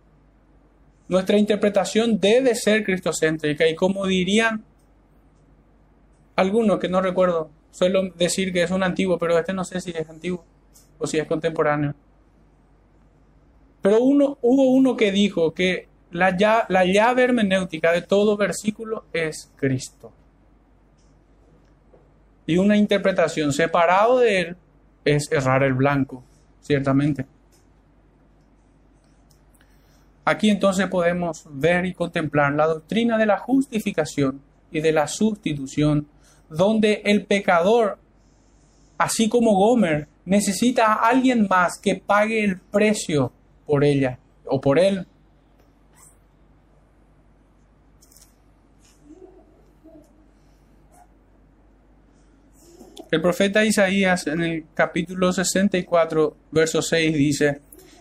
Nuestra 1.08 1.38
interpretación 1.38 2.18
debe 2.18 2.54
ser 2.54 2.84
cristocéntrica 2.84 3.66
y 3.68 3.74
como 3.74 4.06
dirían 4.06 4.64
algunos 6.34 6.78
que 6.78 6.88
no 6.88 7.00
recuerdo, 7.00 7.50
suelo 7.70 8.10
decir 8.16 8.52
que 8.52 8.62
es 8.62 8.70
un 8.70 8.82
antiguo, 8.82 9.18
pero 9.18 9.38
este 9.38 9.52
no 9.52 9.64
sé 9.64 9.80
si 9.80 9.92
es 9.92 10.08
antiguo 10.08 10.44
o 10.98 11.06
si 11.06 11.18
es 11.18 11.26
contemporáneo. 11.26 11.94
Pero 13.80 14.02
uno, 14.02 14.38
hubo 14.42 14.70
uno 14.72 14.96
que 14.96 15.12
dijo 15.12 15.54
que 15.54 15.88
la, 16.10 16.36
la 16.68 16.84
llave 16.84 17.22
hermenéutica 17.22 17.92
de 17.92 18.02
todo 18.02 18.36
versículo 18.36 19.04
es 19.12 19.50
Cristo 19.56 20.12
y 22.46 22.58
una 22.58 22.76
interpretación 22.76 23.52
separado 23.52 24.18
de 24.20 24.40
él 24.40 24.56
es 25.04 25.30
errar 25.30 25.62
el 25.62 25.74
blanco, 25.74 26.22
ciertamente. 26.60 27.26
Aquí 30.24 30.50
entonces 30.50 30.88
podemos 30.88 31.44
ver 31.50 31.86
y 31.86 31.94
contemplar 31.94 32.52
la 32.52 32.66
doctrina 32.66 33.16
de 33.16 33.26
la 33.26 33.38
justificación 33.38 34.40
y 34.72 34.80
de 34.80 34.92
la 34.92 35.06
sustitución, 35.06 36.08
donde 36.48 37.02
el 37.04 37.24
pecador, 37.26 37.98
así 38.98 39.28
como 39.28 39.54
Gomer, 39.54 40.08
necesita 40.24 40.86
a 40.86 41.08
alguien 41.08 41.46
más 41.48 41.78
que 41.80 41.94
pague 41.94 42.42
el 42.42 42.58
precio 42.58 43.32
por 43.66 43.84
ella 43.84 44.18
o 44.44 44.60
por 44.60 44.78
él. 44.78 45.06
El 53.08 53.22
profeta 53.22 53.64
Isaías 53.64 54.26
en 54.26 54.42
el 54.42 54.64
capítulo 54.74 55.32
64, 55.32 56.36
verso 56.50 56.82
6 56.82 57.14
dice, 57.14 57.60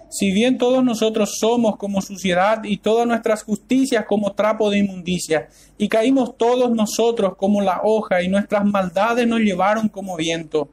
Si 0.09 0.31
bien 0.31 0.57
todos 0.57 0.83
nosotros 0.83 1.37
somos 1.39 1.77
como 1.77 2.01
suciedad 2.01 2.63
y 2.63 2.77
todas 2.77 3.05
nuestras 3.05 3.43
justicias 3.43 4.05
como 4.05 4.33
trapo 4.33 4.71
de 4.71 4.79
inmundicia, 4.79 5.47
y 5.77 5.89
caímos 5.89 6.35
todos 6.37 6.71
nosotros 6.71 7.35
como 7.37 7.61
la 7.61 7.81
hoja 7.83 8.23
y 8.23 8.29
nuestras 8.29 8.65
maldades 8.65 9.27
nos 9.27 9.41
llevaron 9.41 9.89
como 9.89 10.15
viento. 10.15 10.69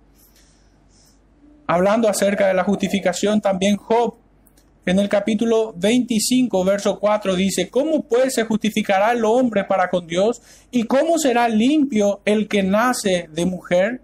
Hablando 1.67 2.09
acerca 2.09 2.49
de 2.49 2.55
la 2.55 2.65
justificación, 2.65 3.43
también 3.43 3.77
Job 3.77 4.15
en 4.87 4.99
el 4.99 5.11
capítulo 5.11 5.75
25, 5.77 6.65
verso 6.65 6.99
4 6.99 7.37
dice, 7.37 7.69
¿cómo 7.69 8.03
pues 8.03 8.35
se 8.35 8.45
justificará 8.45 9.13
el 9.13 9.27
hombre 9.27 9.65
para 9.65 9.91
con 9.91 10.07
Dios? 10.07 10.41
¿Y 10.71 10.85
cómo 10.85 11.19
será 11.19 11.49
limpio 11.49 12.23
el 12.25 12.49
que 12.49 12.63
nace 12.63 13.29
de 13.31 13.45
mujer? 13.45 14.01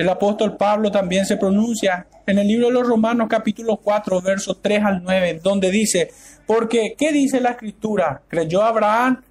El 0.00 0.08
apóstol 0.08 0.56
Pablo 0.56 0.90
también 0.90 1.26
se 1.26 1.36
pronuncia 1.36 2.06
en 2.26 2.38
el 2.38 2.48
libro 2.48 2.68
de 2.68 2.72
los 2.72 2.88
Romanos 2.88 3.26
capítulo 3.28 3.76
4, 3.76 4.22
verso 4.22 4.54
3 4.54 4.82
al 4.82 5.02
9, 5.02 5.40
donde 5.42 5.70
dice, 5.70 6.10
porque, 6.46 6.94
¿qué 6.96 7.12
dice 7.12 7.38
la 7.38 7.50
escritura? 7.50 8.22
Creyó 8.26 8.62
Abraham 8.62 9.22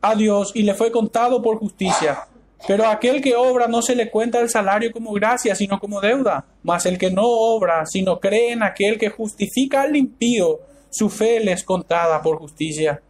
a 0.00 0.14
Dios 0.14 0.52
y 0.54 0.62
le 0.62 0.74
fue 0.74 0.92
contado 0.92 1.42
por 1.42 1.58
justicia. 1.58 2.28
Pero 2.68 2.84
a 2.84 2.92
aquel 2.92 3.20
que 3.20 3.34
obra 3.34 3.66
no 3.66 3.82
se 3.82 3.96
le 3.96 4.08
cuenta 4.08 4.38
el 4.38 4.48
salario 4.48 4.92
como 4.92 5.10
gracia, 5.14 5.56
sino 5.56 5.80
como 5.80 6.00
deuda. 6.00 6.44
Mas 6.62 6.86
el 6.86 6.96
que 6.96 7.10
no 7.10 7.24
obra, 7.26 7.84
sino 7.84 8.20
cree 8.20 8.52
en 8.52 8.62
aquel 8.62 8.98
que 8.98 9.10
justifica 9.10 9.82
al 9.82 9.96
impío, 9.96 10.60
su 10.90 11.10
fe 11.10 11.40
le 11.40 11.50
es 11.50 11.64
contada 11.64 12.22
por 12.22 12.38
justicia. 12.38 13.02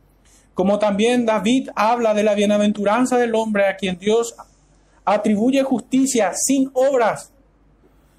Como 0.55 0.79
también 0.79 1.27
David 1.27 1.69
habla 1.77 2.15
de 2.15 2.23
la 2.23 2.35
bienaventuranza 2.35 3.19
del 3.19 3.35
hombre 3.35 3.67
a 3.67 3.77
quien 3.77 3.99
Dios 3.99 4.35
atribuye 5.13 5.63
justicia 5.63 6.33
sin 6.35 6.71
obras, 6.75 7.33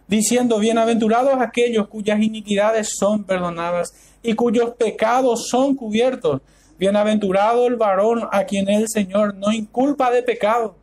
diciendo, 0.08 0.60
bienaventurados 0.60 1.40
aquellos 1.40 1.88
cuyas 1.88 2.20
iniquidades 2.20 2.92
son 2.98 3.24
perdonadas 3.24 3.94
y 4.24 4.34
cuyos 4.34 4.72
pecados 4.72 5.48
son 5.50 5.76
cubiertos. 5.76 6.42
Bienaventurado 6.78 7.68
el 7.68 7.76
varón 7.76 8.28
a 8.32 8.46
quien 8.46 8.70
el 8.70 8.88
Señor 8.88 9.36
no 9.36 9.52
inculpa 9.52 10.10
de 10.12 10.24
pecado. 10.24 10.76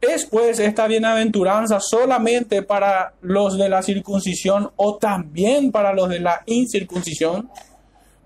¿Es 0.00 0.24
pues 0.24 0.58
esta 0.58 0.86
bienaventuranza 0.86 1.78
solamente 1.78 2.62
para 2.62 3.12
los 3.20 3.58
de 3.58 3.68
la 3.68 3.82
circuncisión 3.82 4.70
o 4.76 4.96
también 4.96 5.70
para 5.70 5.92
los 5.92 6.08
de 6.08 6.20
la 6.20 6.42
incircuncisión? 6.46 7.50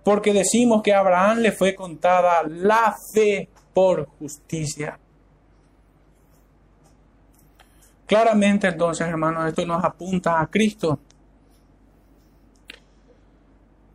Porque 0.04 0.32
decimos 0.32 0.82
que 0.82 0.92
a 0.92 1.00
Abraham 1.00 1.38
le 1.38 1.52
fue 1.52 1.74
contada 1.74 2.42
la 2.48 2.94
fe 3.12 3.48
por 3.72 4.06
justicia. 4.18 4.98
Claramente 8.14 8.68
entonces, 8.68 9.08
hermanos, 9.08 9.48
esto 9.48 9.66
nos 9.66 9.82
apunta 9.82 10.40
a 10.40 10.46
Cristo. 10.46 11.00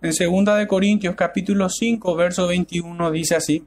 En 0.02 0.12
2 0.44 0.58
de 0.58 0.68
Corintios 0.68 1.16
capítulo 1.16 1.70
5, 1.70 2.16
verso 2.18 2.46
21 2.46 3.12
dice 3.12 3.38
así: 3.38 3.64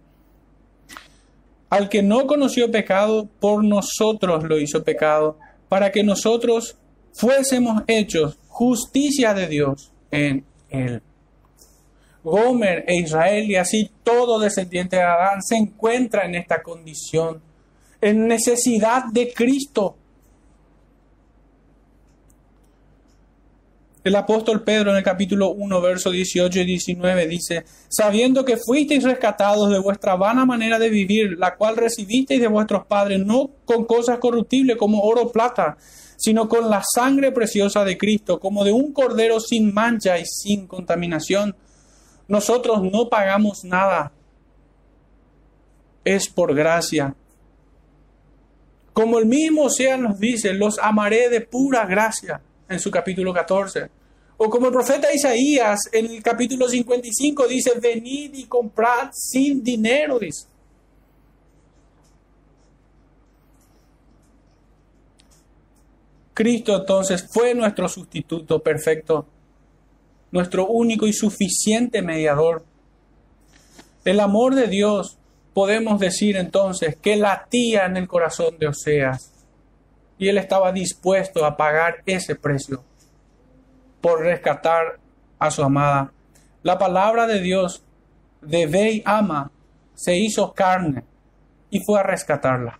al 1.71 1.89
que 1.89 2.03
no 2.03 2.27
conoció 2.27 2.71
pecado, 2.71 3.31
por 3.41 3.65
nosotros 3.65 4.45
lo 4.45 4.59
hizo 4.59 4.85
pecado, 4.85 5.39
para 5.71 5.91
que 5.91 6.05
nosotros 6.05 6.77
fuésemos 7.15 7.85
hechos 7.87 8.37
justicia 8.49 9.33
de 9.33 9.47
Dios 9.47 9.91
en 10.11 10.45
él. 10.69 11.01
Gomer 12.23 12.85
e 12.87 12.97
Israel 12.97 13.51
y 13.51 13.57
así 13.57 13.91
todo 14.03 14.39
descendiente 14.39 14.97
de 14.97 15.03
Adán 15.03 15.41
se 15.41 15.57
encuentra 15.57 16.27
en 16.27 16.35
esta 16.35 16.63
condición, 16.63 17.41
en 18.03 18.27
necesidad 18.29 19.05
de 19.11 19.33
Cristo. 19.33 19.97
El 24.05 24.17
apóstol 24.17 24.65
Pedro 24.65 24.91
en 24.91 24.97
el 24.97 25.05
capítulo 25.05 25.51
1, 25.51 25.81
verso 25.81 26.11
18 26.11 26.59
y 26.59 26.65
19 26.65 27.29
dice, 27.29 27.65
sabiendo 27.89 28.45
que 28.45 28.57
fuisteis 28.57 29.05
rescatados 29.05 29.71
de 29.71 29.79
vuestra 29.79 30.17
vana 30.17 30.45
manera 30.45 30.81
de 30.81 30.89
vivir, 30.89 31.39
la 31.39 31.55
cual 31.55 31.77
recibisteis 31.77 32.41
de 32.41 32.49
vuestros 32.49 32.85
padres, 32.87 33.25
no 33.25 33.51
con 33.65 33.85
cosas 33.85 34.19
corruptibles 34.19 34.77
como 34.77 35.03
oro 35.03 35.23
o 35.23 35.33
plata, 35.33 35.77
sino 36.17 36.49
con 36.49 36.69
la 36.69 36.83
sangre 36.83 37.31
preciosa 37.31 37.85
de 37.85 37.97
Cristo, 37.97 38.41
como 38.41 38.65
de 38.65 38.73
un 38.73 38.93
cordero 38.93 39.39
sin 39.39 39.73
mancha 39.73 40.19
y 40.19 40.25
sin 40.27 40.67
contaminación. 40.67 41.55
Nosotros 42.27 42.83
no 42.83 43.09
pagamos 43.09 43.63
nada, 43.63 44.11
es 46.05 46.29
por 46.29 46.57
gracia. 46.57 47.15
Como 48.93 49.21
el 49.21 49.27
mismo 49.27 49.71
sea 49.71 49.97
nos 49.97 50.19
dice, 50.19 50.55
los 50.55 50.81
amaré 50.81 51.29
de 51.29 51.41
pura 51.41 51.87
gracia 51.87 52.41
en 52.73 52.81
su 52.81 52.91
capítulo 52.91 53.33
14. 53.33 53.89
O 54.39 54.51
como 54.51 54.67
el 54.67 54.73
profeta 54.73 55.13
Isaías 55.13 55.81
en 55.93 56.07
el 56.07 56.23
capítulo 56.23 56.69
55 56.69 57.47
dice, 57.47 57.73
venid 57.81 58.35
y 58.35 58.45
comprad 58.45 59.11
sin 59.13 59.63
dinero, 59.63 60.19
dice. 60.19 60.47
Cristo 66.35 66.77
entonces 66.77 67.29
fue 67.31 67.55
nuestro 67.55 67.89
sustituto 67.89 68.63
perfecto, 68.63 69.27
nuestro 70.31 70.67
único 70.67 71.07
y 71.07 71.13
suficiente 71.13 72.01
mediador. 72.01 72.65
El 74.05 74.19
amor 74.19 74.55
de 74.55 74.67
Dios, 74.67 75.19
podemos 75.53 76.01
decir 76.01 76.37
entonces, 76.37 76.97
que 76.97 77.17
latía 77.17 77.85
en 77.85 77.99
el 77.99 78.09
corazón 78.09 78.59
de 78.59 78.69
Oseas 78.69 79.32
y 80.23 80.29
él 80.29 80.39
estaba 80.39 80.71
dispuesto 80.71 81.45
a 81.45 81.57
pagar 81.57 81.97
ese 82.07 82.37
precio 82.37 82.85
por 84.01 84.21
rescatar 84.21 85.01
a 85.41 85.51
su 85.51 85.65
amada. 85.65 86.13
La 86.63 86.79
palabra 86.79 87.27
de 87.27 87.41
Dios 87.41 87.83
de 88.41 88.69
ve 88.69 89.03
ama 89.05 89.51
se 89.97 90.17
hizo 90.17 90.53
carne 90.53 91.03
y 91.71 91.81
fue 91.81 91.99
a 91.99 92.05
rescatarla. 92.05 92.79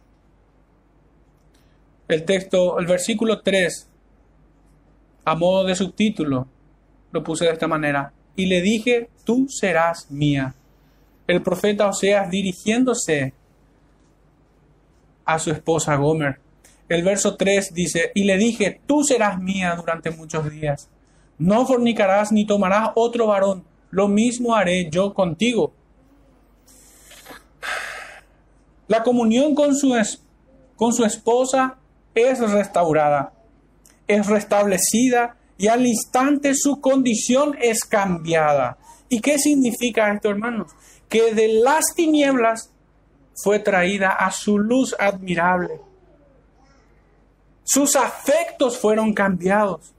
El 2.07 2.25
texto, 2.25 2.79
el 2.79 2.87
versículo 2.87 3.41
3, 3.41 3.89
a 5.25 5.35
modo 5.35 5.65
de 5.65 5.75
subtítulo, 5.75 6.47
lo 7.11 7.25
puse 7.25 7.47
de 7.47 7.55
esta 7.55 7.67
manera. 7.67 8.13
Y 8.37 8.47
le 8.47 8.61
dije, 8.61 9.11
tú 9.25 9.49
serás 9.49 10.09
mía. 10.13 10.55
El 11.27 11.43
profeta 11.43 11.89
Oseas 11.89 12.31
dirigiéndose 12.31 13.35
a 15.25 15.41
su 15.41 15.51
esposa 15.51 15.97
Gomer 15.97 16.39
el 16.95 17.03
verso 17.03 17.37
3 17.37 17.73
dice, 17.73 18.11
y 18.15 18.25
le 18.25 18.37
dije, 18.37 18.81
tú 18.87 19.05
serás 19.05 19.41
mía 19.41 19.75
durante 19.77 20.11
muchos 20.11 20.51
días. 20.51 20.89
No 21.39 21.67
fornicarás 21.67 22.33
ni 22.33 22.47
tomarás 22.47 22.91
otro 22.95 23.27
varón. 23.29 23.65
Lo 23.91 24.09
mismo 24.09 24.55
haré 24.55 24.91
yo 24.91 25.15
contigo. 25.15 25.73
La 28.89 29.03
comunión 29.03 29.55
con 29.55 29.75
su, 29.75 29.95
con 30.77 30.93
su 30.93 31.05
esposa 31.05 31.79
es 32.15 32.41
restaurada, 32.41 33.33
es 34.07 34.27
restablecida 34.27 35.37
y 35.57 35.69
al 35.69 35.87
instante 35.87 36.55
su 36.55 36.81
condición 36.81 37.57
es 37.61 37.85
cambiada. 37.85 38.77
¿Y 39.09 39.21
qué 39.21 39.39
significa 39.39 40.13
esto, 40.13 40.31
hermanos? 40.31 40.73
Que 41.09 41.35
de 41.35 41.49
las 41.49 41.95
tinieblas 41.95 42.71
fue 43.35 43.59
traída 43.61 44.11
a 44.11 44.31
su 44.31 44.59
luz 44.59 44.95
admirable 44.99 45.81
sus 47.65 47.97
afectos 47.97 48.79
fueron 48.79 49.13
cambiados. 49.15 49.93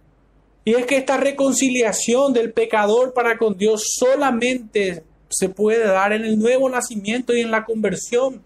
Y 0.66 0.76
es 0.76 0.86
que 0.86 0.98
esta 0.98 1.18
reconciliación 1.18 2.34
del 2.34 2.54
pecador 2.54 3.14
para 3.14 3.38
con 3.38 3.58
Dios 3.58 3.84
solamente 4.00 5.04
se 5.30 5.50
puede 5.50 5.86
dar 5.86 6.14
en 6.14 6.24
el 6.24 6.40
nuevo 6.40 6.70
nacimiento 6.70 7.34
y 7.34 7.42
en 7.42 7.52
la 7.52 7.66
conversión. 7.66 8.42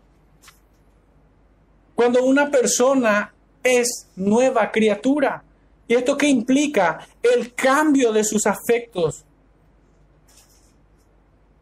Cuando 1.96 2.24
una 2.24 2.50
persona 2.50 3.34
es 3.64 4.08
nueva 4.16 4.72
criatura. 4.72 5.44
¿Y 5.88 5.96
esto 5.96 6.18
qué 6.18 6.28
implica? 6.28 7.08
El 7.22 7.54
cambio 7.54 8.12
de 8.12 8.24
sus 8.24 8.46
afectos. 8.46 9.24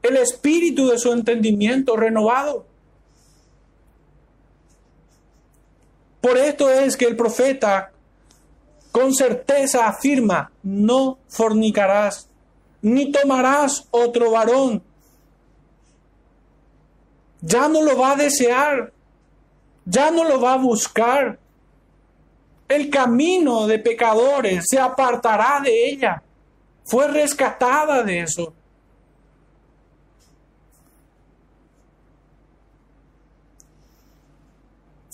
El 0.01 0.17
espíritu 0.17 0.87
de 0.87 0.99
su 0.99 1.11
entendimiento 1.11 1.95
renovado. 1.95 2.65
Por 6.25 6.39
esto 6.39 6.71
es 6.71 6.97
que 6.97 7.05
el 7.05 7.15
profeta 7.15 7.91
con 8.91 9.13
certeza 9.13 9.85
afirma, 9.87 10.51
no 10.63 11.19
fornicarás, 11.27 12.27
ni 12.81 13.11
tomarás 13.11 13.87
otro 13.91 14.31
varón. 14.31 14.81
Ya 17.41 17.67
no 17.67 17.83
lo 17.83 17.95
va 17.95 18.13
a 18.13 18.15
desear, 18.15 18.91
ya 19.85 20.09
no 20.09 20.23
lo 20.23 20.41
va 20.41 20.53
a 20.53 20.57
buscar. 20.57 21.37
El 22.67 22.89
camino 22.89 23.67
de 23.67 23.77
pecadores 23.77 24.65
se 24.67 24.79
apartará 24.79 25.61
de 25.63 25.89
ella. 25.89 26.23
Fue 26.85 27.07
rescatada 27.07 28.01
de 28.01 28.21
eso. 28.21 28.51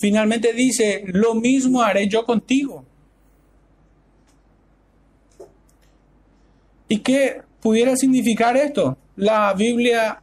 Finalmente 0.02 0.52
dice, 0.52 1.04
lo 1.06 1.36
mismo 1.36 1.80
haré 1.80 2.08
yo 2.08 2.24
contigo. 2.24 2.84
¿Y 6.88 6.98
qué 6.98 7.42
pudiera 7.60 7.94
significar 7.94 8.56
esto? 8.56 8.98
La 9.14 9.54
Biblia 9.54 10.20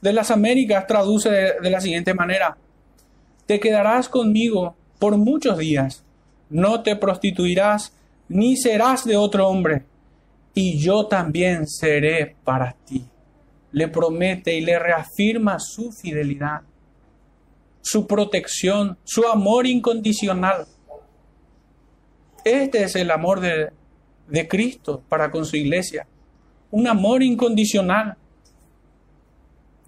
de 0.00 0.12
las 0.12 0.32
Américas 0.32 0.88
traduce 0.88 1.30
de, 1.30 1.52
de 1.62 1.70
la 1.70 1.80
siguiente 1.80 2.14
manera. 2.14 2.56
Te 3.46 3.60
quedarás 3.60 4.08
conmigo 4.08 4.74
por 4.98 5.16
muchos 5.16 5.56
días, 5.56 6.02
no 6.50 6.82
te 6.82 6.96
prostituirás, 6.96 7.92
ni 8.28 8.56
serás 8.56 9.04
de 9.04 9.16
otro 9.16 9.46
hombre, 9.46 9.84
y 10.52 10.78
yo 10.78 11.06
también 11.06 11.68
seré 11.68 12.34
para 12.42 12.72
ti. 12.72 13.04
Le 13.70 13.86
promete 13.86 14.56
y 14.56 14.62
le 14.62 14.80
reafirma 14.80 15.60
su 15.60 15.92
fidelidad, 15.92 16.62
su 17.82 18.06
protección, 18.06 18.96
su 19.04 19.26
amor 19.26 19.66
incondicional. 19.66 20.66
Este 22.44 22.84
es 22.84 22.96
el 22.96 23.10
amor 23.10 23.40
de, 23.40 23.70
de 24.28 24.48
Cristo 24.48 25.02
para 25.08 25.30
con 25.30 25.44
su 25.44 25.56
iglesia, 25.56 26.06
un 26.70 26.86
amor 26.86 27.22
incondicional 27.22 28.16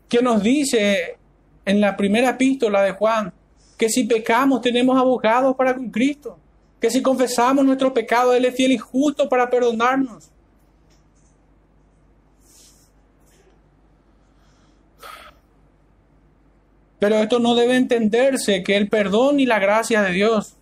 que 0.09 0.21
nos 0.21 0.43
dice 0.43 1.17
en 1.65 1.81
la 1.81 1.97
primera 1.97 2.31
epístola 2.31 2.83
de 2.83 2.93
Juan 2.93 3.33
que 3.77 3.89
si 3.89 4.05
pecamos 4.05 4.61
tenemos 4.61 4.97
abogados 4.97 5.57
para 5.57 5.75
con 5.75 5.91
Cristo, 5.91 6.39
que 6.81 6.91
si 6.91 7.03
confesamos 7.03 7.65
nuestro 7.65 7.93
pecado 7.93 8.35
Él 8.35 8.45
es 8.45 8.55
fiel 8.55 8.73
y 8.73 8.79
justo 8.79 9.29
para 9.29 9.49
perdonarnos. 9.49 10.31
Pero 17.05 17.17
esto 17.17 17.39
no 17.39 17.55
debe 17.55 17.77
entenderse 17.77 18.63
que 18.63 18.79
el 18.79 18.89
perdón 18.89 19.39
y 19.39 19.45
la 19.45 19.59
gracia 19.59 20.01
de 20.01 20.13
Dios 20.13 20.57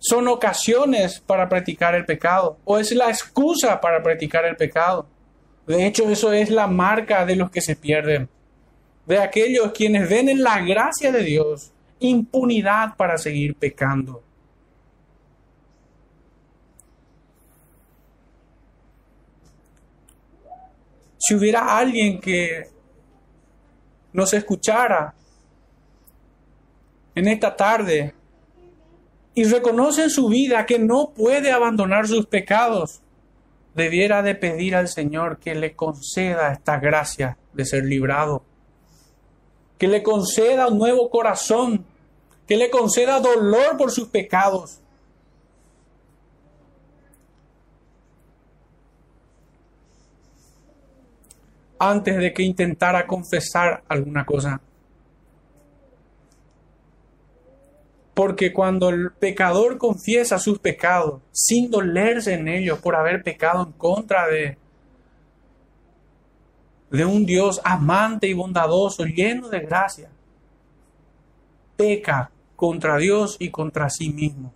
son 0.00 0.26
ocasiones 0.26 1.20
para 1.20 1.48
practicar 1.48 1.94
el 1.94 2.04
pecado 2.04 2.58
o 2.64 2.76
es 2.76 2.90
la 2.90 3.10
excusa 3.10 3.80
para 3.80 4.02
practicar 4.02 4.44
el 4.44 4.56
pecado. 4.56 5.06
De 5.68 5.86
hecho, 5.86 6.10
eso 6.10 6.32
es 6.32 6.50
la 6.50 6.66
marca 6.66 7.24
de 7.24 7.36
los 7.36 7.48
que 7.48 7.60
se 7.60 7.76
pierden, 7.76 8.28
de 9.06 9.18
aquellos 9.18 9.70
quienes 9.70 10.10
ven 10.10 10.28
en 10.28 10.42
la 10.42 10.60
gracia 10.62 11.12
de 11.12 11.22
Dios 11.22 11.70
impunidad 12.00 12.96
para 12.96 13.16
seguir 13.18 13.54
pecando. 13.54 14.20
Si 21.18 21.36
hubiera 21.36 21.78
alguien 21.78 22.20
que 22.20 22.73
nos 24.14 24.32
escuchara 24.32 25.12
en 27.14 27.28
esta 27.28 27.54
tarde. 27.54 28.14
Y 29.34 29.44
reconoce 29.44 30.04
en 30.04 30.10
su 30.10 30.28
vida 30.28 30.64
que 30.64 30.78
no 30.78 31.10
puede 31.10 31.50
abandonar 31.50 32.06
sus 32.06 32.26
pecados, 32.26 33.00
debiera 33.74 34.22
de 34.22 34.36
pedir 34.36 34.76
al 34.76 34.86
Señor 34.88 35.38
que 35.38 35.56
le 35.56 35.74
conceda 35.74 36.52
esta 36.52 36.78
gracia 36.78 37.36
de 37.52 37.64
ser 37.64 37.84
librado, 37.84 38.44
que 39.76 39.88
le 39.88 40.04
conceda 40.04 40.68
un 40.68 40.78
nuevo 40.78 41.10
corazón, 41.10 41.84
que 42.46 42.56
le 42.56 42.70
conceda 42.70 43.18
dolor 43.18 43.76
por 43.76 43.90
sus 43.90 44.06
pecados. 44.06 44.80
Antes 51.78 52.16
de 52.16 52.32
que 52.32 52.42
intentara 52.42 53.06
confesar 53.06 53.82
alguna 53.88 54.24
cosa. 54.24 54.60
Porque 58.14 58.52
cuando 58.52 58.90
el 58.90 59.10
pecador 59.12 59.76
confiesa 59.76 60.38
sus 60.38 60.58
pecados 60.58 61.20
sin 61.32 61.70
dolerse 61.70 62.34
en 62.34 62.46
ellos 62.46 62.78
por 62.78 62.94
haber 62.94 63.22
pecado 63.22 63.64
en 63.66 63.72
contra 63.72 64.28
de, 64.28 64.56
de 66.90 67.04
un 67.04 67.26
Dios 67.26 67.60
amante 67.64 68.28
y 68.28 68.32
bondadoso, 68.32 69.04
lleno 69.04 69.48
de 69.48 69.60
gracia, 69.60 70.08
peca 71.76 72.30
contra 72.54 72.98
Dios 72.98 73.36
y 73.40 73.50
contra 73.50 73.90
sí 73.90 74.10
mismo. 74.10 74.52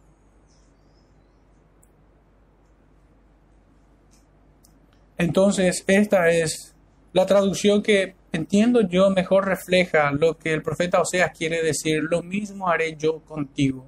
Entonces, 5.16 5.82
esta 5.88 6.30
es 6.30 6.76
la 7.18 7.26
traducción 7.26 7.82
que 7.82 8.14
entiendo 8.30 8.80
yo 8.80 9.10
mejor 9.10 9.44
refleja 9.44 10.12
lo 10.12 10.38
que 10.38 10.52
el 10.52 10.62
profeta 10.62 11.00
Oseas 11.00 11.36
quiere 11.36 11.64
decir, 11.64 12.00
lo 12.04 12.22
mismo 12.22 12.68
haré 12.68 12.96
yo 12.96 13.18
contigo. 13.24 13.84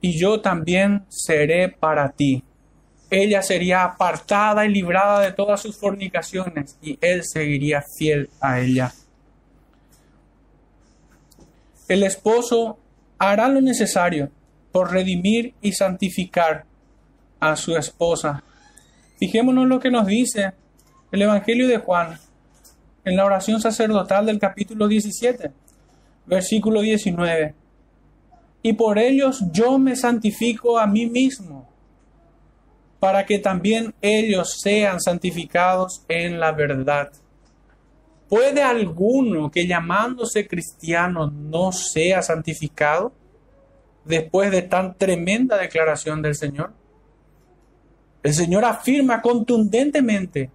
Y 0.00 0.16
yo 0.16 0.40
también 0.40 1.04
seré 1.08 1.68
para 1.68 2.12
ti. 2.12 2.44
Ella 3.10 3.42
sería 3.42 3.82
apartada 3.82 4.64
y 4.64 4.68
librada 4.68 5.18
de 5.22 5.32
todas 5.32 5.60
sus 5.60 5.76
fornicaciones 5.76 6.78
y 6.80 6.96
él 7.00 7.24
seguiría 7.24 7.82
fiel 7.98 8.30
a 8.40 8.60
ella. 8.60 8.92
El 11.88 12.04
esposo 12.04 12.78
hará 13.18 13.48
lo 13.48 13.60
necesario 13.60 14.30
por 14.70 14.92
redimir 14.92 15.54
y 15.60 15.72
santificar 15.72 16.66
a 17.40 17.56
su 17.56 17.76
esposa. 17.76 18.44
Fijémonos 19.22 19.68
lo 19.68 19.78
que 19.78 19.88
nos 19.88 20.08
dice 20.08 20.50
el 21.12 21.22
Evangelio 21.22 21.68
de 21.68 21.78
Juan 21.78 22.18
en 23.04 23.16
la 23.16 23.24
oración 23.24 23.60
sacerdotal 23.60 24.26
del 24.26 24.40
capítulo 24.40 24.88
17, 24.88 25.52
versículo 26.26 26.80
19. 26.80 27.54
Y 28.62 28.72
por 28.72 28.98
ellos 28.98 29.44
yo 29.52 29.78
me 29.78 29.94
santifico 29.94 30.76
a 30.76 30.88
mí 30.88 31.06
mismo, 31.06 31.70
para 32.98 33.24
que 33.24 33.38
también 33.38 33.94
ellos 34.02 34.58
sean 34.60 35.00
santificados 35.00 36.02
en 36.08 36.40
la 36.40 36.50
verdad. 36.50 37.12
¿Puede 38.28 38.64
alguno 38.64 39.52
que 39.52 39.68
llamándose 39.68 40.48
cristiano 40.48 41.30
no 41.30 41.70
sea 41.70 42.22
santificado 42.22 43.12
después 44.04 44.50
de 44.50 44.62
tan 44.62 44.98
tremenda 44.98 45.58
declaración 45.58 46.22
del 46.22 46.34
Señor? 46.34 46.81
El 48.22 48.34
Señor 48.34 48.64
afirma 48.64 49.20
contundentemente 49.20 50.50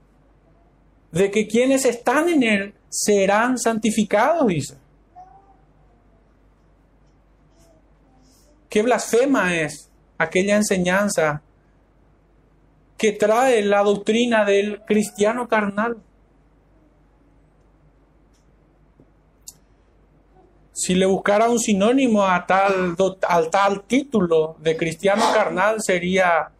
de 1.11 1.31
que 1.31 1.47
quienes 1.47 1.85
están 1.85 2.29
en 2.29 2.43
Él 2.43 2.73
serán 2.89 3.57
santificados, 3.57 4.47
dice. 4.47 4.77
Qué 8.69 8.81
blasfema 8.81 9.55
es 9.55 9.89
aquella 10.17 10.55
enseñanza 10.55 11.41
que 12.97 13.11
trae 13.11 13.61
la 13.63 13.83
doctrina 13.83 14.43
del 14.43 14.81
cristiano 14.85 15.47
carnal. 15.47 15.97
Si 20.73 20.95
le 20.95 21.05
buscara 21.05 21.49
un 21.49 21.59
sinónimo 21.59 22.23
a 22.23 22.45
tal, 22.45 22.95
al 23.27 23.49
tal 23.49 23.83
título 23.83 24.57
de 24.59 24.77
cristiano 24.77 25.23
carnal 25.33 25.77
sería 25.81 26.51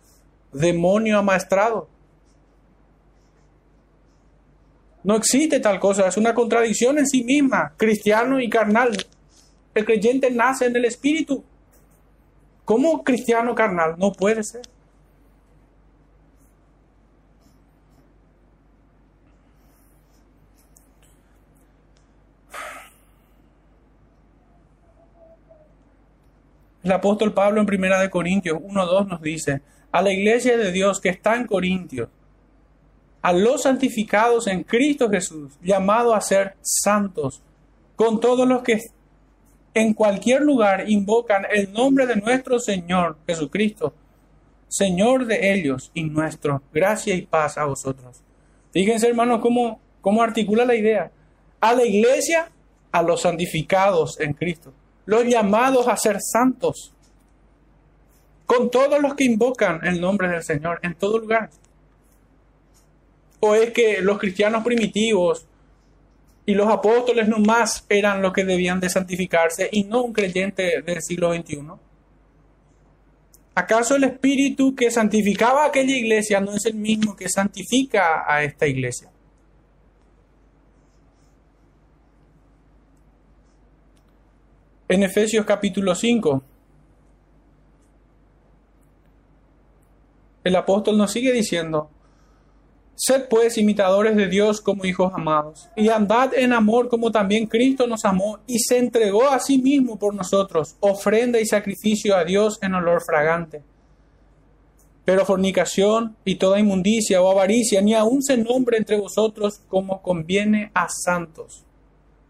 demonio 0.51 1.19
amaestrado. 1.19 1.87
No 5.03 5.15
existe 5.15 5.59
tal 5.59 5.79
cosa, 5.79 6.07
es 6.07 6.17
una 6.17 6.33
contradicción 6.33 6.97
en 6.97 7.07
sí 7.07 7.23
misma, 7.23 7.73
cristiano 7.77 8.39
y 8.39 8.49
carnal. 8.49 8.97
El 9.73 9.85
creyente 9.85 10.29
nace 10.31 10.65
en 10.65 10.75
el 10.75 10.85
espíritu. 10.85 11.43
¿Cómo 12.65 13.03
cristiano 13.03 13.55
carnal? 13.55 13.95
No 13.97 14.11
puede 14.11 14.43
ser. 14.43 14.63
El 26.83 26.93
apóstol 26.93 27.33
Pablo 27.33 27.59
en 27.59 27.65
Primera 27.65 27.99
de 27.99 28.09
Corintios 28.09 28.59
1.2 28.59 29.07
nos 29.07 29.21
dice, 29.21 29.61
a 29.91 30.01
la 30.01 30.11
iglesia 30.11 30.57
de 30.57 30.71
Dios 30.71 30.99
que 30.99 31.09
está 31.09 31.35
en 31.35 31.47
Corintios, 31.47 32.09
a 33.21 33.33
los 33.33 33.63
santificados 33.63 34.47
en 34.47 34.63
Cristo 34.63 35.09
Jesús, 35.09 35.53
llamados 35.61 36.15
a 36.15 36.21
ser 36.21 36.55
santos, 36.61 37.41
con 37.95 38.19
todos 38.19 38.47
los 38.47 38.61
que 38.61 38.79
en 39.73 39.93
cualquier 39.93 40.41
lugar 40.41 40.89
invocan 40.89 41.45
el 41.51 41.71
nombre 41.71 42.07
de 42.07 42.15
nuestro 42.15 42.59
Señor 42.59 43.17
Jesucristo, 43.27 43.93
Señor 44.67 45.25
de 45.25 45.53
ellos 45.53 45.91
y 45.93 46.03
nuestro. 46.03 46.61
Gracia 46.73 47.13
y 47.15 47.21
paz 47.21 47.57
a 47.57 47.65
vosotros. 47.65 48.21
Fíjense, 48.71 49.07
hermanos, 49.07 49.39
cómo, 49.39 49.79
cómo 50.01 50.21
articula 50.21 50.65
la 50.65 50.75
idea. 50.75 51.11
A 51.59 51.73
la 51.73 51.85
iglesia, 51.85 52.51
a 52.91 53.01
los 53.01 53.21
santificados 53.21 54.19
en 54.19 54.33
Cristo, 54.33 54.73
los 55.05 55.25
llamados 55.25 55.87
a 55.87 55.95
ser 55.95 56.19
santos, 56.21 56.93
con 58.47 58.71
todos 58.71 58.99
los 58.99 59.13
que 59.13 59.25
invocan 59.25 59.85
el 59.85 60.01
nombre 60.01 60.29
del 60.29 60.41
Señor 60.41 60.79
en 60.81 60.95
todo 60.95 61.19
lugar. 61.19 61.51
¿O 63.41 63.53
es 63.53 63.71
que 63.71 64.01
los 64.01 64.17
cristianos 64.17 64.63
primitivos 64.63 65.45
Y 66.49 66.53
los 66.53 66.69
apóstoles 66.69 67.27
no 67.27 67.39
más 67.39 67.85
eran 67.89 68.21
los 68.21 68.31
que 68.31 68.45
debían 68.45 68.79
de 68.79 68.89
santificarse 68.89 69.67
y 69.69 69.83
no 69.83 70.01
un 70.01 70.13
creyente 70.13 70.81
del 70.81 71.01
siglo 71.01 71.33
XXI. 71.33 71.59
¿Acaso 73.53 73.97
el 73.97 74.05
espíritu 74.05 74.73
que 74.73 74.89
santificaba 74.89 75.65
aquella 75.65 75.93
iglesia 75.93 76.39
no 76.39 76.53
es 76.53 76.65
el 76.65 76.75
mismo 76.75 77.17
que 77.17 77.27
santifica 77.27 78.23
a 78.25 78.43
esta 78.43 78.65
iglesia? 78.65 79.09
En 84.87 85.03
Efesios 85.03 85.45
capítulo 85.45 85.93
5, 85.95 86.43
el 90.47 90.55
apóstol 90.55 90.97
nos 90.97 91.11
sigue 91.11 91.31
diciendo, 91.31 91.89
Sed 92.99 93.25
pues 93.29 93.59
imitadores 93.59 94.15
de 94.15 94.27
Dios 94.27 94.59
como 94.59 94.83
hijos 94.83 95.13
amados, 95.13 95.69
y 95.75 95.89
andad 95.89 96.33
en 96.33 96.51
amor 96.51 96.89
como 96.89 97.11
también 97.11 97.45
Cristo 97.45 97.85
nos 97.85 98.03
amó 98.05 98.39
y 98.47 98.57
se 98.57 98.79
entregó 98.79 99.29
a 99.29 99.39
sí 99.39 99.59
mismo 99.59 99.99
por 99.99 100.15
nosotros, 100.15 100.75
ofrenda 100.79 101.39
y 101.39 101.45
sacrificio 101.45 102.15
a 102.15 102.23
Dios 102.23 102.57
en 102.63 102.73
olor 102.73 103.03
fragante. 103.05 103.61
Pero 105.05 105.25
fornicación 105.25 106.15
y 106.25 106.35
toda 106.35 106.59
inmundicia 106.59 107.21
o 107.21 107.29
avaricia 107.29 107.81
ni 107.81 107.93
aun 107.93 108.23
se 108.23 108.35
nombre 108.35 108.77
entre 108.77 108.97
vosotros 108.97 109.61
como 109.69 110.01
conviene 110.01 110.71
a 110.73 110.87
santos. 110.89 111.63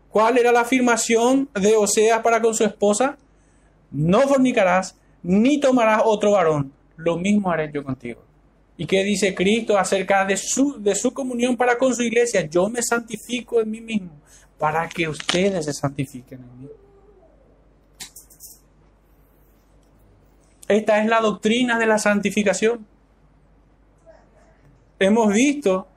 ¿Cuál 0.09 0.37
era 0.37 0.51
la 0.51 0.61
afirmación 0.61 1.47
de 1.53 1.77
Oseas 1.77 2.21
para 2.21 2.41
con 2.41 2.53
su 2.53 2.65
esposa? 2.65 3.17
No 3.89 4.19
fornicarás, 4.27 4.97
ni 5.23 5.59
tomarás 5.59 6.01
otro 6.03 6.31
varón. 6.31 6.73
Lo 6.97 7.17
mismo 7.17 7.51
haré 7.51 7.71
yo 7.71 7.83
contigo. 7.83 8.21
¿Y 8.77 8.85
qué 8.85 9.03
dice 9.03 9.33
Cristo 9.33 9.77
acerca 9.77 10.25
de 10.25 10.37
su, 10.37 10.81
de 10.81 10.93
su 10.93 11.11
comunión 11.11 11.57
para 11.57 11.77
con 11.77 11.95
su 11.95 12.03
iglesia? 12.03 12.41
Yo 12.47 12.69
me 12.69 12.81
santifico 12.83 13.59
en 13.59 13.71
mí 13.71 13.81
mismo 13.81 14.11
para 14.57 14.87
que 14.87 15.07
ustedes 15.07 15.65
se 15.65 15.73
santifiquen 15.73 16.39
en 16.39 16.61
mí. 16.61 16.67
Esta 20.67 21.01
es 21.01 21.07
la 21.07 21.21
doctrina 21.21 21.79
de 21.79 21.85
la 21.85 21.97
santificación. 21.97 22.85
Hemos 24.99 25.33
visto 25.33 25.87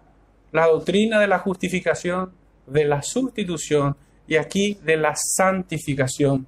la 0.53 0.67
doctrina 0.67 1.19
de 1.19 1.27
la 1.27 1.39
justificación, 1.39 2.33
de 2.67 2.85
la 2.85 3.03
sustitución 3.03 3.97
y 4.29 4.37
aquí 4.37 4.79
de 4.85 4.97
la 4.97 5.15
santificación. 5.17 6.47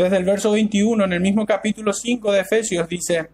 Desde 0.00 0.16
el 0.16 0.24
verso 0.24 0.52
21, 0.52 1.04
en 1.04 1.12
el 1.12 1.20
mismo 1.20 1.44
capítulo 1.44 1.92
5 1.92 2.32
de 2.32 2.40
Efesios, 2.40 2.88
dice, 2.88 3.28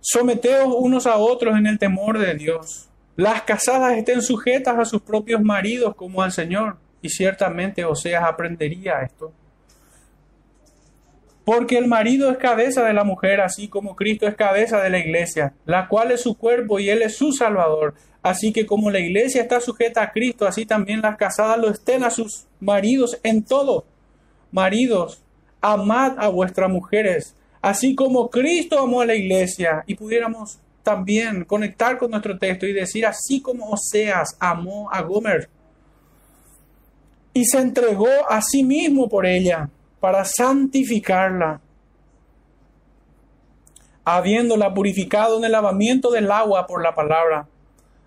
Someteos 0.00 0.74
unos 0.76 1.06
a 1.06 1.16
otros 1.16 1.56
en 1.56 1.68
el 1.68 1.78
temor 1.78 2.18
de 2.18 2.34
Dios. 2.34 2.88
Las 3.14 3.42
casadas 3.42 3.96
estén 3.96 4.20
sujetas 4.20 4.76
a 4.76 4.84
sus 4.84 5.02
propios 5.02 5.40
maridos 5.40 5.94
como 5.94 6.22
al 6.22 6.32
Señor. 6.32 6.78
Y 7.02 7.08
ciertamente 7.08 7.84
Oseas 7.84 8.24
aprendería 8.24 9.02
esto. 9.02 9.32
Porque 11.44 11.78
el 11.78 11.86
marido 11.86 12.28
es 12.32 12.38
cabeza 12.38 12.82
de 12.82 12.92
la 12.92 13.04
mujer, 13.04 13.40
así 13.40 13.68
como 13.68 13.94
Cristo 13.94 14.26
es 14.26 14.34
cabeza 14.34 14.82
de 14.82 14.90
la 14.90 14.98
iglesia, 14.98 15.54
la 15.66 15.86
cual 15.86 16.10
es 16.10 16.22
su 16.22 16.36
cuerpo 16.36 16.80
y 16.80 16.90
él 16.90 17.02
es 17.02 17.16
su 17.16 17.30
salvador. 17.30 17.94
Así 18.24 18.52
que 18.52 18.66
como 18.66 18.90
la 18.90 18.98
iglesia 18.98 19.42
está 19.42 19.60
sujeta 19.60 20.02
a 20.02 20.10
Cristo, 20.10 20.48
así 20.48 20.66
también 20.66 21.00
las 21.00 21.16
casadas 21.16 21.58
lo 21.58 21.70
estén 21.70 22.02
a 22.02 22.10
sus 22.10 22.48
maridos 22.58 23.20
en 23.22 23.44
todo. 23.44 23.86
Maridos, 24.52 25.22
amad 25.60 26.18
a 26.18 26.28
vuestras 26.28 26.70
mujeres, 26.70 27.34
así 27.60 27.94
como 27.94 28.30
Cristo 28.30 28.78
amó 28.78 29.00
a 29.00 29.06
la 29.06 29.14
iglesia. 29.14 29.84
Y 29.86 29.94
pudiéramos 29.94 30.58
también 30.82 31.44
conectar 31.44 31.98
con 31.98 32.10
nuestro 32.10 32.38
texto 32.38 32.66
y 32.66 32.72
decir, 32.72 33.04
así 33.06 33.40
como 33.40 33.70
Oseas 33.70 34.36
amó 34.38 34.90
a 34.92 35.02
Gomer 35.02 35.48
y 37.36 37.44
se 37.44 37.58
entregó 37.58 38.08
a 38.30 38.40
sí 38.40 38.64
mismo 38.64 39.10
por 39.10 39.26
ella 39.26 39.68
para 40.00 40.24
santificarla, 40.24 41.60
habiéndola 44.06 44.72
purificado 44.72 45.36
en 45.36 45.44
el 45.44 45.52
lavamiento 45.52 46.10
del 46.10 46.30
agua 46.30 46.66
por 46.66 46.82
la 46.82 46.94
palabra 46.94 47.46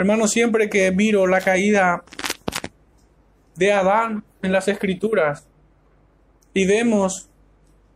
Hermano, 0.00 0.28
siempre 0.28 0.70
que 0.70 0.90
miro 0.92 1.26
la 1.26 1.42
caída 1.42 2.02
de 3.54 3.70
Adán 3.70 4.24
en 4.40 4.50
las 4.50 4.66
escrituras 4.66 5.46
y 6.54 6.66
vemos 6.66 7.28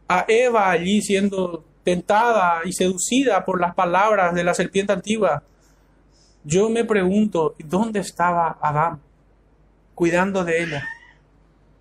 a 0.06 0.26
Eva 0.28 0.70
allí 0.70 1.00
siendo 1.00 1.64
tentada 1.82 2.60
y 2.66 2.74
seducida 2.74 3.42
por 3.46 3.58
las 3.58 3.74
palabras 3.74 4.34
de 4.34 4.44
la 4.44 4.52
serpiente 4.52 4.92
antigua, 4.92 5.44
yo 6.44 6.68
me 6.68 6.84
pregunto, 6.84 7.54
¿dónde 7.58 8.00
estaba 8.00 8.58
Adán 8.60 9.00
cuidando 9.94 10.44
de 10.44 10.62
ella? 10.62 10.86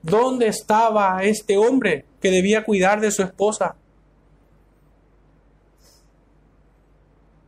¿Dónde 0.02 0.48
estaba 0.48 1.22
este 1.22 1.58
hombre 1.58 2.06
que 2.22 2.32
debía 2.32 2.64
cuidar 2.64 3.02
de 3.02 3.12
su 3.12 3.24
esposa? 3.24 3.76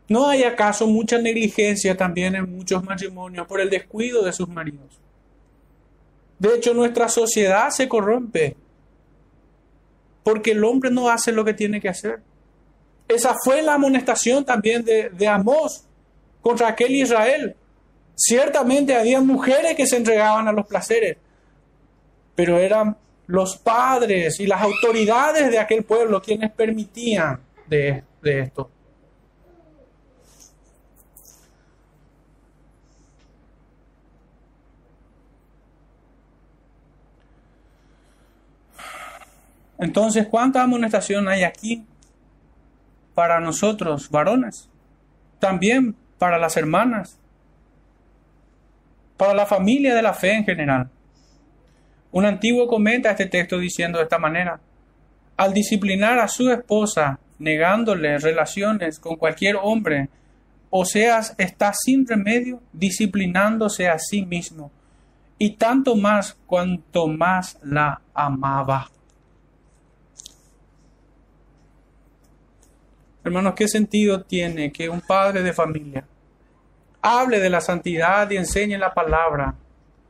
¿No 0.08 0.28
hay 0.28 0.44
acaso 0.44 0.88
mucha 0.88 1.18
negligencia 1.18 1.98
también 1.98 2.36
en 2.36 2.56
muchos 2.56 2.84
matrimonios 2.84 3.48
por 3.48 3.60
el 3.60 3.70
descuido 3.70 4.24
de 4.24 4.34
sus 4.34 4.48
maridos? 4.48 5.00
De 6.38 6.56
hecho, 6.56 6.74
nuestra 6.74 7.08
sociedad 7.08 7.70
se 7.70 7.88
corrompe 7.88 8.56
porque 10.24 10.52
el 10.52 10.64
hombre 10.64 10.92
no 10.92 11.10
hace 11.10 11.32
lo 11.32 11.46
que 11.46 11.54
tiene 11.54 11.80
que 11.80 11.90
hacer. 11.90 12.22
Esa 13.08 13.36
fue 13.44 13.62
la 13.62 13.76
amonestación 13.76 14.44
también 14.44 14.84
de, 14.84 15.10
de 15.10 15.28
Amós 15.28 15.84
contra 16.42 16.68
aquel 16.70 16.96
Israel. 16.96 17.56
Ciertamente 18.16 18.96
había 18.96 19.22
mujeres 19.22 19.76
que 19.76 19.86
se 19.86 19.98
entregaban 19.98 20.48
a 20.48 20.52
los 20.52 20.66
placeres, 20.68 21.18
pero 22.36 22.58
eran 22.58 22.98
los 23.28 23.58
padres 23.58 24.40
y 24.40 24.48
las 24.48 24.62
autoridades 24.62 25.50
de 25.52 25.60
aquel 25.60 25.84
pueblo 25.84 26.22
quienes 26.22 26.52
permitían 26.52 27.40
de, 27.68 28.04
de 28.22 28.40
esto. 28.40 28.70
Entonces, 39.78 40.28
¿cuánta 40.28 40.64
amonestación 40.64 41.28
hay 41.28 41.44
aquí 41.44 41.86
para 43.14 43.40
nosotros, 43.40 44.10
varones? 44.10 44.70
También 45.40 45.96
para 46.18 46.38
las 46.38 46.58
hermanas, 46.58 47.20
para 49.18 49.34
la 49.34 49.46
familia 49.46 49.96
de 49.96 50.02
la 50.02 50.14
fe 50.14 50.34
en 50.34 50.46
general. 50.46 50.90
Un 52.12 52.26
antiguo 52.26 52.68
comenta 52.68 53.12
este 53.12 53.26
texto 53.26 53.58
diciendo 53.60 53.98
de 53.98 54.06
esta 54.06 54.18
manera, 54.18 54.60
al 55.38 55.54
disciplinar 55.54 56.20
a 56.20 56.30
su 56.30 56.50
esposa, 56.50 57.20
negándole 57.40 58.18
relaciones 58.18 59.00
con 59.00 59.18
cualquier 59.18 59.58
hombre, 59.62 60.10
Oseas 60.70 61.36
está 61.38 61.74
sin 61.74 62.08
remedio 62.08 62.62
disciplinándose 62.74 63.88
a 63.88 64.00
sí 64.00 64.26
mismo, 64.26 64.72
y 65.38 65.52
tanto 65.52 65.96
más 65.96 66.38
cuanto 66.46 67.08
más 67.08 67.58
la 67.64 68.02
amaba. 68.14 68.90
Hermanos, 73.26 73.56
¿qué 73.56 73.68
sentido 73.68 74.22
tiene 74.22 74.72
que 74.72 74.88
un 74.88 75.02
padre 75.02 75.42
de 75.42 75.52
familia 75.52 76.06
hable 77.02 77.40
de 77.40 77.50
la 77.50 77.60
santidad 77.60 78.30
y 78.30 78.38
enseñe 78.38 78.78
la 78.78 78.94
palabra 78.94 79.56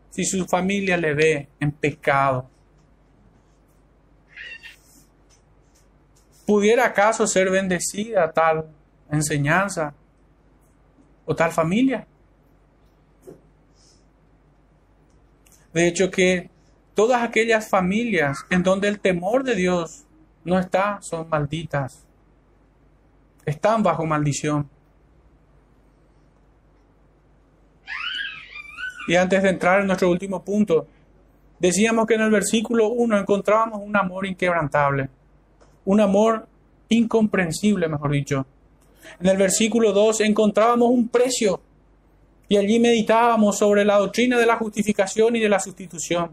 si 0.10 0.26
su 0.26 0.46
familia 0.46 0.98
le 0.98 1.14
ve 1.14 1.48
en 1.62 1.72
pecado? 1.72 2.50
¿Pudiera 6.46 6.88
acaso 6.88 7.26
ser 7.26 7.50
bendecida 7.50 8.30
tal 8.34 8.66
enseñanza 9.10 9.94
o 11.26 11.34
tal 11.34 11.54
familia? 11.54 12.06
De 15.72 15.88
hecho 15.88 16.12
que 16.12 16.50
todas 16.94 17.24
aquellas 17.24 17.70
familias 17.70 18.40
en 18.50 18.62
donde 18.62 18.90
el 18.90 19.00
temor 19.00 19.46
de 19.46 19.56
Dios 19.56 20.04
no 20.44 20.60
está 20.60 21.00
son 21.02 21.30
malditas 21.30 22.06
están 23.46 23.84
bajo 23.84 24.06
maldición. 24.06 24.70
Y 29.08 29.16
antes 29.16 29.44
de 29.44 29.50
entrar 29.50 29.82
en 29.82 29.88
nuestro 29.88 30.10
último 30.10 30.44
punto, 30.44 30.88
decíamos 31.60 32.08
que 32.08 32.16
en 32.16 32.22
el 32.22 32.32
versículo 32.32 32.90
1 32.90 33.20
encontrábamos 33.20 33.82
un 33.84 33.96
amor 33.96 34.26
inquebrantable, 34.26 35.10
un 35.86 36.02
amor 36.02 36.48
incomprensible, 36.90 37.88
mejor 37.88 38.12
dicho. 38.12 38.46
En 39.20 39.28
el 39.28 39.38
versículo 39.38 39.92
2 39.92 40.22
encontrábamos 40.22 40.90
un 40.90 41.08
precio 41.08 41.62
y 42.48 42.58
allí 42.58 42.80
meditábamos 42.80 43.58
sobre 43.58 43.86
la 43.86 43.98
doctrina 43.98 44.40
de 44.40 44.46
la 44.46 44.56
justificación 44.56 45.36
y 45.36 45.40
de 45.40 45.50
la 45.50 45.60
sustitución. 45.60 46.32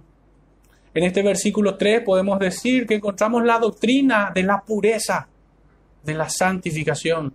En 0.95 1.05
este 1.05 1.23
versículo 1.23 1.77
3 1.77 2.03
podemos 2.03 2.39
decir 2.39 2.87
que 2.87 2.95
encontramos 2.95 3.45
la 3.45 3.59
doctrina 3.59 4.31
de 4.35 4.43
la 4.43 4.63
pureza 4.63 5.29
de 6.05 6.15
la 6.15 6.29
santificación. 6.29 7.35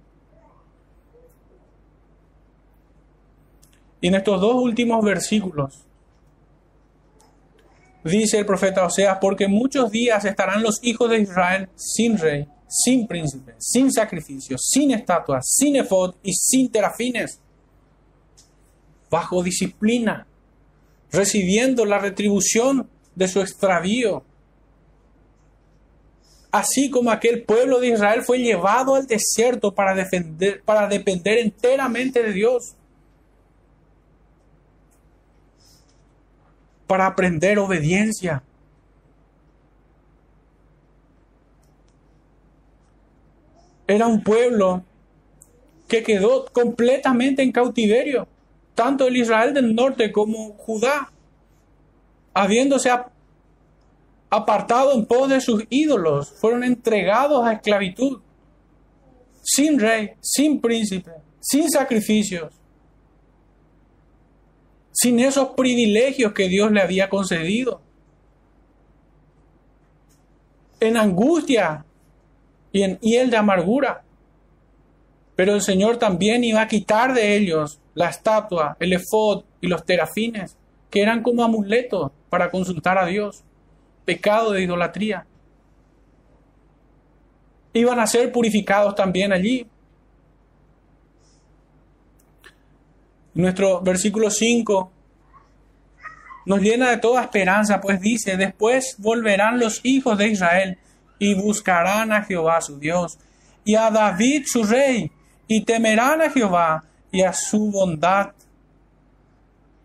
Y 3.99 4.07
en 4.07 4.15
estos 4.15 4.39
dos 4.39 4.55
últimos 4.55 5.03
versículos 5.03 5.87
dice 8.03 8.39
el 8.39 8.45
profeta 8.45 8.85
Oseas, 8.85 9.17
porque 9.19 9.47
muchos 9.47 9.91
días 9.91 10.23
estarán 10.25 10.63
los 10.63 10.79
hijos 10.81 11.09
de 11.09 11.19
Israel 11.19 11.69
sin 11.75 12.17
rey, 12.17 12.47
sin 12.67 13.07
príncipe, 13.07 13.55
sin 13.57 13.91
sacrificio, 13.91 14.57
sin 14.57 14.91
estatuas, 14.91 15.45
sin 15.47 15.75
efod 15.75 16.15
y 16.23 16.33
sin 16.33 16.69
terafines, 16.69 17.39
bajo 19.09 19.43
disciplina, 19.43 20.27
recibiendo 21.11 21.85
la 21.85 21.99
retribución 21.99 22.89
de 23.15 23.27
su 23.27 23.41
extravío. 23.41 24.23
Así 26.51 26.89
como 26.89 27.11
aquel 27.11 27.43
pueblo 27.43 27.79
de 27.79 27.89
Israel 27.89 28.23
fue 28.23 28.39
llevado 28.39 28.95
al 28.95 29.05
desierto 29.05 29.73
para, 29.73 29.93
defender, 29.93 30.61
para 30.63 30.87
depender 30.87 31.37
enteramente 31.37 32.23
de 32.23 32.33
Dios. 32.33 32.75
para 36.87 37.05
aprender 37.05 37.59
obediencia. 37.59 38.41
Era 43.85 44.07
un 44.07 44.23
pueblo 44.23 44.83
que 45.87 46.03
quedó 46.03 46.45
completamente 46.51 47.43
en 47.43 47.51
cautiverio, 47.51 48.27
tanto 48.73 49.07
el 49.07 49.17
Israel 49.17 49.53
del 49.53 49.75
norte 49.75 50.11
como 50.11 50.53
Judá, 50.53 51.11
habiéndose 52.33 52.89
apartado 54.29 54.93
en 54.93 55.05
pos 55.05 55.29
de 55.29 55.41
sus 55.41 55.63
ídolos, 55.69 56.29
fueron 56.39 56.63
entregados 56.63 57.45
a 57.45 57.53
esclavitud, 57.53 58.19
sin 59.41 59.79
rey, 59.79 60.11
sin 60.21 60.59
príncipe, 60.59 61.11
sin 61.39 61.69
sacrificios 61.69 62.57
sin 64.99 65.19
esos 65.19 65.49
privilegios 65.49 66.33
que 66.33 66.47
Dios 66.47 66.71
le 66.71 66.81
había 66.81 67.07
concedido. 67.07 67.81
En 70.79 70.97
angustia 70.97 71.85
y 72.71 72.81
en 72.81 72.97
hiel 72.99 73.29
de 73.29 73.37
amargura. 73.37 74.03
Pero 75.35 75.53
el 75.53 75.61
Señor 75.61 75.97
también 75.97 76.43
iba 76.43 76.61
a 76.61 76.67
quitar 76.67 77.13
de 77.13 77.37
ellos 77.37 77.79
la 77.93 78.09
estatua, 78.09 78.75
el 78.79 78.93
efod 78.93 79.43
y 79.61 79.67
los 79.67 79.85
terafines, 79.85 80.57
que 80.89 81.03
eran 81.03 81.21
como 81.21 81.43
amuletos 81.43 82.11
para 82.29 82.49
consultar 82.49 82.97
a 82.97 83.05
Dios. 83.05 83.43
Pecado 84.07 84.53
de 84.53 84.61
idolatría. 84.61 85.25
Iban 87.73 87.99
a 87.99 88.07
ser 88.07 88.31
purificados 88.31 88.95
también 88.95 89.33
allí. 89.33 89.67
Nuestro 93.33 93.81
versículo 93.81 94.29
5 94.29 94.91
nos 96.45 96.61
llena 96.61 96.89
de 96.89 96.99
toda 96.99 97.21
esperanza, 97.21 97.81
pues 97.81 97.99
dice, 97.99 98.37
después 98.37 98.95
volverán 98.97 99.59
los 99.59 99.81
hijos 99.83 100.17
de 100.17 100.29
Israel 100.29 100.77
y 101.19 101.33
buscarán 101.33 102.13
a 102.13 102.23
Jehová 102.23 102.61
su 102.61 102.79
Dios 102.79 103.19
y 103.65 103.75
a 103.75 103.91
David 103.91 104.43
su 104.45 104.63
rey 104.63 105.11
y 105.49 105.65
temerán 105.65 106.21
a 106.21 106.29
Jehová 106.29 106.85
y 107.11 107.23
a 107.23 107.33
su 107.33 107.71
bondad 107.71 108.31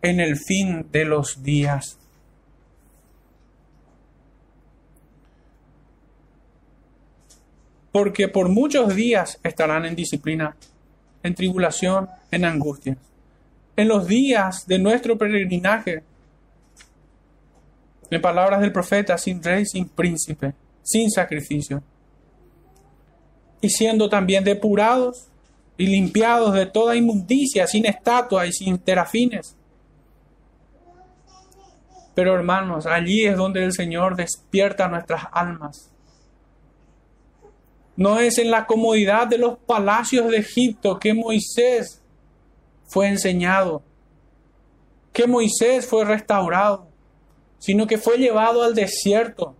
en 0.01 0.21
el 0.21 0.37
fin 0.37 0.87
de 0.93 1.03
los 1.03 1.43
días. 1.43 1.99
Porque 7.93 8.27
por 8.27 8.49
muchos 8.49 8.93
días 8.93 9.39
estarán 9.43 9.85
en 9.85 9.95
disciplina, 9.95 10.57
en 11.23 11.33
tribulación, 11.33 12.09
en 12.31 12.43
angustia 12.43 12.97
en 13.75 13.87
los 13.87 14.07
días 14.07 14.65
de 14.67 14.79
nuestro 14.79 15.17
peregrinaje. 15.17 16.03
En 18.09 18.21
palabras 18.21 18.61
del 18.61 18.71
profeta, 18.71 19.17
sin 19.17 19.41
rey, 19.41 19.65
sin 19.65 19.89
príncipe, 19.89 20.53
sin 20.83 21.09
sacrificio. 21.09 21.81
Y 23.61 23.69
siendo 23.69 24.09
también 24.09 24.43
depurados 24.43 25.27
y 25.77 25.87
limpiados 25.87 26.53
de 26.53 26.67
toda 26.67 26.95
inmundicia, 26.95 27.65
sin 27.65 27.85
estatua 27.85 28.45
y 28.45 28.51
sin 28.51 28.77
terafines. 28.77 29.55
Pero 32.13 32.35
hermanos, 32.35 32.85
allí 32.85 33.25
es 33.25 33.35
donde 33.35 33.63
el 33.63 33.73
Señor 33.73 34.15
despierta 34.15 34.87
nuestras 34.87 35.23
almas. 35.31 35.89
No 37.95 38.19
es 38.19 38.37
en 38.39 38.49
la 38.49 38.65
comodidad 38.65 39.27
de 39.27 39.37
los 39.37 39.57
palacios 39.59 40.29
de 40.29 40.37
Egipto 40.37 40.99
que 40.99 41.13
Moisés 41.13 42.01
fue 42.87 43.07
enseñado, 43.07 43.83
que 45.11 45.27
Moisés 45.27 45.85
fue 45.85 46.03
restaurado, 46.05 46.87
sino 47.59 47.85
que 47.85 47.97
fue 47.97 48.17
llevado 48.17 48.63
al 48.63 48.73
desierto. 48.73 49.55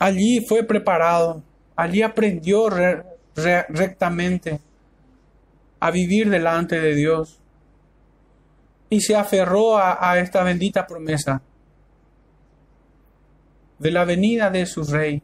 Allí 0.00 0.44
fue 0.46 0.62
preparado, 0.62 1.42
allí 1.74 2.02
aprendió 2.02 2.68
rectamente 3.34 4.60
a 5.80 5.90
vivir 5.90 6.30
delante 6.30 6.80
de 6.80 6.94
Dios 6.94 7.40
y 8.90 9.00
se 9.00 9.16
aferró 9.16 9.76
a 9.78 10.18
esta 10.18 10.42
bendita 10.42 10.86
promesa 10.86 11.42
de 13.78 13.90
la 13.90 14.04
venida 14.04 14.50
de 14.50 14.66
su 14.66 14.82
rey 14.84 15.22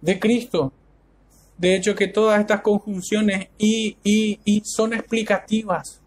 de 0.00 0.18
Cristo. 0.18 0.72
De 1.56 1.74
hecho, 1.74 1.94
que 1.94 2.08
todas 2.08 2.40
estas 2.40 2.60
conjunciones 2.60 3.48
y, 3.58 3.96
y, 4.04 4.40
y 4.44 4.62
son 4.64 4.92
explicativas. 4.92 6.02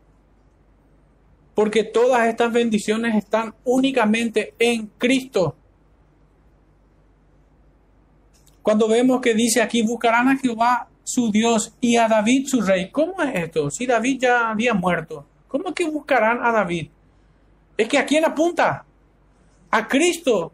Porque 1.55 1.83
todas 1.83 2.27
estas 2.27 2.53
bendiciones 2.53 3.15
están 3.15 3.53
únicamente 3.63 4.53
en 4.59 4.87
Cristo. 4.97 5.55
Cuando 8.61 8.87
vemos 8.87 9.19
que 9.21 9.33
dice 9.33 9.61
aquí, 9.61 9.81
buscarán 9.81 10.27
a 10.27 10.37
Jehová 10.37 10.87
su 11.03 11.31
Dios 11.31 11.73
y 11.81 11.95
a 11.95 12.07
David 12.07 12.45
su 12.47 12.61
rey. 12.61 12.91
¿Cómo 12.91 13.21
es 13.23 13.43
esto? 13.43 13.71
Si 13.71 13.87
David 13.87 14.19
ya 14.21 14.51
había 14.51 14.73
muerto. 14.73 15.25
¿Cómo 15.49 15.73
que 15.73 15.89
buscarán 15.89 16.39
a 16.41 16.53
David? 16.53 16.89
Es 17.75 17.89
que 17.89 17.97
a 17.97 18.05
quién 18.05 18.23
apunta? 18.23 18.85
A 19.69 19.87
Cristo. 19.87 20.53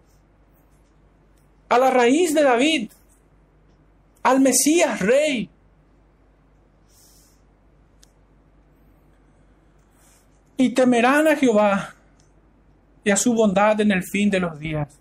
A 1.70 1.78
la 1.78 1.92
raíz 1.92 2.34
de 2.34 2.42
David 2.42 2.92
al 4.26 4.40
Mesías 4.40 5.00
Rey. 5.02 5.48
Y 10.58 10.70
temerán 10.70 11.28
a 11.28 11.36
Jehová 11.36 11.94
y 13.04 13.12
a 13.12 13.18
su 13.18 13.36
bondad 13.36 13.80
en 13.82 13.92
el 13.92 14.04
fin 14.04 14.32
de 14.32 14.40
los 14.40 14.58
días. 14.58 14.98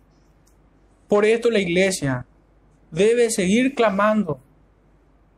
Por 1.08 1.24
esto 1.24 1.50
la 1.50 1.58
iglesia 1.58 2.26
debe 2.90 3.30
seguir 3.30 3.74
clamando, 3.74 4.38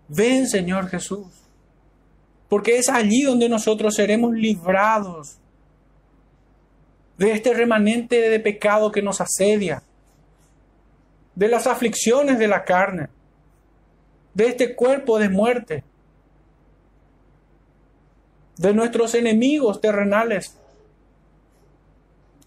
ven 0.09 0.49
Señor 0.49 0.89
Jesús, 0.89 1.36
porque 2.49 2.79
es 2.79 2.89
allí 2.89 3.23
donde 3.23 3.49
nosotros 3.49 3.95
seremos 3.95 4.33
librados 4.33 5.39
de 7.19 7.33
este 7.33 7.55
remanente 7.55 8.29
de 8.29 8.41
pecado 8.41 8.93
que 8.93 9.03
nos 9.03 9.21
asedia, 9.21 9.83
de 11.35 11.49
las 11.49 11.67
aflicciones 11.67 12.39
de 12.39 12.49
la 12.49 12.65
carne, 12.65 13.09
de 14.35 14.49
este 14.49 14.75
cuerpo 14.75 15.19
de 15.19 15.29
muerte, 15.29 15.85
de 18.59 18.73
nuestros 18.73 19.15
enemigos 19.15 19.81
terrenales. 19.81 20.59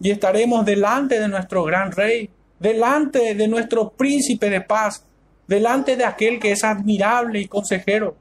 Y 0.00 0.10
estaremos 0.10 0.64
delante 0.64 1.20
de 1.20 1.28
nuestro 1.28 1.64
gran 1.64 1.92
rey, 1.92 2.30
delante 2.58 3.34
de 3.34 3.48
nuestro 3.48 3.90
príncipe 3.90 4.48
de 4.50 4.60
paz, 4.60 5.04
delante 5.46 5.96
de 5.96 6.04
aquel 6.04 6.38
que 6.38 6.52
es 6.52 6.64
admirable 6.64 7.40
y 7.40 7.48
consejero, 7.48 8.16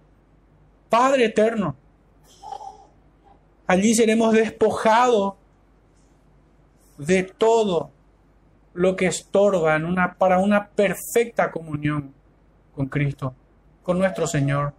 Padre 0.90 1.26
eterno. 1.26 1.76
Allí 3.68 3.94
seremos 3.94 4.34
despojados 4.34 5.36
de 6.98 7.24
todo 7.24 7.92
lo 8.74 8.96
que 8.96 9.08
estorba 9.08 9.76
en 9.76 9.86
una, 9.86 10.16
para 10.16 10.40
una 10.40 10.68
perfecta 10.68 11.52
comunión 11.52 12.14
con 12.76 12.88
Cristo 12.88 13.34
con 13.90 13.98
nuestro 13.98 14.28
Señor. 14.28 14.72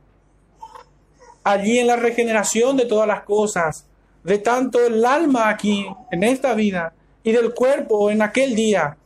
allí 1.42 1.80
en 1.80 1.88
la 1.88 1.96
regeneración 1.96 2.76
de 2.76 2.84
todas 2.84 3.08
las 3.08 3.24
cosas, 3.24 3.84
de 4.22 4.38
tanto 4.38 4.86
el 4.86 5.04
alma 5.04 5.48
aquí, 5.48 5.84
en 6.12 6.22
esta 6.22 6.54
vida, 6.54 6.92
y 7.24 7.32
del 7.32 7.52
cuerpo 7.52 8.08
en 8.12 8.22
aquel 8.22 8.54
día, 8.54 8.96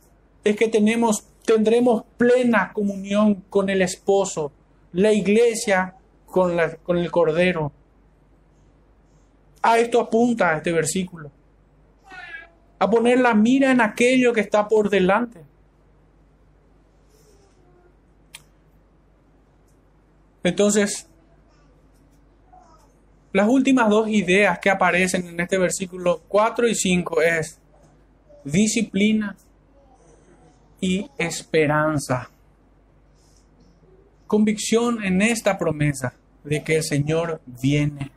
es 0.43 0.55
que 0.55 0.67
tenemos, 0.67 1.25
tendremos 1.43 2.03
plena 2.17 2.71
comunión 2.71 3.45
con 3.49 3.67
el 3.71 3.81
esposo, 3.81 4.51
la 4.91 5.11
iglesia 5.11 5.94
con, 6.35 6.53
la, 6.57 6.75
con 6.75 6.97
el 6.97 7.09
cordero. 7.09 7.71
A 9.61 9.77
esto 9.77 10.01
apunta 10.01 10.57
este 10.57 10.73
versículo. 10.73 11.31
A 12.77 12.89
poner 12.89 13.21
la 13.21 13.33
mira 13.33 13.71
en 13.71 13.79
aquello 13.79 14.33
que 14.33 14.41
está 14.41 14.67
por 14.67 14.89
delante. 14.89 15.39
Entonces, 20.43 21.07
las 23.31 23.47
últimas 23.47 23.89
dos 23.89 24.09
ideas 24.09 24.59
que 24.59 24.69
aparecen 24.69 25.25
en 25.27 25.39
este 25.39 25.57
versículo 25.57 26.21
4 26.27 26.67
y 26.67 26.75
5 26.75 27.21
es 27.21 27.61
disciplina 28.43 29.37
y 30.81 31.09
esperanza. 31.17 32.29
Convicción 34.27 35.01
en 35.01 35.21
esta 35.21 35.57
promesa 35.57 36.13
de 36.45 36.63
que 36.63 36.77
el 36.77 36.83
Señor 36.83 37.41
viene, 37.45 38.11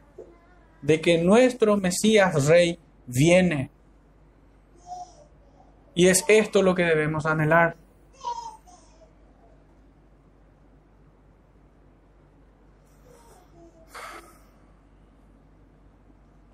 de 0.83 1.01
que 1.01 1.19
nuestro 1.19 1.77
Mesías 1.77 2.47
Rey 2.47 2.79
viene. 3.07 3.71
Y 5.95 6.07
es 6.07 6.25
esto 6.29 6.63
lo 6.63 6.75
que 6.75 6.85
debemos 6.85 7.27
anhelar. 7.27 7.77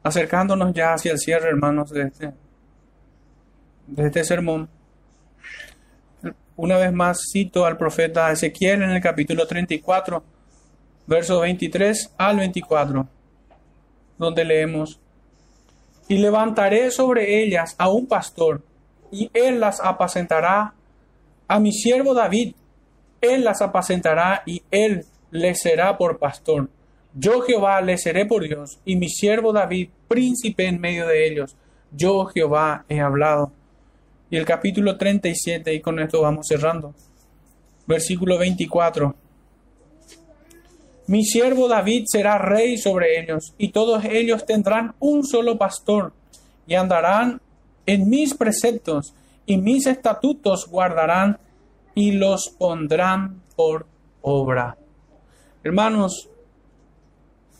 Acercándonos 0.03 0.73
ya 0.73 0.95
hacia 0.95 1.13
el 1.13 1.19
cierre, 1.19 1.49
hermanos, 1.49 1.91
de 1.91 2.03
este, 2.03 2.33
de 3.87 4.07
este 4.07 4.25
sermón. 4.25 4.69
Una 6.57 6.77
vez 6.77 6.93
más 6.93 7.19
cito 7.33 7.67
al 7.67 7.77
profeta 7.77 8.31
Ezequiel 8.31 8.83
en 8.83 8.91
el 8.91 9.03
capítulo 9.03 9.47
34, 9.47 10.23
versos 11.07 11.41
23 11.41 12.15
al 12.17 12.39
24, 12.39 13.07
donde 14.19 14.45
leemos, 14.45 15.01
y 16.09 16.19
levantaré 16.19 16.91
sobre 16.91 17.43
ellas 17.43 17.75
a 17.79 17.89
un 17.89 18.07
pastor, 18.07 18.63
y 19.11 19.31
él 19.33 19.61
las 19.61 19.81
apacentará 19.81 20.75
a 21.49 21.61
mi 21.61 21.73
siervo 21.73 22.15
David, 22.15 22.55
él 23.21 23.45
las 23.45 23.63
apacentará 23.63 24.43
y 24.45 24.63
él 24.71 25.07
le 25.31 25.55
será 25.55 25.97
por 25.97 26.19
pastor 26.19 26.69
yo 27.17 27.43
Jehová 27.43 27.81
le 27.81 27.97
seré 27.97 28.27
por 28.27 28.43
Dios, 28.43 28.81
y 28.85 28.97
mi 28.97 29.09
siervo 29.09 29.53
David, 29.53 29.91
príncipe 30.09 30.67
en 30.67 30.81
medio 30.81 31.07
de 31.07 31.29
ellos. 31.29 31.57
Yo 31.93 32.25
Jehová 32.27 32.85
he 32.89 33.01
hablado. 33.01 33.53
Y 34.31 34.37
el 34.37 34.45
capítulo 34.45 34.99
37, 34.99 35.73
y 35.73 35.81
con 35.81 36.01
esto 36.01 36.21
vamos 36.21 36.49
cerrando. 36.49 36.93
Versículo 37.87 38.37
24. 38.37 39.15
Mi 41.07 41.25
siervo 41.25 41.69
David 41.69 42.05
será 42.07 42.39
rey 42.39 42.79
sobre 42.79 43.21
ellos, 43.21 43.55
y 43.59 43.69
todos 43.69 44.05
ellos 44.05 44.47
tendrán 44.47 44.95
un 45.01 45.25
solo 45.25 45.59
pastor, 45.59 46.13
y 46.67 46.75
andarán 46.75 47.41
en 47.85 48.09
mis 48.09 48.35
preceptos, 48.35 49.15
y 49.45 49.59
mis 49.59 49.87
estatutos 49.87 50.67
guardarán, 50.67 51.39
y 51.95 52.13
los 52.13 52.49
pondrán 52.49 53.43
por 53.55 53.87
obra. 54.23 54.79
Hermanos, 55.63 56.29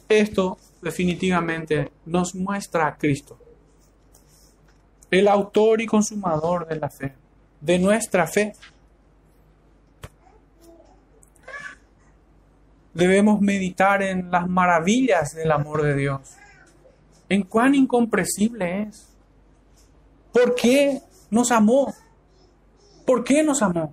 esto 0.09 0.59
definitivamente 0.81 1.91
nos 2.07 2.35
muestra 2.35 2.87
a 2.87 2.97
Cristo, 2.97 3.39
el 5.11 5.29
autor 5.29 5.81
y 5.83 5.87
consumador 5.87 6.67
de 6.67 6.77
la 6.77 6.89
fe, 6.89 7.15
de 7.61 7.79
nuestra 7.79 8.27
fe. 8.27 8.55
Debemos 12.95 13.41
meditar 13.41 14.03
en 14.03 14.31
las 14.31 14.49
maravillas 14.49 15.35
del 15.35 15.51
amor 15.51 15.83
de 15.83 15.95
Dios, 15.97 16.21
en 17.29 17.43
cuán 17.43 17.75
incomprensible 17.75 18.83
es. 18.83 19.09
¿Por 20.33 20.55
qué 20.55 21.01
nos 21.31 21.51
amó? 21.51 21.93
¿Por 23.05 23.25
qué 23.25 23.43
nos 23.43 23.63
amó? 23.63 23.93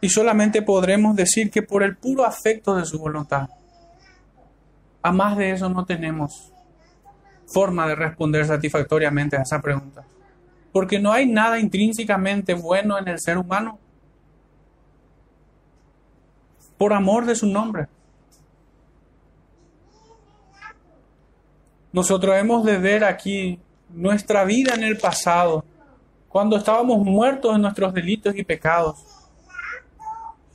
Y 0.00 0.08
solamente 0.08 0.62
podremos 0.62 1.16
decir 1.16 1.50
que 1.50 1.62
por 1.62 1.82
el 1.82 1.96
puro 1.96 2.24
afecto 2.24 2.76
de 2.76 2.84
su 2.84 2.98
voluntad. 2.98 3.48
A 5.02 5.12
más 5.12 5.36
de 5.36 5.50
eso 5.50 5.68
no 5.68 5.84
tenemos 5.84 6.52
forma 7.46 7.88
de 7.88 7.94
responder 7.94 8.46
satisfactoriamente 8.46 9.36
a 9.36 9.42
esa 9.42 9.60
pregunta. 9.60 10.04
Porque 10.72 11.00
no 11.00 11.12
hay 11.12 11.26
nada 11.26 11.58
intrínsecamente 11.58 12.54
bueno 12.54 12.98
en 12.98 13.08
el 13.08 13.18
ser 13.18 13.38
humano. 13.38 13.78
Por 16.78 16.92
amor 16.92 17.26
de 17.26 17.34
su 17.34 17.46
nombre. 17.46 17.88
Nosotros 21.92 22.36
hemos 22.36 22.64
de 22.64 22.78
ver 22.78 23.04
aquí 23.04 23.58
nuestra 23.90 24.44
vida 24.44 24.74
en 24.74 24.84
el 24.84 24.98
pasado, 24.98 25.64
cuando 26.28 26.56
estábamos 26.56 26.98
muertos 26.98 27.54
en 27.56 27.62
nuestros 27.62 27.92
delitos 27.92 28.36
y 28.36 28.44
pecados, 28.44 28.96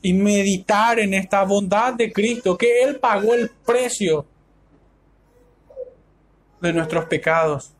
y 0.02 0.14
meditar 0.14 1.00
en 1.00 1.14
esta 1.14 1.44
bondad 1.44 1.94
de 1.94 2.12
Cristo, 2.12 2.58
que 2.58 2.84
Él 2.84 3.00
pagó 3.00 3.34
el 3.34 3.50
precio 3.66 4.26
de 6.62 6.74
nuestros 6.74 7.06
pecados. 7.06 7.74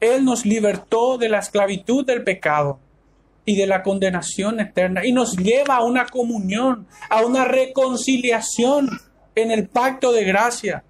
Él 0.00 0.24
nos 0.24 0.44
libertó 0.44 1.18
de 1.18 1.28
la 1.28 1.38
esclavitud 1.38 2.04
del 2.04 2.24
pecado 2.24 2.78
y 3.46 3.56
de 3.56 3.66
la 3.66 3.82
condenación 3.82 4.60
eterna 4.60 5.06
y 5.06 5.12
nos 5.12 5.36
lleva 5.36 5.76
a 5.76 5.84
una 5.84 6.04
comunión, 6.06 6.86
a 7.08 7.24
una 7.24 7.44
reconciliación 7.44 8.90
en 9.34 9.52
el 9.52 9.68
pacto 9.68 10.12
de 10.12 10.24
gracia. 10.24 10.84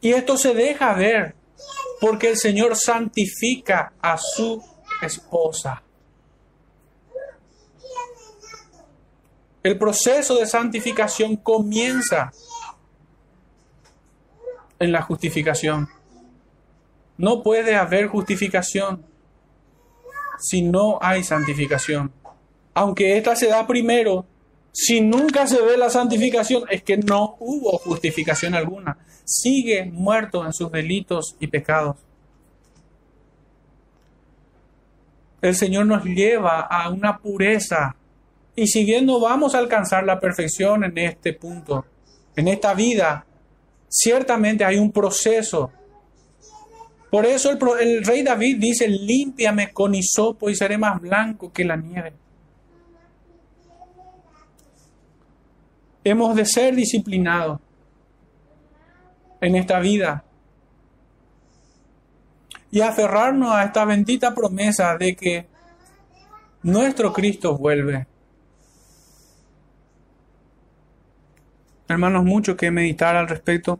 Y 0.00 0.12
esto 0.12 0.36
se 0.36 0.54
deja 0.54 0.94
ver 0.94 1.34
porque 2.00 2.30
el 2.30 2.36
Señor 2.36 2.76
santifica 2.76 3.92
a 4.00 4.16
su 4.18 4.62
esposa. 5.02 5.82
El 9.62 9.78
proceso 9.78 10.36
de 10.36 10.46
santificación 10.46 11.36
comienza 11.36 12.30
en 14.78 14.92
la 14.92 15.00
justificación. 15.02 15.88
No 17.16 17.42
puede 17.42 17.76
haber 17.76 18.08
justificación 18.08 19.04
si 20.38 20.62
no 20.62 20.98
hay 21.00 21.22
santificación. 21.22 22.12
Aunque 22.74 23.16
esta 23.16 23.36
se 23.36 23.46
da 23.46 23.66
primero, 23.66 24.26
si 24.72 25.00
nunca 25.00 25.46
se 25.46 25.62
ve 25.62 25.76
la 25.76 25.90
santificación, 25.90 26.64
es 26.68 26.82
que 26.82 26.96
no 26.96 27.36
hubo 27.38 27.78
justificación 27.78 28.54
alguna. 28.54 28.98
Sigue 29.24 29.84
muerto 29.84 30.44
en 30.44 30.52
sus 30.52 30.72
delitos 30.72 31.36
y 31.38 31.46
pecados. 31.46 31.96
El 35.40 35.54
Señor 35.54 35.86
nos 35.86 36.04
lleva 36.04 36.62
a 36.62 36.88
una 36.88 37.18
pureza 37.18 37.94
y 38.56 38.66
si 38.66 38.84
bien 38.84 39.06
no 39.06 39.20
vamos 39.20 39.54
a 39.54 39.58
alcanzar 39.58 40.04
la 40.04 40.20
perfección 40.20 40.84
en 40.84 40.96
este 40.98 41.32
punto, 41.32 41.84
en 42.36 42.48
esta 42.48 42.74
vida, 42.74 43.26
ciertamente 43.88 44.64
hay 44.64 44.78
un 44.78 44.90
proceso. 44.92 45.70
Por 47.14 47.26
eso 47.26 47.52
el, 47.78 48.04
rey 48.04 48.24
David 48.24 48.56
dice, 48.58 48.88
límpiame 48.88 49.72
con 49.72 49.94
hisopo 49.94 50.50
y 50.50 50.56
seré 50.56 50.76
más 50.76 51.00
blanco 51.00 51.52
que 51.52 51.64
la 51.64 51.76
nieve. 51.76 52.12
Hemos 56.02 56.34
de 56.34 56.44
ser 56.44 56.74
disciplinados 56.74 57.60
en 59.40 59.54
esta 59.54 59.78
vida 59.78 60.24
y 62.72 62.80
aferrarnos 62.80 63.52
a 63.52 63.62
esta 63.62 63.84
bendita 63.84 64.34
promesa 64.34 64.96
de 64.96 65.14
que 65.14 65.46
nuestro 66.64 67.12
Cristo 67.12 67.56
vuelve. 67.56 68.08
Hermanos, 71.86 72.24
mucho 72.24 72.56
que 72.56 72.72
meditar 72.72 73.14
al 73.14 73.28
respecto. 73.28 73.78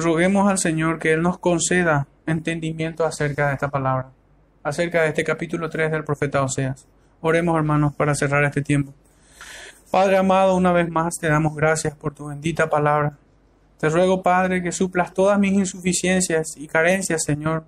Roguemos 0.00 0.50
al 0.50 0.58
Señor 0.58 0.98
que 0.98 1.12
Él 1.12 1.22
nos 1.22 1.38
conceda 1.38 2.06
entendimiento 2.26 3.04
acerca 3.04 3.48
de 3.48 3.54
esta 3.54 3.68
palabra, 3.68 4.10
acerca 4.62 5.02
de 5.02 5.08
este 5.08 5.24
capítulo 5.24 5.68
3 5.68 5.90
del 5.90 6.04
profeta 6.04 6.42
Oseas. 6.42 6.86
Oremos, 7.20 7.56
hermanos, 7.56 7.94
para 7.94 8.14
cerrar 8.14 8.44
este 8.44 8.62
tiempo. 8.62 8.94
Padre 9.90 10.18
amado, 10.18 10.54
una 10.54 10.72
vez 10.72 10.88
más 10.88 11.16
te 11.18 11.28
damos 11.28 11.56
gracias 11.56 11.94
por 11.94 12.14
tu 12.14 12.26
bendita 12.26 12.68
palabra. 12.68 13.16
Te 13.78 13.88
ruego, 13.88 14.22
Padre, 14.22 14.62
que 14.62 14.72
suplas 14.72 15.14
todas 15.14 15.38
mis 15.38 15.52
insuficiencias 15.52 16.56
y 16.56 16.66
carencias, 16.66 17.24
Señor, 17.24 17.64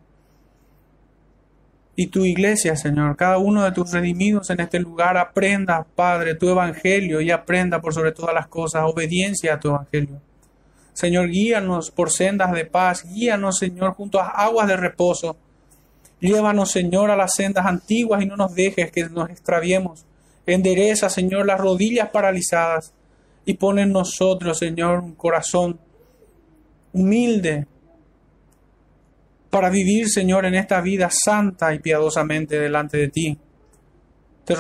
y 1.97 2.07
tu 2.07 2.25
iglesia, 2.25 2.77
Señor, 2.77 3.17
cada 3.17 3.37
uno 3.39 3.63
de 3.63 3.73
tus 3.73 3.93
redimidos 3.93 4.49
en 4.49 4.61
este 4.61 4.81
lugar 4.81 5.19
aprenda, 5.19 5.85
Padre, 5.95 6.35
tu 6.35 6.49
evangelio 6.49 7.21
y 7.21 7.31
aprenda 7.31 7.81
por 7.81 7.93
sobre 7.93 8.13
todas 8.13 8.35
las 8.35 8.47
cosas 8.47 8.85
obediencia 8.85 9.55
a 9.55 9.61
tu 9.61 9.69
evangelio. 9.69 10.21
Señor, 11.01 11.31
guíanos 11.31 11.91
por 11.91 12.11
sendas 12.11 12.53
de 12.53 12.67
paz, 12.67 13.07
guíanos, 13.11 13.57
Señor, 13.57 13.95
junto 13.95 14.21
a 14.21 14.29
aguas 14.29 14.69
de 14.69 14.77
reposo. 14.77 15.35
Llévanos, 16.21 16.73
Señor, 16.73 17.11
a 17.11 17.17
las 17.17 17.33
sendas 17.35 17.65
antiguas 17.65 18.23
y 18.23 18.27
no 18.27 18.37
nos 18.37 18.55
dejes 18.55 18.93
que 18.93 19.09
nos 19.09 19.31
extraviemos. 19.31 20.05
Endereza, 20.45 21.09
Señor, 21.09 21.47
las 21.47 21.59
rodillas 21.59 22.11
paralizadas 22.11 22.93
y 23.47 23.55
pon 23.55 23.79
en 23.79 23.93
nosotros, 23.93 24.59
Señor, 24.59 24.99
un 24.99 25.15
corazón 25.15 25.81
humilde 26.93 27.67
para 29.49 29.71
vivir, 29.71 30.07
Señor, 30.11 30.45
en 30.45 30.55
esta 30.55 30.83
vida 30.83 31.09
santa 31.11 31.73
y 31.73 31.79
piadosamente 31.79 32.61
delante 32.61 32.99
de 32.99 33.09
ti. 33.09 33.39
Te 34.45 34.55